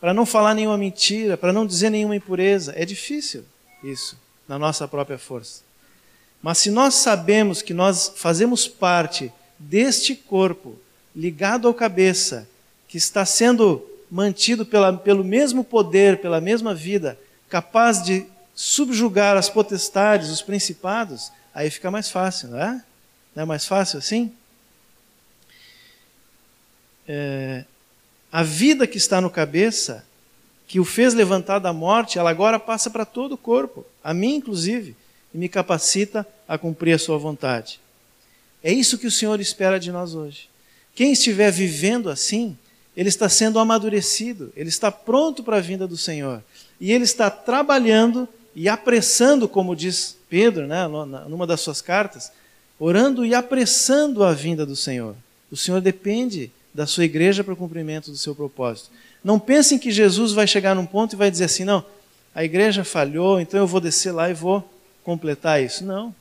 para 0.00 0.14
não 0.14 0.24
falar 0.24 0.54
nenhuma 0.54 0.78
mentira, 0.78 1.36
para 1.36 1.52
não 1.52 1.66
dizer 1.66 1.90
nenhuma 1.90 2.16
impureza. 2.16 2.72
É 2.74 2.86
difícil 2.86 3.44
isso, 3.82 4.16
na 4.48 4.58
nossa 4.58 4.88
própria 4.88 5.18
força. 5.18 5.73
Mas 6.44 6.58
se 6.58 6.70
nós 6.70 6.96
sabemos 6.96 7.62
que 7.62 7.72
nós 7.72 8.12
fazemos 8.16 8.68
parte 8.68 9.32
deste 9.58 10.14
corpo, 10.14 10.78
ligado 11.16 11.66
ao 11.66 11.72
cabeça, 11.72 12.46
que 12.86 12.98
está 12.98 13.24
sendo 13.24 13.82
mantido 14.10 14.66
pela, 14.66 14.92
pelo 14.92 15.24
mesmo 15.24 15.64
poder, 15.64 16.20
pela 16.20 16.42
mesma 16.42 16.74
vida, 16.74 17.18
capaz 17.48 18.02
de 18.02 18.26
subjugar 18.54 19.38
as 19.38 19.48
potestades, 19.48 20.28
os 20.28 20.42
principados, 20.42 21.32
aí 21.54 21.70
fica 21.70 21.90
mais 21.90 22.10
fácil, 22.10 22.50
não 22.50 22.60
é? 22.60 22.84
Não 23.34 23.44
é 23.44 23.46
mais 23.46 23.64
fácil 23.64 23.98
assim? 23.98 24.30
é, 27.08 27.64
a 28.32 28.42
vida 28.42 28.86
que 28.86 28.96
está 28.96 29.20
no 29.20 29.30
cabeça, 29.30 30.04
que 30.66 30.80
o 30.80 30.84
fez 30.84 31.14
levantar 31.14 31.58
da 31.58 31.72
morte, 31.72 32.18
ela 32.18 32.30
agora 32.30 32.58
passa 32.58 32.90
para 32.90 33.04
todo 33.04 33.32
o 33.32 33.38
corpo, 33.38 33.84
a 34.02 34.12
mim 34.12 34.34
inclusive, 34.36 34.96
e 35.34 35.38
me 35.38 35.48
capacita 35.48 36.26
a 36.46 36.56
cumprir 36.56 36.94
a 36.94 36.98
sua 36.98 37.18
vontade. 37.18 37.80
É 38.62 38.72
isso 38.72 38.96
que 38.96 39.06
o 39.06 39.10
Senhor 39.10 39.40
espera 39.40 39.80
de 39.80 39.90
nós 39.90 40.14
hoje. 40.14 40.48
Quem 40.94 41.12
estiver 41.12 41.50
vivendo 41.50 42.08
assim, 42.08 42.56
ele 42.96 43.08
está 43.08 43.28
sendo 43.28 43.58
amadurecido, 43.58 44.52
ele 44.56 44.68
está 44.68 44.92
pronto 44.92 45.42
para 45.42 45.56
a 45.56 45.60
vinda 45.60 45.86
do 45.86 45.96
Senhor. 45.96 46.42
E 46.80 46.92
ele 46.92 47.04
está 47.04 47.28
trabalhando 47.28 48.28
e 48.54 48.68
apressando, 48.68 49.48
como 49.48 49.74
diz 49.74 50.16
Pedro, 50.28 50.66
né, 50.66 50.86
numa 51.28 51.46
das 51.46 51.60
suas 51.60 51.82
cartas, 51.82 52.30
orando 52.78 53.26
e 53.26 53.34
apressando 53.34 54.22
a 54.22 54.32
vinda 54.32 54.64
do 54.64 54.76
Senhor. 54.76 55.16
O 55.50 55.56
Senhor 55.56 55.80
depende 55.80 56.52
da 56.72 56.86
sua 56.86 57.04
igreja 57.04 57.42
para 57.42 57.54
o 57.54 57.56
cumprimento 57.56 58.10
do 58.10 58.16
seu 58.16 58.34
propósito. 58.34 58.90
Não 59.22 59.38
pensem 59.38 59.78
que 59.78 59.90
Jesus 59.90 60.32
vai 60.32 60.46
chegar 60.46 60.74
num 60.74 60.86
ponto 60.86 61.14
e 61.14 61.16
vai 61.16 61.30
dizer 61.30 61.44
assim: 61.44 61.64
não, 61.64 61.84
a 62.34 62.44
igreja 62.44 62.84
falhou, 62.84 63.40
então 63.40 63.58
eu 63.58 63.66
vou 63.66 63.80
descer 63.80 64.12
lá 64.12 64.28
e 64.28 64.34
vou 64.34 64.68
completar 65.04 65.62
isso. 65.62 65.84
Não. 65.84 66.12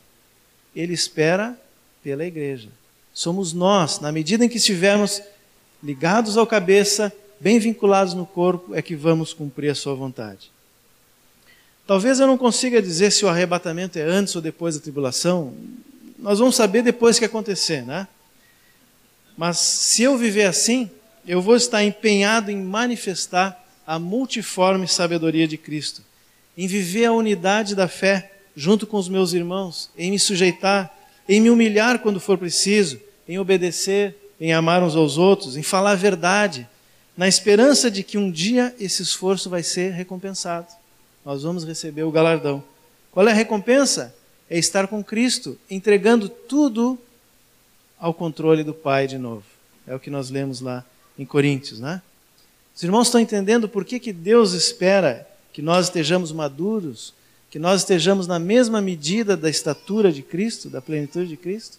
Ele 0.75 0.93
espera 0.93 1.57
pela 2.03 2.25
igreja. 2.25 2.69
Somos 3.13 3.53
nós, 3.53 3.99
na 3.99 4.11
medida 4.11 4.43
em 4.43 4.49
que 4.49 4.57
estivermos 4.57 5.21
ligados 5.81 6.37
ao 6.37 6.45
cabeça, 6.45 7.11
bem 7.39 7.59
vinculados 7.59 8.13
no 8.13 8.25
corpo, 8.25 8.75
é 8.75 8.81
que 8.81 8.95
vamos 8.95 9.33
cumprir 9.33 9.69
a 9.69 9.75
sua 9.75 9.95
vontade. 9.95 10.51
Talvez 11.85 12.19
eu 12.19 12.27
não 12.27 12.37
consiga 12.37 12.81
dizer 12.81 13.11
se 13.11 13.25
o 13.25 13.27
arrebatamento 13.27 13.99
é 13.99 14.03
antes 14.03 14.35
ou 14.35 14.41
depois 14.41 14.75
da 14.75 14.81
tribulação. 14.81 15.53
Nós 16.17 16.39
vamos 16.39 16.55
saber 16.55 16.81
depois 16.81 17.19
que 17.19 17.25
acontecer, 17.25 17.83
né? 17.83 18.07
Mas 19.37 19.57
se 19.57 20.03
eu 20.03 20.17
viver 20.17 20.45
assim, 20.45 20.89
eu 21.27 21.41
vou 21.41 21.55
estar 21.55 21.83
empenhado 21.83 22.49
em 22.49 22.61
manifestar 22.61 23.61
a 23.85 23.99
multiforme 23.99 24.87
sabedoria 24.87 25.47
de 25.47 25.57
Cristo, 25.57 26.01
em 26.57 26.67
viver 26.67 27.05
a 27.05 27.13
unidade 27.13 27.75
da 27.75 27.87
fé 27.87 28.32
junto 28.55 28.85
com 28.85 28.97
os 28.97 29.09
meus 29.09 29.33
irmãos, 29.33 29.89
em 29.97 30.11
me 30.11 30.19
sujeitar, 30.19 30.91
em 31.27 31.41
me 31.41 31.49
humilhar 31.49 31.99
quando 31.99 32.19
for 32.19 32.37
preciso, 32.37 32.99
em 33.27 33.39
obedecer, 33.39 34.15
em 34.39 34.53
amar 34.53 34.83
uns 34.83 34.95
aos 34.95 35.17
outros, 35.17 35.55
em 35.55 35.63
falar 35.63 35.91
a 35.91 35.95
verdade, 35.95 36.67
na 37.15 37.27
esperança 37.27 37.89
de 37.89 38.03
que 38.03 38.17
um 38.17 38.29
dia 38.29 38.75
esse 38.79 39.01
esforço 39.01 39.49
vai 39.49 39.63
ser 39.63 39.93
recompensado. 39.93 40.67
Nós 41.23 41.43
vamos 41.43 41.63
receber 41.63 42.03
o 42.03 42.11
galardão. 42.11 42.63
Qual 43.11 43.27
é 43.27 43.31
a 43.31 43.35
recompensa? 43.35 44.13
É 44.49 44.57
estar 44.57 44.87
com 44.87 45.03
Cristo, 45.03 45.57
entregando 45.69 46.27
tudo 46.27 46.97
ao 47.97 48.13
controle 48.13 48.63
do 48.63 48.73
Pai 48.73 49.07
de 49.07 49.17
novo. 49.17 49.45
É 49.87 49.95
o 49.95 49.99
que 49.99 50.09
nós 50.09 50.29
lemos 50.29 50.59
lá 50.59 50.83
em 51.17 51.25
Coríntios, 51.25 51.79
né? 51.79 52.01
Os 52.75 52.81
irmãos 52.83 53.07
estão 53.07 53.21
entendendo 53.21 53.69
por 53.69 53.85
que, 53.85 53.99
que 53.99 54.11
Deus 54.11 54.53
espera 54.53 55.27
que 55.53 55.61
nós 55.61 55.85
estejamos 55.85 56.31
maduros, 56.31 57.13
que 57.53 57.59
nós 57.59 57.81
estejamos 57.81 58.25
na 58.25 58.39
mesma 58.39 58.81
medida 58.81 59.37
da 59.37 59.47
estatura 59.47 60.11
de 60.11 60.23
Cristo, 60.23 60.71
da 60.71 60.81
plenitude 60.81 61.27
de 61.27 61.37
Cristo? 61.37 61.77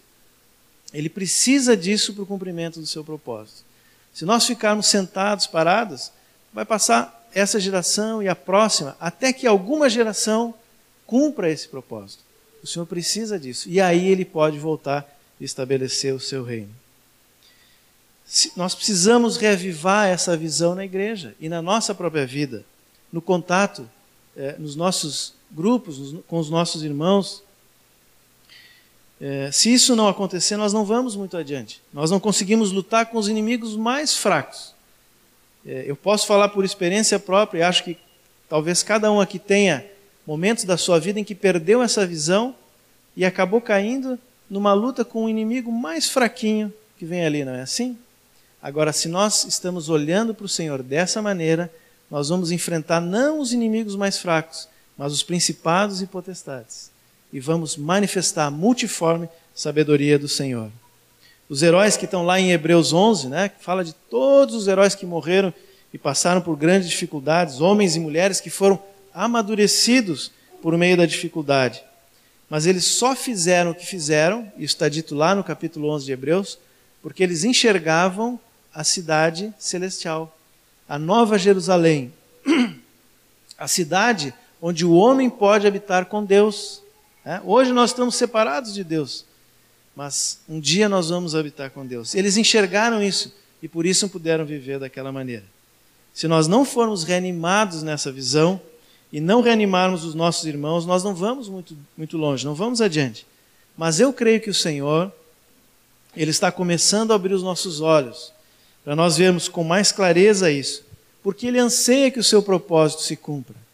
Ele 0.93 1.09
precisa 1.09 1.75
disso 1.75 2.13
para 2.13 2.23
o 2.23 2.25
cumprimento 2.25 2.79
do 2.79 2.87
seu 2.87 3.03
propósito. 3.03 3.65
Se 4.13 4.23
nós 4.23 4.45
ficarmos 4.45 4.87
sentados, 4.87 5.47
parados, 5.47 6.13
vai 6.53 6.63
passar 6.63 7.27
essa 7.33 7.59
geração 7.59 8.23
e 8.23 8.29
a 8.29 8.35
próxima, 8.37 8.95
até 9.01 9.33
que 9.33 9.45
alguma 9.45 9.89
geração 9.89 10.53
cumpra 11.05 11.51
esse 11.51 11.67
propósito. 11.67 12.23
O 12.63 12.67
Senhor 12.67 12.85
precisa 12.85 13.37
disso. 13.37 13.67
E 13.67 13.81
aí 13.81 14.07
ele 14.07 14.23
pode 14.23 14.57
voltar 14.57 15.05
estabelecer 15.41 16.13
o 16.13 16.21
seu 16.21 16.41
reino. 16.41 16.73
Nós 18.55 18.73
precisamos 18.73 19.35
reavivar 19.35 20.07
essa 20.07 20.37
visão 20.37 20.73
na 20.73 20.85
igreja 20.85 21.35
e 21.37 21.49
na 21.49 21.61
nossa 21.61 21.93
própria 21.93 22.25
vida, 22.25 22.63
no 23.11 23.21
contato, 23.21 23.89
é, 24.37 24.55
nos 24.57 24.77
nossos 24.77 25.34
grupos, 25.51 26.15
com 26.27 26.39
os 26.39 26.49
nossos 26.49 26.83
irmãos. 26.83 27.43
É, 29.19 29.49
se 29.51 29.73
isso 29.73 29.95
não 29.95 30.07
acontecer, 30.07 30.57
nós 30.57 30.73
não 30.73 30.83
vamos 30.83 31.15
muito 31.15 31.37
adiante. 31.37 31.81
Nós 31.93 32.11
não 32.11 32.19
conseguimos 32.19 32.71
lutar 32.71 33.05
com 33.07 33.17
os 33.17 33.27
inimigos 33.27 33.75
mais 33.75 34.15
fracos. 34.15 34.73
É, 35.65 35.83
eu 35.87 35.95
posso 35.95 36.27
falar 36.27 36.49
por 36.49 36.63
experiência 36.63 37.17
própria 37.17 37.59
e 37.59 37.63
acho 37.63 37.83
que 37.83 37.97
talvez 38.47 38.83
cada 38.83 39.11
um 39.11 39.19
aqui 39.19 39.39
tenha 39.39 39.85
momentos 40.27 40.63
da 40.63 40.77
sua 40.77 40.99
vida 40.99 41.19
em 41.19 41.23
que 41.23 41.33
perdeu 41.33 41.81
essa 41.81 42.05
visão 42.05 42.55
e 43.15 43.25
acabou 43.25 43.61
caindo 43.61 44.19
numa 44.49 44.73
luta 44.73 45.03
com 45.03 45.21
o 45.21 45.25
um 45.25 45.29
inimigo 45.29 45.71
mais 45.71 46.07
fraquinho 46.07 46.71
que 46.97 47.05
vem 47.05 47.25
ali, 47.25 47.43
não 47.43 47.53
é 47.53 47.61
assim? 47.61 47.97
Agora, 48.61 48.91
se 48.93 49.07
nós 49.07 49.43
estamos 49.45 49.89
olhando 49.89 50.33
para 50.33 50.45
o 50.45 50.49
Senhor 50.49 50.81
dessa 50.81 51.21
maneira, 51.21 51.71
nós 52.09 52.29
vamos 52.29 52.51
enfrentar 52.51 52.99
não 52.99 53.39
os 53.39 53.53
inimigos 53.53 53.95
mais 53.95 54.17
fracos, 54.17 54.67
mas 54.97 55.11
os 55.11 55.23
principados 55.23 56.01
e 56.01 56.07
potestades. 56.07 56.91
E 57.31 57.39
vamos 57.39 57.75
manifestar 57.75 58.49
multiforme 58.49 59.27
sabedoria 59.53 60.17
do 60.17 60.27
Senhor. 60.27 60.69
Os 61.47 61.61
heróis 61.61 61.95
que 61.95 62.05
estão 62.05 62.25
lá 62.25 62.39
em 62.39 62.51
Hebreus 62.51 62.91
11, 62.91 63.27
né, 63.27 63.51
fala 63.59 63.83
de 63.83 63.93
todos 63.93 64.55
os 64.55 64.67
heróis 64.67 64.95
que 64.95 65.05
morreram 65.05 65.53
e 65.93 65.97
passaram 65.97 66.41
por 66.41 66.55
grandes 66.55 66.89
dificuldades, 66.89 67.61
homens 67.61 67.95
e 67.95 67.99
mulheres 67.99 68.41
que 68.41 68.49
foram 68.49 68.81
amadurecidos 69.13 70.31
por 70.61 70.77
meio 70.77 70.97
da 70.97 71.05
dificuldade. 71.05 71.83
Mas 72.49 72.65
eles 72.65 72.85
só 72.85 73.15
fizeram 73.15 73.71
o 73.71 73.75
que 73.75 73.85
fizeram, 73.85 74.51
isso 74.57 74.75
está 74.75 74.89
dito 74.89 75.15
lá 75.15 75.33
no 75.33 75.43
capítulo 75.43 75.89
11 75.89 76.05
de 76.05 76.11
Hebreus, 76.11 76.57
porque 77.01 77.23
eles 77.23 77.43
enxergavam 77.43 78.39
a 78.73 78.83
cidade 78.83 79.53
celestial, 79.57 80.37
a 80.87 80.99
nova 80.99 81.37
Jerusalém, 81.37 82.11
a 83.57 83.67
cidade 83.67 84.33
onde 84.61 84.85
o 84.85 84.93
homem 84.93 85.29
pode 85.29 85.67
habitar 85.67 86.05
com 86.05 86.23
Deus. 86.23 86.81
É? 87.25 87.41
Hoje 87.43 87.71
nós 87.71 87.91
estamos 87.91 88.15
separados 88.15 88.73
de 88.73 88.83
Deus, 88.83 89.25
mas 89.95 90.39
um 90.47 90.59
dia 90.59 90.87
nós 90.87 91.09
vamos 91.09 91.35
habitar 91.35 91.71
com 91.71 91.85
Deus. 91.85 92.13
Eles 92.13 92.37
enxergaram 92.37 93.01
isso 93.01 93.33
e 93.61 93.67
por 93.67 93.85
isso 93.85 94.07
puderam 94.09 94.45
viver 94.45 94.79
daquela 94.79 95.11
maneira. 95.11 95.43
Se 96.13 96.27
nós 96.27 96.47
não 96.47 96.63
formos 96.63 97.03
reanimados 97.03 97.83
nessa 97.83 98.11
visão 98.11 98.61
e 99.11 99.19
não 99.19 99.41
reanimarmos 99.41 100.03
os 100.03 100.15
nossos 100.15 100.45
irmãos, 100.45 100.85
nós 100.85 101.03
não 101.03 101.13
vamos 101.15 101.49
muito, 101.49 101.75
muito 101.97 102.17
longe, 102.17 102.45
não 102.45 102.55
vamos 102.55 102.79
adiante. 102.79 103.25
Mas 103.77 103.99
eu 103.99 104.13
creio 104.13 104.39
que 104.39 104.49
o 104.49 104.53
Senhor, 104.53 105.11
Ele 106.15 106.31
está 106.31 106.51
começando 106.51 107.11
a 107.11 107.15
abrir 107.15 107.33
os 107.33 107.43
nossos 107.43 107.81
olhos 107.81 108.31
para 108.83 108.95
nós 108.95 109.17
vermos 109.17 109.49
com 109.49 109.63
mais 109.63 109.91
clareza 109.91 110.51
isso, 110.51 110.83
porque 111.23 111.47
Ele 111.47 111.59
anseia 111.59 112.11
que 112.11 112.19
o 112.19 112.23
seu 112.23 112.41
propósito 112.41 113.01
se 113.01 113.15
cumpra. 113.15 113.64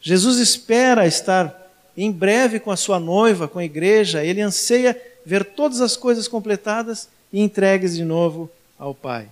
Jesus 0.00 0.38
espera 0.38 1.06
estar 1.06 1.54
em 1.96 2.12
breve 2.12 2.60
com 2.60 2.70
a 2.70 2.76
sua 2.76 3.00
noiva, 3.00 3.48
com 3.48 3.58
a 3.58 3.64
igreja, 3.64 4.24
ele 4.24 4.40
anseia 4.40 5.00
ver 5.26 5.44
todas 5.44 5.80
as 5.80 5.96
coisas 5.96 6.28
completadas 6.28 7.08
e 7.32 7.40
entregues 7.40 7.96
de 7.96 8.04
novo 8.04 8.48
ao 8.78 8.94
Pai. 8.94 9.28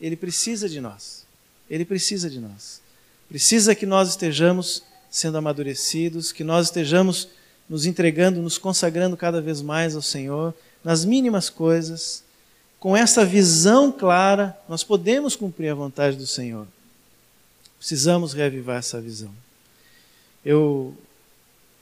Ele 0.00 0.16
precisa 0.16 0.68
de 0.68 0.80
nós. 0.80 1.24
Ele 1.68 1.84
precisa 1.84 2.30
de 2.30 2.38
nós. 2.38 2.80
Precisa 3.28 3.74
que 3.74 3.84
nós 3.84 4.10
estejamos 4.10 4.82
sendo 5.10 5.38
amadurecidos, 5.38 6.30
que 6.30 6.44
nós 6.44 6.66
estejamos 6.66 7.28
nos 7.68 7.86
entregando, 7.86 8.42
nos 8.42 8.58
consagrando 8.58 9.16
cada 9.16 9.40
vez 9.40 9.60
mais 9.60 9.96
ao 9.96 10.02
Senhor, 10.02 10.54
nas 10.82 11.04
mínimas 11.04 11.48
coisas, 11.48 12.22
com 12.78 12.96
essa 12.96 13.24
visão 13.24 13.90
clara, 13.90 14.56
nós 14.68 14.84
podemos 14.84 15.34
cumprir 15.34 15.70
a 15.70 15.74
vontade 15.74 16.16
do 16.16 16.26
Senhor. 16.26 16.66
Precisamos 17.78 18.34
reavivar 18.34 18.76
essa 18.76 19.00
visão. 19.00 19.30
Eu 20.44 20.94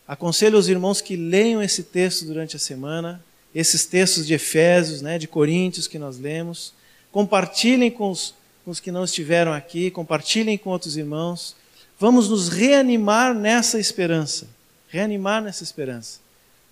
aconselho 0.07 0.59
os 0.59 0.69
irmãos 0.69 1.01
que 1.01 1.17
leiam 1.17 1.63
esse 1.63 1.83
texto 1.83 2.25
durante 2.25 2.57
a 2.57 2.59
semana, 2.59 3.23
esses 3.55 3.85
textos 3.85 4.27
de 4.27 4.35
Efésios, 4.35 5.03
né, 5.03 5.19
de 5.19 5.27
Coríntios 5.27 5.87
que 5.87 5.99
nós 5.99 6.19
lemos. 6.19 6.73
Compartilhem 7.11 7.91
com 7.91 8.11
os, 8.11 8.35
com 8.65 8.71
os 8.71 8.81
que 8.81 8.93
não 8.93 9.05
estiveram 9.05 9.53
aqui, 9.53 9.91
compartilhem 9.91 10.57
com 10.57 10.71
outros 10.71 10.97
irmãos. 10.97 11.57
Vamos 11.99 12.29
nos 12.29 12.49
reanimar 12.49 13.35
nessa 13.35 13.79
esperança. 13.79 14.47
Reanimar 14.89 15.43
nessa 15.43 15.65
esperança. 15.65 16.21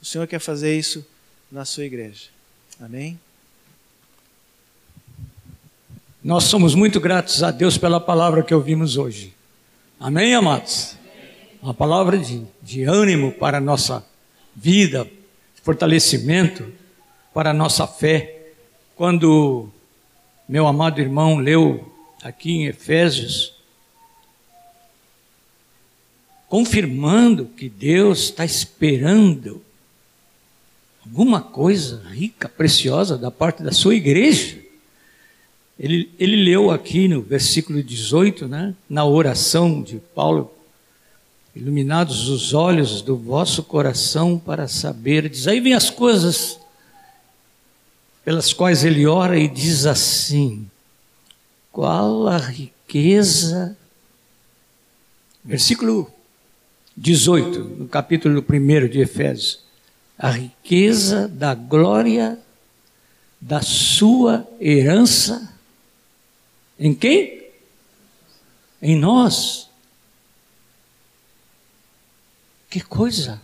O 0.01 0.05
Senhor 0.05 0.27
quer 0.27 0.39
fazer 0.39 0.79
isso 0.79 1.05
na 1.51 1.65
sua 1.65 1.85
igreja. 1.85 2.29
Amém? 2.81 3.19
Nós 6.23 6.45
somos 6.45 6.75
muito 6.75 7.01
gratos 7.01 7.43
a 7.43 7.51
Deus 7.51 7.79
pela 7.79 7.99
palavra 7.99 8.43
que 8.43 8.55
ouvimos 8.55 8.97
hoje. 8.97 9.33
Amém, 9.99 10.35
amados? 10.35 11.00
Uma 11.63 11.75
palavra 11.75 12.17
de, 12.17 12.43
de 12.63 12.85
ânimo 12.85 13.33
para 13.33 13.59
a 13.59 13.61
nossa 13.61 14.03
vida, 14.57 15.07
fortalecimento 15.63 16.73
para 17.35 17.51
a 17.51 17.53
nossa 17.53 17.87
fé. 17.87 18.53
Quando 18.97 19.69
meu 20.49 20.67
amado 20.67 21.03
irmão 21.03 21.37
leu 21.37 21.93
aqui 22.23 22.53
em 22.53 22.67
Efésios, 22.67 23.53
confirmando 26.49 27.45
que 27.45 27.69
Deus 27.69 28.21
está 28.21 28.43
esperando 28.43 29.63
alguma 31.05 31.43
coisa 31.43 32.03
rica, 32.09 32.49
preciosa 32.49 33.19
da 33.19 33.31
parte 33.31 33.63
da 33.63 33.71
sua 33.71 33.95
igreja. 33.95 34.59
Ele, 35.79 36.11
ele 36.19 36.37
leu 36.37 36.71
aqui 36.71 37.07
no 37.07 37.21
versículo 37.21 37.83
18, 37.83 38.49
né, 38.49 38.75
na 38.89 39.05
oração 39.05 39.83
de 39.83 39.99
Paulo, 40.15 40.51
iluminados 41.55 42.29
os 42.29 42.55
olhos 42.55 43.03
do 43.03 43.17
vosso 43.17 43.63
coração 43.63 44.39
para 44.39 44.69
saberdes. 44.69 45.47
Aí 45.47 45.61
vem 45.61 45.75
as 45.75 45.91
coisas 45.91 46.59
pelas 48.25 48.53
quais 48.53 48.85
ele 48.85 49.07
ora 49.07 49.39
e 49.39 49.49
diz 49.49 49.87
assim: 49.87 50.71
qual 51.73 52.29
a 52.29 52.37
riqueza. 52.37 53.77
Versículo 55.43 56.13
18, 56.97 57.61
no 57.61 57.89
capítulo 57.89 58.45
1 58.49 58.89
de 58.89 59.01
Efésios. 59.01 59.61
A 60.19 60.31
riqueza 60.31 61.27
da 61.27 61.55
glória 61.55 62.39
da 63.41 63.63
sua 63.63 64.47
herança 64.61 65.51
em 66.81 66.95
quem? 66.95 67.43
Em 68.81 68.97
nós. 68.97 69.70
Que 72.71 72.81
coisa! 72.81 73.43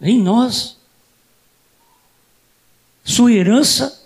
Em 0.00 0.20
nós. 0.20 0.78
Sua 3.04 3.30
herança 3.30 4.02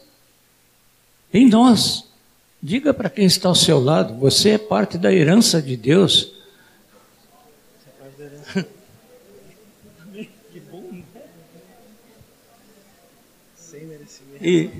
em 1.32 1.48
nós. 1.48 2.04
Diga 2.60 2.92
para 2.92 3.08
quem 3.08 3.26
está 3.26 3.48
ao 3.48 3.54
seu 3.54 3.78
lado: 3.78 4.14
você 4.14 4.50
é 4.50 4.58
parte 4.58 4.98
da 4.98 5.12
herança 5.12 5.62
de 5.62 5.76
Deus. 5.76 6.32
E 14.40 14.70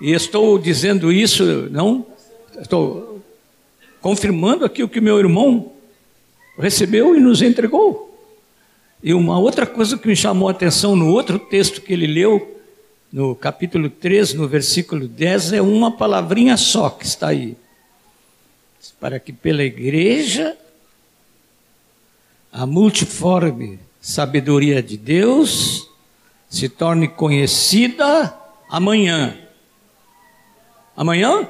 e 0.00 0.12
estou 0.12 0.58
dizendo 0.58 1.12
isso, 1.12 1.44
não, 1.70 2.06
estou 2.58 3.09
confirmando 4.00 4.64
aqui 4.64 4.82
o 4.82 4.88
que 4.88 5.00
meu 5.00 5.18
irmão 5.18 5.72
recebeu 6.58 7.16
e 7.16 7.20
nos 7.20 7.42
entregou. 7.42 8.06
E 9.02 9.14
uma 9.14 9.38
outra 9.38 9.66
coisa 9.66 9.96
que 9.96 10.06
me 10.06 10.16
chamou 10.16 10.48
a 10.48 10.52
atenção 10.52 10.94
no 10.94 11.08
outro 11.08 11.38
texto 11.38 11.80
que 11.80 11.92
ele 11.92 12.06
leu, 12.06 12.60
no 13.12 13.34
capítulo 13.34 13.88
3, 13.88 14.34
no 14.34 14.46
versículo 14.46 15.08
10, 15.08 15.54
é 15.54 15.62
uma 15.62 15.90
palavrinha 15.90 16.56
só 16.56 16.90
que 16.90 17.06
está 17.06 17.28
aí. 17.28 17.56
Para 18.98 19.18
que 19.18 19.32
pela 19.32 19.62
igreja 19.62 20.56
a 22.52 22.66
multiforme 22.66 23.78
sabedoria 24.00 24.82
de 24.82 24.96
Deus 24.96 25.88
se 26.48 26.68
torne 26.68 27.08
conhecida 27.08 28.34
amanhã 28.68 29.36
Amanhã? 31.00 31.48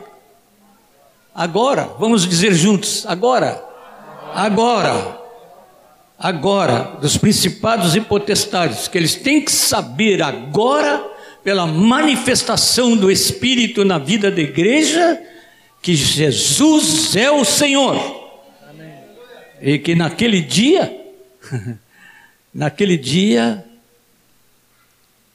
Agora, 1.34 1.90
vamos 1.98 2.26
dizer 2.28 2.52
juntos, 2.52 3.06
agora. 3.06 3.62
Agora. 4.34 5.18
Agora, 6.18 6.98
dos 7.00 7.16
principados 7.16 7.96
e 7.96 8.00
potestades, 8.00 8.88
que 8.88 8.98
eles 8.98 9.14
têm 9.14 9.42
que 9.42 9.50
saber 9.50 10.22
agora, 10.22 11.02
pela 11.42 11.66
manifestação 11.66 12.96
do 12.96 13.10
Espírito 13.10 13.84
na 13.84 13.98
vida 13.98 14.30
da 14.30 14.40
igreja, 14.40 15.18
que 15.80 15.94
Jesus 15.94 17.16
é 17.16 17.30
o 17.30 17.44
Senhor. 17.44 17.96
Amém. 18.68 18.92
E 19.62 19.78
que 19.78 19.94
naquele 19.94 20.42
dia, 20.42 20.94
naquele 22.52 22.98
dia, 22.98 23.64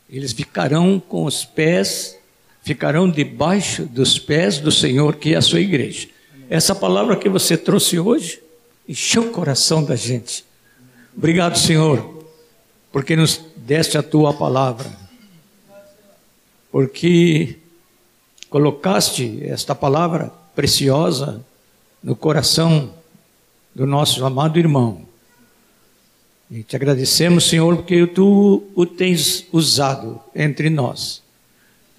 eles 0.07 0.33
ficarão 0.33 0.99
com 0.99 1.25
os 1.25 1.43
pés 1.43 2.17
ficarão 2.65 3.07
debaixo 3.07 3.85
dos 3.85 4.17
pés 4.17 4.57
do 4.57 4.71
Senhor, 4.71 5.17
que 5.17 5.35
é 5.35 5.37
a 5.37 5.41
sua 5.41 5.61
igreja. 5.61 6.07
Essa 6.49 6.73
palavra 6.73 7.15
que 7.15 7.29
você 7.29 7.55
trouxe 7.55 7.99
hoje 7.99 8.41
encheu 8.89 9.27
o 9.27 9.31
coração 9.31 9.83
da 9.83 9.95
gente. 9.95 10.43
Obrigado, 11.15 11.59
Senhor, 11.59 12.25
porque 12.91 13.15
nos 13.15 13.39
deste 13.55 13.99
a 13.99 14.03
tua 14.03 14.33
palavra, 14.33 14.91
porque 16.71 17.59
colocaste 18.49 19.43
esta 19.43 19.75
palavra 19.75 20.31
preciosa 20.55 21.45
no 22.01 22.15
coração 22.15 22.95
do 23.75 23.85
nosso 23.85 24.25
amado 24.25 24.57
irmão. 24.57 25.05
E 26.49 26.63
te 26.63 26.75
agradecemos, 26.75 27.47
Senhor, 27.47 27.75
porque 27.75 28.07
tu 28.07 28.63
o 28.73 28.87
tens 28.87 29.45
usado 29.51 30.19
entre 30.33 30.71
nós 30.71 31.24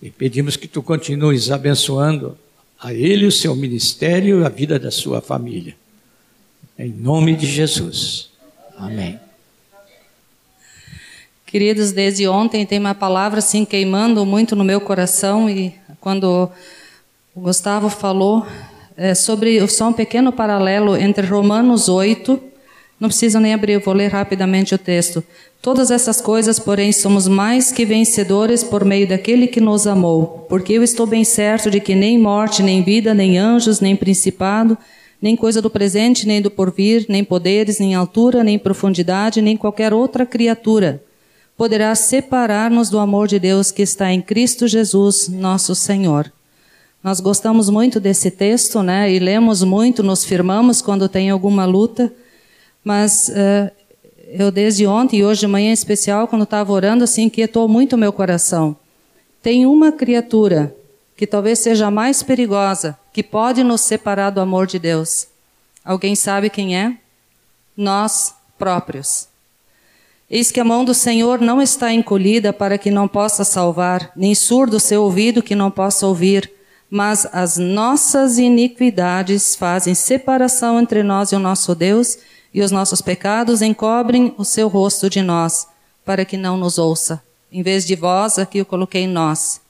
e 0.01 0.11
pedimos 0.11 0.57
que 0.57 0.69
tu 0.69 0.83
continues 0.83 1.51
abençoando 1.51 2.37
a 2.81 2.93
ele, 2.93 3.27
o 3.27 3.33
seu 3.33 3.55
ministério 3.57 4.41
e 4.41 4.45
a 4.45 4.49
vida 4.49 4.79
da 4.79 4.91
sua 4.91 5.21
família. 5.21 5.75
Em 6.79 6.91
nome 6.91 7.35
de 7.35 7.47
Jesus. 7.47 8.31
Amém. 8.77 9.19
Queridos, 11.47 11.93
desde 11.93 12.29
ontem 12.29 12.67
tem 12.67 12.79
uma 12.79 12.95
palavra 12.95 13.39
assim 13.39 13.65
queimando 13.65 14.27
muito 14.27 14.55
no 14.55 14.65
meu 14.65 14.81
coração 14.81 15.49
e 15.49 15.75
quando 16.01 16.51
o 17.35 17.41
Gustavo 17.41 17.89
falou 17.89 18.47
é, 18.97 19.15
sobre 19.15 19.67
só 19.69 19.89
um 19.89 19.93
pequeno 19.93 20.33
paralelo 20.33 20.97
entre 20.97 21.27
Romanos 21.27 21.89
8, 21.89 22.41
não 22.99 23.09
preciso 23.09 23.39
nem 23.39 23.53
abrir, 23.53 23.73
eu 23.73 23.81
vou 23.81 23.95
ler 23.95 24.09
rapidamente 24.09 24.75
o 24.75 24.79
texto. 24.79 25.23
Todas 25.61 25.91
essas 25.91 26.21
coisas, 26.21 26.59
porém, 26.59 26.93
somos 26.93 27.29
mais 27.29 27.73
que 27.73 27.85
vencedores 27.85 28.63
por 28.63 28.85
meio 28.85 29.09
daquele 29.09 29.47
que 29.47 29.61
nos 29.61 29.87
amou, 29.87 30.47
porque 30.49 30.73
eu 30.73 30.83
estou 30.83 31.07
bem 31.07 31.25
certo 31.25 31.71
de 31.71 31.81
que 31.81 31.95
nem 31.95 32.19
morte, 32.19 32.63
nem 32.63 32.83
vida, 32.83 33.13
nem 33.13 33.39
anjos, 33.39 33.81
nem 33.81 33.95
principado, 33.95 34.79
nem 35.21 35.37
coisa 35.37 35.61
do 35.61 35.71
presente, 35.71 36.27
nem 36.27 36.41
do 36.41 36.51
porvir, 36.51 37.07
nem 37.09 37.25
poderes, 37.25 37.79
nem 37.79 37.95
altura, 37.95 38.45
nem 38.45 38.59
profundidade, 38.59 39.43
nem 39.43 39.57
qualquer 39.57 39.93
outra 39.93 40.25
criatura 40.25 41.03
poderá 41.57 41.95
separar-nos 41.95 42.91
do 42.91 42.99
amor 42.99 43.27
de 43.27 43.39
Deus 43.39 43.71
que 43.71 43.83
está 43.83 44.13
em 44.13 44.21
Cristo 44.21 44.69
Jesus, 44.69 45.29
nosso 45.29 45.75
Senhor. 45.75 46.31
Nós 47.03 47.21
gostamos 47.21 47.71
muito 47.71 47.99
desse 47.99 48.31
texto, 48.31 48.83
né? 48.83 49.11
E 49.11 49.19
lemos 49.19 49.63
muito, 49.63 50.03
nos 50.03 50.25
firmamos 50.25 50.83
quando 50.83 51.09
tem 51.09 51.31
alguma 51.31 51.65
luta, 51.65 52.13
mas 52.87 53.29
uh, 53.31 53.69
eu 54.29 54.49
desde 54.53 54.87
ontem 54.87 55.17
e 55.19 55.25
hoje 55.25 55.41
de 55.41 55.49
manhã 55.49 55.71
em 55.71 55.73
especial, 55.73 56.29
quando 56.29 56.45
estava 56.45 56.73
orando, 56.73 57.03
assim, 57.03 57.25
inquietou 57.25 57.67
muito 57.67 57.95
o 57.95 57.99
meu 57.99 58.13
coração. 58.13 58.77
Tem 59.43 59.67
uma 59.67 59.91
criatura 59.91 60.73
que 61.17 61.27
talvez 61.27 61.59
seja 61.59 61.89
a 61.89 61.91
mais 61.91 62.23
perigosa, 62.23 62.97
que 63.13 63.25
pode 63.25 63.65
nos 63.65 63.81
separar 63.81 64.31
do 64.31 64.41
amor 64.41 64.69
de 64.69 64.79
Deus. 64.79 65.27
Alguém 65.85 66.15
sabe 66.15 66.49
quem 66.49 66.79
é? 66.79 66.97
Nós 67.77 68.37
próprios. 68.57 69.27
Eis 70.31 70.53
que 70.53 70.61
a 70.61 70.65
mão 70.65 70.85
do 70.85 70.95
Senhor 70.95 71.41
não 71.41 71.61
está 71.61 71.93
encolhida 71.93 72.53
para 72.53 72.79
que 72.79 72.93
não 72.93 73.09
possa 73.09 73.43
salvar, 73.43 74.13
nem 74.15 74.33
surdo 74.33 74.77
o 74.77 74.81
seu 74.81 75.03
ouvido 75.03 75.43
que 75.43 75.57
não 75.57 75.73
possa 75.73 76.07
ouvir, 76.07 76.53
mas 76.89 77.27
as 77.33 77.57
nossas 77.57 78.39
iniquidades 78.39 79.57
fazem 79.57 79.93
separação 79.93 80.79
entre 80.79 81.03
nós 81.03 81.33
e 81.33 81.35
o 81.35 81.41
nosso 81.41 81.75
Deus, 81.75 82.17
e 82.57 82.63
os 82.63 82.71
nossos 82.71 83.03
pecados 83.03 83.61
encobrem 83.61 84.35
o 84.39 84.43
seu 84.43 84.67
rosto 84.67 85.11
de 85.11 85.21
nós, 85.21 85.69
para 86.07 86.25
que 86.25 86.39
não 86.39 86.57
nos 86.57 86.79
ouça. 86.79 87.23
Em 87.53 87.61
vez 87.63 87.85
de 87.85 87.95
vós, 87.95 88.39
aqui 88.39 88.57
eu 88.57 88.65
coloquei 88.65 89.07
nós. 89.07 89.61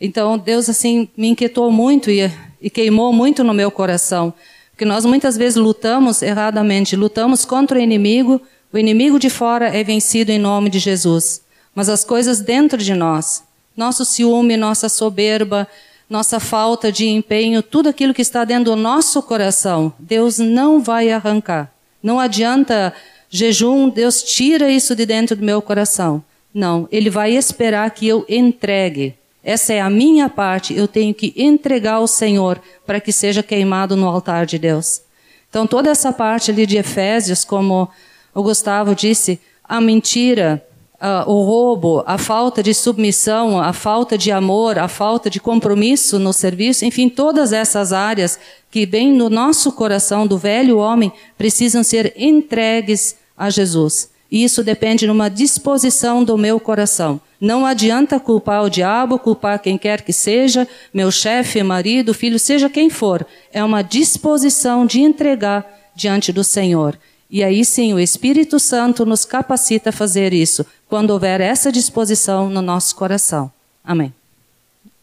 Então, 0.00 0.38
Deus 0.38 0.70
assim 0.70 1.06
me 1.14 1.28
inquietou 1.28 1.70
muito 1.70 2.10
e, 2.10 2.32
e 2.62 2.70
queimou 2.70 3.12
muito 3.12 3.44
no 3.44 3.52
meu 3.52 3.70
coração. 3.70 4.32
Porque 4.70 4.86
nós 4.86 5.04
muitas 5.04 5.36
vezes 5.36 5.56
lutamos 5.56 6.22
erradamente, 6.22 6.96
lutamos 6.96 7.44
contra 7.44 7.78
o 7.78 7.82
inimigo, 7.82 8.40
o 8.72 8.78
inimigo 8.78 9.18
de 9.18 9.28
fora 9.28 9.68
é 9.68 9.84
vencido 9.84 10.32
em 10.32 10.38
nome 10.38 10.70
de 10.70 10.78
Jesus. 10.78 11.42
Mas 11.74 11.90
as 11.90 12.04
coisas 12.04 12.40
dentro 12.40 12.78
de 12.78 12.94
nós, 12.94 13.44
nosso 13.76 14.02
ciúme, 14.02 14.56
nossa 14.56 14.88
soberba, 14.88 15.68
nossa 16.08 16.40
falta 16.40 16.90
de 16.90 17.06
empenho, 17.06 17.62
tudo 17.62 17.90
aquilo 17.90 18.14
que 18.14 18.22
está 18.22 18.46
dentro 18.46 18.64
do 18.64 18.76
nosso 18.76 19.22
coração, 19.22 19.92
Deus 19.98 20.38
não 20.38 20.80
vai 20.80 21.12
arrancar. 21.12 21.73
Não 22.04 22.20
adianta 22.20 22.94
jejum, 23.28 23.88
Deus 23.88 24.22
tira 24.22 24.70
isso 24.70 24.94
de 24.94 25.04
dentro 25.04 25.34
do 25.34 25.44
meu 25.44 25.60
coração. 25.60 26.22
Não, 26.54 26.86
Ele 26.92 27.10
vai 27.10 27.32
esperar 27.32 27.90
que 27.90 28.06
eu 28.06 28.24
entregue 28.28 29.16
essa 29.44 29.74
é 29.74 29.80
a 29.80 29.90
minha 29.90 30.26
parte, 30.30 30.74
eu 30.74 30.88
tenho 30.88 31.12
que 31.12 31.34
entregar 31.36 31.96
ao 31.96 32.06
Senhor 32.06 32.58
para 32.86 32.98
que 32.98 33.12
seja 33.12 33.42
queimado 33.42 33.94
no 33.94 34.08
altar 34.08 34.46
de 34.46 34.58
Deus. 34.58 35.02
Então, 35.50 35.66
toda 35.66 35.90
essa 35.90 36.10
parte 36.12 36.50
ali 36.50 36.64
de 36.64 36.78
Efésios, 36.78 37.44
como 37.44 37.88
o 38.34 38.42
Gustavo 38.42 38.94
disse, 38.94 39.38
a 39.62 39.82
mentira, 39.82 40.66
uh, 41.00 41.30
o 41.30 41.42
roubo, 41.42 42.02
a 42.06 42.18
falta 42.18 42.62
de 42.62 42.72
submissão, 42.72 43.60
a 43.60 43.72
falta 43.72 44.16
de 44.16 44.30
amor, 44.30 44.78
a 44.78 44.88
falta 44.88 45.28
de 45.28 45.40
compromisso 45.40 46.18
no 46.18 46.32
serviço, 46.32 46.84
enfim, 46.84 47.08
todas 47.08 47.52
essas 47.52 47.92
áreas 47.92 48.38
que 48.70 48.86
bem 48.86 49.12
no 49.12 49.28
nosso 49.28 49.72
coração 49.72 50.26
do 50.26 50.38
velho 50.38 50.78
homem 50.78 51.12
precisam 51.36 51.82
ser 51.82 52.12
entregues 52.16 53.16
a 53.36 53.50
Jesus. 53.50 54.10
E 54.30 54.42
isso 54.42 54.64
depende 54.64 55.04
de 55.04 55.12
uma 55.12 55.28
disposição 55.28 56.24
do 56.24 56.36
meu 56.36 56.58
coração. 56.58 57.20
Não 57.40 57.64
adianta 57.64 58.18
culpar 58.18 58.64
o 58.64 58.70
diabo, 58.70 59.18
culpar 59.18 59.60
quem 59.60 59.78
quer 59.78 60.02
que 60.02 60.12
seja, 60.12 60.66
meu 60.92 61.10
chefe, 61.10 61.62
marido, 61.62 62.14
filho, 62.14 62.38
seja 62.38 62.68
quem 62.70 62.90
for. 62.90 63.24
É 63.52 63.62
uma 63.62 63.82
disposição 63.82 64.86
de 64.86 65.00
entregar 65.00 65.64
diante 65.94 66.32
do 66.32 66.42
Senhor. 66.42 66.98
E 67.30 67.42
aí 67.42 67.64
sim, 67.64 67.92
o 67.92 68.00
Espírito 68.00 68.58
Santo 68.58 69.04
nos 69.04 69.24
capacita 69.24 69.90
a 69.90 69.92
fazer 69.92 70.32
isso, 70.32 70.64
quando 70.94 71.10
houver 71.10 71.40
essa 71.40 71.72
disposição 71.72 72.48
no 72.48 72.62
nosso 72.62 72.94
coração. 72.94 73.52
Amém. 73.82 74.14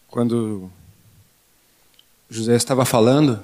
Quando 0.08 0.72
José 2.30 2.56
estava 2.56 2.86
falando, 2.86 3.44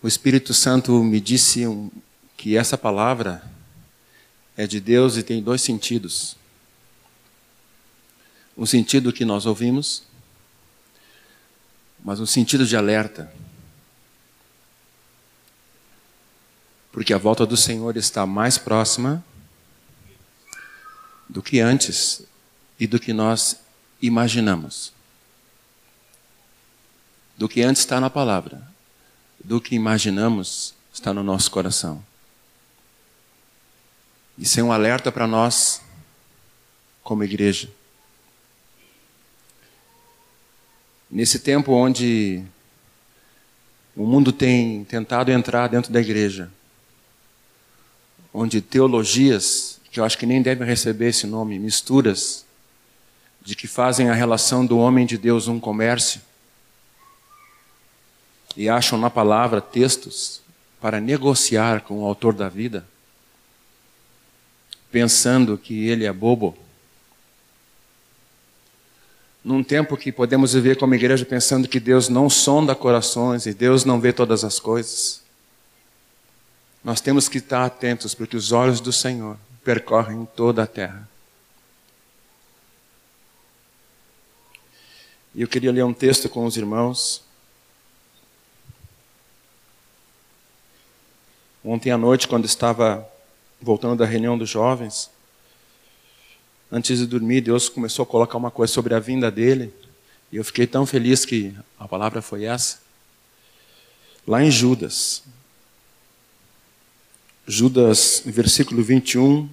o 0.00 0.06
Espírito 0.06 0.54
Santo 0.54 0.92
me 1.02 1.20
disse 1.20 1.64
que 2.36 2.56
essa 2.56 2.78
palavra 2.78 3.42
é 4.56 4.64
de 4.64 4.78
Deus 4.78 5.16
e 5.16 5.24
tem 5.24 5.42
dois 5.42 5.60
sentidos. 5.60 6.36
Um 8.56 8.64
sentido 8.64 9.12
que 9.12 9.24
nós 9.24 9.44
ouvimos, 9.44 10.04
mas 12.04 12.20
um 12.20 12.26
sentido 12.26 12.64
de 12.64 12.76
alerta. 12.76 13.28
Porque 16.92 17.12
a 17.12 17.18
volta 17.18 17.44
do 17.44 17.56
Senhor 17.56 17.96
está 17.96 18.24
mais 18.24 18.56
próxima 18.56 19.20
do 21.28 21.42
que 21.42 21.60
antes 21.60 22.22
e 22.78 22.86
do 22.86 22.98
que 22.98 23.12
nós 23.12 23.60
imaginamos. 24.00 24.92
Do 27.36 27.48
que 27.48 27.62
antes 27.62 27.82
está 27.82 28.00
na 28.00 28.10
palavra, 28.10 28.62
do 29.42 29.60
que 29.60 29.74
imaginamos 29.74 30.74
está 30.92 31.12
no 31.12 31.22
nosso 31.22 31.50
coração. 31.50 32.04
Isso 34.38 34.58
é 34.58 34.62
um 34.62 34.72
alerta 34.72 35.12
para 35.12 35.26
nós, 35.26 35.80
como 37.02 37.22
igreja. 37.22 37.70
Nesse 41.10 41.38
tempo 41.38 41.72
onde 41.72 42.42
o 43.94 44.04
mundo 44.04 44.32
tem 44.32 44.84
tentado 44.84 45.30
entrar 45.30 45.68
dentro 45.68 45.92
da 45.92 46.00
igreja, 46.00 46.50
onde 48.32 48.60
teologias, 48.60 49.80
que 49.94 50.00
eu 50.00 50.04
acho 50.04 50.18
que 50.18 50.26
nem 50.26 50.42
devem 50.42 50.66
receber 50.66 51.10
esse 51.10 51.24
nome, 51.24 51.56
misturas, 51.56 52.44
de 53.40 53.54
que 53.54 53.68
fazem 53.68 54.10
a 54.10 54.12
relação 54.12 54.66
do 54.66 54.76
homem 54.76 55.06
de 55.06 55.16
Deus 55.16 55.46
um 55.46 55.60
comércio, 55.60 56.20
e 58.56 58.68
acham 58.68 58.98
na 58.98 59.08
palavra 59.08 59.60
textos 59.60 60.42
para 60.80 61.00
negociar 61.00 61.82
com 61.82 62.02
o 62.02 62.04
autor 62.04 62.34
da 62.34 62.48
vida 62.48 62.84
pensando 64.90 65.56
que 65.56 65.86
ele 65.88 66.06
é 66.06 66.12
bobo. 66.12 66.56
Num 69.44 69.62
tempo 69.62 69.96
que 69.96 70.10
podemos 70.10 70.54
viver 70.54 70.76
como 70.76 70.94
igreja 70.94 71.24
pensando 71.24 71.68
que 71.68 71.78
Deus 71.78 72.08
não 72.08 72.28
sonda 72.28 72.74
corações 72.74 73.46
e 73.46 73.54
Deus 73.54 73.84
não 73.84 74.00
vê 74.00 74.12
todas 74.12 74.42
as 74.42 74.58
coisas. 74.58 75.22
Nós 76.82 77.00
temos 77.00 77.28
que 77.28 77.38
estar 77.38 77.64
atentos 77.64 78.12
porque 78.12 78.36
os 78.36 78.50
olhos 78.50 78.80
do 78.80 78.92
Senhor 78.92 79.36
percorrem 79.64 80.28
toda 80.36 80.62
a 80.62 80.66
terra. 80.66 81.08
E 85.34 85.42
eu 85.42 85.48
queria 85.48 85.72
ler 85.72 85.84
um 85.84 85.92
texto 85.92 86.28
com 86.28 86.44
os 86.44 86.56
irmãos. 86.56 87.24
Ontem 91.64 91.90
à 91.90 91.98
noite, 91.98 92.28
quando 92.28 92.44
estava 92.44 93.08
voltando 93.60 93.96
da 93.96 94.04
reunião 94.04 94.36
dos 94.36 94.50
jovens, 94.50 95.10
antes 96.70 96.98
de 96.98 97.06
dormir, 97.06 97.40
Deus 97.40 97.68
começou 97.68 98.02
a 98.02 98.06
colocar 98.06 98.36
uma 98.36 98.50
coisa 98.50 98.72
sobre 98.72 98.94
a 98.94 99.00
vinda 99.00 99.30
dele, 99.30 99.74
e 100.30 100.36
eu 100.36 100.44
fiquei 100.44 100.66
tão 100.66 100.84
feliz 100.84 101.24
que 101.24 101.56
a 101.78 101.88
palavra 101.88 102.20
foi 102.20 102.44
essa. 102.44 102.80
Lá 104.26 104.42
em 104.42 104.50
Judas, 104.50 105.24
Judas, 107.46 108.22
versículo 108.24 108.82
21. 108.82 109.48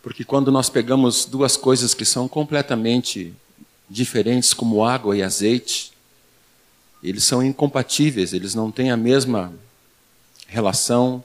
Porque 0.00 0.24
quando 0.24 0.52
nós 0.52 0.70
pegamos 0.70 1.24
duas 1.24 1.56
coisas 1.56 1.94
que 1.94 2.04
são 2.04 2.28
completamente 2.28 3.34
diferentes, 3.88 4.54
como 4.54 4.84
água 4.84 5.16
e 5.16 5.22
azeite, 5.22 5.92
eles 7.02 7.24
são 7.24 7.42
incompatíveis, 7.42 8.32
eles 8.32 8.54
não 8.54 8.70
têm 8.70 8.92
a 8.92 8.96
mesma 8.96 9.52
relação, 10.46 11.24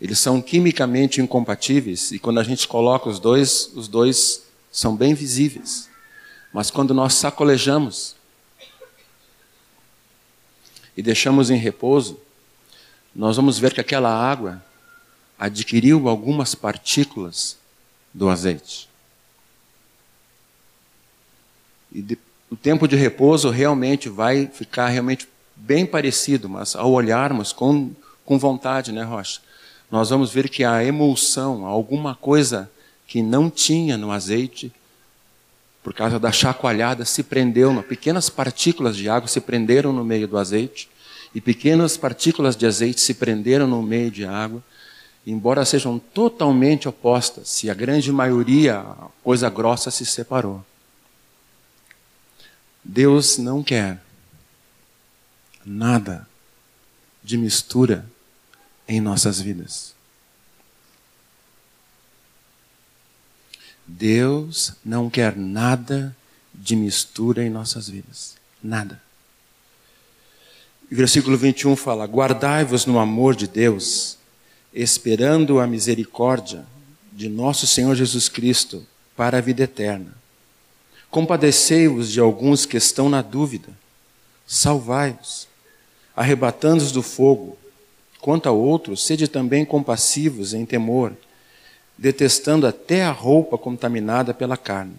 eles 0.00 0.20
são 0.20 0.40
quimicamente 0.40 1.20
incompatíveis 1.20 2.12
e 2.12 2.20
quando 2.20 2.38
a 2.38 2.44
gente 2.44 2.68
coloca 2.68 3.08
os 3.08 3.18
dois, 3.18 3.70
os 3.74 3.88
dois 3.88 4.44
são 4.70 4.94
bem 4.94 5.12
visíveis. 5.12 5.88
Mas 6.52 6.70
quando 6.70 6.94
nós 6.94 7.14
sacolejamos 7.14 8.14
e 10.96 11.02
deixamos 11.02 11.50
em 11.50 11.56
repouso, 11.56 12.20
nós 13.14 13.36
vamos 13.36 13.58
ver 13.58 13.72
que 13.72 13.80
aquela 13.80 14.10
água 14.10 14.62
adquiriu 15.38 16.08
algumas 16.08 16.54
partículas 16.54 17.56
do 18.12 18.28
azeite. 18.28 18.88
E 21.92 22.02
de, 22.02 22.18
o 22.50 22.56
tempo 22.56 22.88
de 22.88 22.96
repouso 22.96 23.50
realmente 23.50 24.08
vai 24.08 24.46
ficar 24.46 24.88
realmente 24.88 25.28
bem 25.54 25.86
parecido, 25.86 26.48
mas 26.48 26.74
ao 26.74 26.90
olharmos 26.90 27.52
com, 27.52 27.90
com 28.24 28.38
vontade, 28.38 28.92
né, 28.92 29.02
Rocha? 29.02 29.40
Nós 29.90 30.10
vamos 30.10 30.32
ver 30.32 30.48
que 30.48 30.64
a 30.64 30.84
emulsão, 30.84 31.66
alguma 31.66 32.14
coisa 32.14 32.70
que 33.06 33.22
não 33.22 33.48
tinha 33.48 33.96
no 33.96 34.10
azeite, 34.10 34.72
por 35.82 35.92
causa 35.92 36.18
da 36.18 36.32
chacoalhada, 36.32 37.04
se 37.04 37.22
prendeu, 37.22 37.82
pequenas 37.82 38.28
partículas 38.30 38.96
de 38.96 39.08
água 39.08 39.28
se 39.28 39.40
prenderam 39.40 39.92
no 39.92 40.02
meio 40.02 40.26
do 40.26 40.38
azeite, 40.38 40.88
e 41.34 41.40
pequenas 41.40 41.96
partículas 41.96 42.56
de 42.56 42.64
azeite 42.64 43.00
se 43.00 43.14
prenderam 43.14 43.66
no 43.66 43.82
meio 43.82 44.10
de 44.10 44.24
água, 44.24 44.62
embora 45.26 45.64
sejam 45.64 45.98
totalmente 45.98 46.88
opostas, 46.88 47.48
se 47.48 47.68
a 47.68 47.74
grande 47.74 48.12
maioria, 48.12 48.78
a 48.78 49.08
coisa 49.22 49.50
grossa 49.50 49.90
se 49.90 50.06
separou. 50.06 50.64
Deus 52.84 53.38
não 53.38 53.62
quer 53.62 54.00
nada 55.64 56.28
de 57.22 57.38
mistura 57.38 58.06
em 58.86 59.00
nossas 59.00 59.40
vidas. 59.40 59.94
Deus 63.86 64.74
não 64.84 65.10
quer 65.10 65.36
nada 65.36 66.14
de 66.54 66.76
mistura 66.76 67.42
em 67.42 67.50
nossas 67.50 67.88
vidas. 67.88 68.36
Nada. 68.62 69.03
Versículo 70.90 71.36
21 71.36 71.76
fala: 71.76 72.04
Guardai-vos 72.04 72.86
no 72.86 72.98
amor 72.98 73.34
de 73.34 73.46
Deus, 73.46 74.18
esperando 74.72 75.58
a 75.60 75.66
misericórdia 75.66 76.66
de 77.12 77.28
nosso 77.28 77.66
Senhor 77.66 77.94
Jesus 77.94 78.28
Cristo 78.28 78.86
para 79.16 79.38
a 79.38 79.40
vida 79.40 79.62
eterna. 79.62 80.14
Compadecei-vos 81.10 82.10
de 82.10 82.20
alguns 82.20 82.66
que 82.66 82.76
estão 82.76 83.08
na 83.08 83.22
dúvida, 83.22 83.68
salvai-os, 84.46 85.46
arrebatando-os 86.14 86.90
do 86.90 87.02
fogo. 87.02 87.56
Quanto 88.20 88.48
a 88.48 88.52
outros, 88.52 89.04
sede 89.04 89.28
também 89.28 89.64
compassivos 89.64 90.54
em 90.54 90.66
temor, 90.66 91.12
detestando 91.96 92.66
até 92.66 93.04
a 93.04 93.12
roupa 93.12 93.56
contaminada 93.56 94.34
pela 94.34 94.56
carne. 94.56 94.96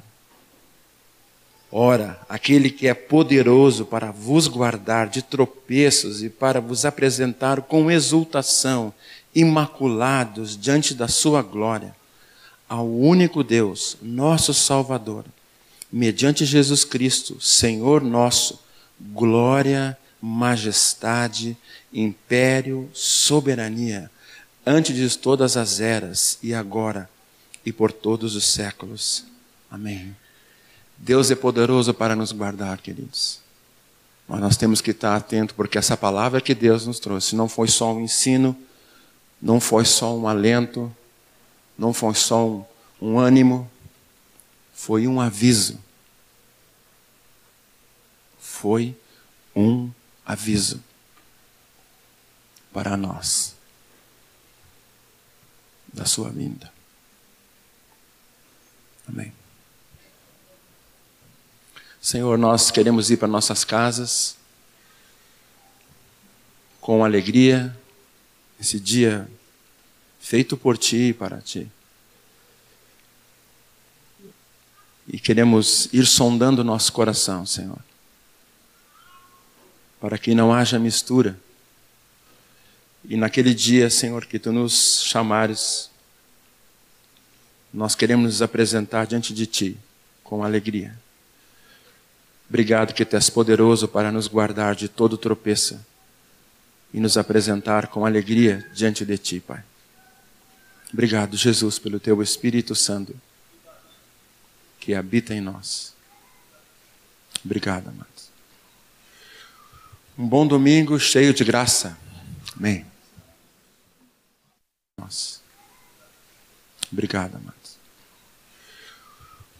Ora, 1.77 2.17
aquele 2.29 2.69
que 2.69 2.87
é 2.87 2.93
poderoso 2.93 3.85
para 3.85 4.09
vos 4.09 4.47
guardar 4.47 5.09
de 5.09 5.21
tropeços 5.21 6.23
e 6.23 6.29
para 6.29 6.61
vos 6.61 6.85
apresentar 6.85 7.63
com 7.63 7.91
exultação, 7.91 8.93
imaculados 9.35 10.57
diante 10.57 10.93
da 10.93 11.09
sua 11.09 11.41
glória, 11.41 11.93
ao 12.69 12.87
único 12.87 13.43
Deus, 13.43 13.97
nosso 14.01 14.53
Salvador, 14.53 15.25
mediante 15.91 16.45
Jesus 16.45 16.85
Cristo, 16.85 17.41
Senhor 17.41 18.01
nosso, 18.01 18.57
glória, 18.97 19.97
majestade, 20.21 21.57
império, 21.93 22.89
soberania, 22.93 24.09
antes 24.65 24.95
de 24.95 25.17
todas 25.17 25.57
as 25.57 25.81
eras 25.81 26.39
e 26.41 26.53
agora 26.53 27.09
e 27.65 27.73
por 27.73 27.91
todos 27.91 28.33
os 28.33 28.45
séculos. 28.45 29.25
Amém. 29.69 30.15
Deus 30.97 31.29
é 31.29 31.35
poderoso 31.35 31.93
para 31.93 32.15
nos 32.15 32.31
guardar, 32.31 32.77
queridos. 32.79 33.39
Mas 34.27 34.39
nós 34.39 34.57
temos 34.57 34.81
que 34.81 34.91
estar 34.91 35.15
atentos, 35.15 35.55
porque 35.55 35.77
essa 35.77 35.95
palavra 35.95 36.41
que 36.41 36.55
Deus 36.55 36.85
nos 36.85 36.99
trouxe 36.99 37.35
não 37.35 37.47
foi 37.47 37.67
só 37.67 37.93
um 37.93 38.01
ensino, 38.01 38.57
não 39.41 39.59
foi 39.59 39.85
só 39.85 40.15
um 40.15 40.27
alento, 40.27 40.93
não 41.77 41.93
foi 41.93 42.15
só 42.15 42.47
um, 42.47 42.65
um 43.01 43.19
ânimo, 43.19 43.69
foi 44.73 45.07
um 45.07 45.21
aviso. 45.21 45.79
Foi 48.39 48.97
um 49.55 49.91
aviso 50.25 50.83
para 52.73 52.97
nós 52.97 53.55
da 55.93 56.05
sua 56.05 56.29
vinda. 56.29 56.73
Amém. 59.07 59.44
Senhor, 62.05 62.37
nós 62.37 62.69
queremos 62.69 63.09
ir 63.09 63.17
para 63.17 63.27
nossas 63.27 63.63
casas 63.63 64.37
com 66.79 67.03
alegria, 67.03 67.75
esse 68.61 68.79
dia 68.79 69.27
feito 70.19 70.55
por 70.55 70.77
Ti 70.77 70.97
e 70.97 71.13
para 71.15 71.41
Ti. 71.41 71.67
E 75.07 75.19
queremos 75.19 75.91
ir 75.91 76.05
sondando 76.05 76.63
nosso 76.63 76.93
coração, 76.93 77.43
Senhor, 77.43 77.79
para 79.99 80.19
que 80.19 80.35
não 80.35 80.53
haja 80.53 80.77
mistura. 80.77 81.35
E 83.03 83.17
naquele 83.17 83.55
dia, 83.55 83.89
Senhor, 83.89 84.27
que 84.27 84.37
Tu 84.37 84.51
nos 84.51 85.01
chamares, 85.01 85.89
nós 87.73 87.95
queremos 87.95 88.25
nos 88.25 88.41
apresentar 88.43 89.07
diante 89.07 89.33
de 89.33 89.47
Ti 89.47 89.77
com 90.23 90.43
alegria. 90.43 91.03
Obrigado 92.47 92.93
que 92.93 93.03
tu 93.03 93.15
és 93.15 93.29
poderoso 93.29 93.87
para 93.87 94.11
nos 94.11 94.27
guardar 94.27 94.75
de 94.75 94.87
todo 94.87 95.17
tropeço 95.17 95.83
e 96.93 96.99
nos 96.99 97.17
apresentar 97.17 97.87
com 97.87 98.05
alegria 98.05 98.69
diante 98.73 99.03
de 99.03 99.17
ti, 99.17 99.39
Pai. 99.39 99.63
Obrigado, 100.93 101.35
Jesus, 101.35 101.79
pelo 101.79 101.99
teu 101.99 102.21
Espírito 102.21 102.75
Santo 102.75 103.15
que 104.79 104.93
habita 104.93 105.33
em 105.33 105.41
nós. 105.41 105.93
Obrigado, 107.43 107.89
amados. 107.89 108.29
Um 110.17 110.27
bom 110.27 110.47
domingo 110.47 110.99
cheio 110.99 111.33
de 111.33 111.43
graça. 111.43 111.97
Amém. 112.55 112.85
Nós. 114.99 115.41
Obrigado, 116.91 117.35
amados. 117.35 117.77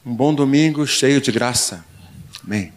Um 0.06 0.16
bom 0.16 0.34
domingo 0.34 0.86
cheio 0.86 1.20
de 1.20 1.32
graça. 1.32 1.84
Amém. 2.46 2.72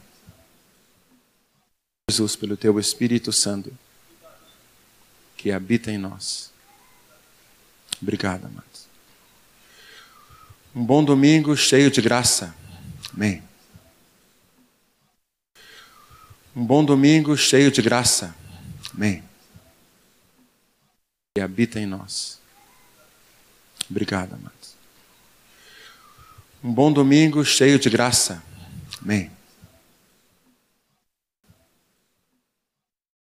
Jesus, 2.10 2.34
pelo 2.36 2.56
teu 2.56 2.78
Espírito 2.80 3.32
Santo 3.32 3.76
que 5.36 5.52
habita 5.52 5.90
em 5.90 5.98
nós. 5.98 6.50
Obrigado, 8.00 8.46
amados. 8.46 8.88
Um 10.74 10.84
bom 10.84 11.04
domingo 11.04 11.56
cheio 11.56 11.90
de 11.90 12.00
graça. 12.00 12.54
Amém. 13.14 13.42
Um 16.56 16.64
bom 16.64 16.84
domingo 16.84 17.36
cheio 17.36 17.70
de 17.70 17.82
graça. 17.82 18.34
Amém. 18.94 19.22
Que 21.34 21.42
habita 21.42 21.78
em 21.78 21.86
nós. 21.86 22.40
Obrigado, 23.90 24.34
amados. 24.34 24.76
Um 26.64 26.72
bom 26.72 26.92
domingo 26.92 27.44
cheio 27.44 27.78
de 27.78 27.88
graça. 27.88 28.42
Amém. 29.00 29.37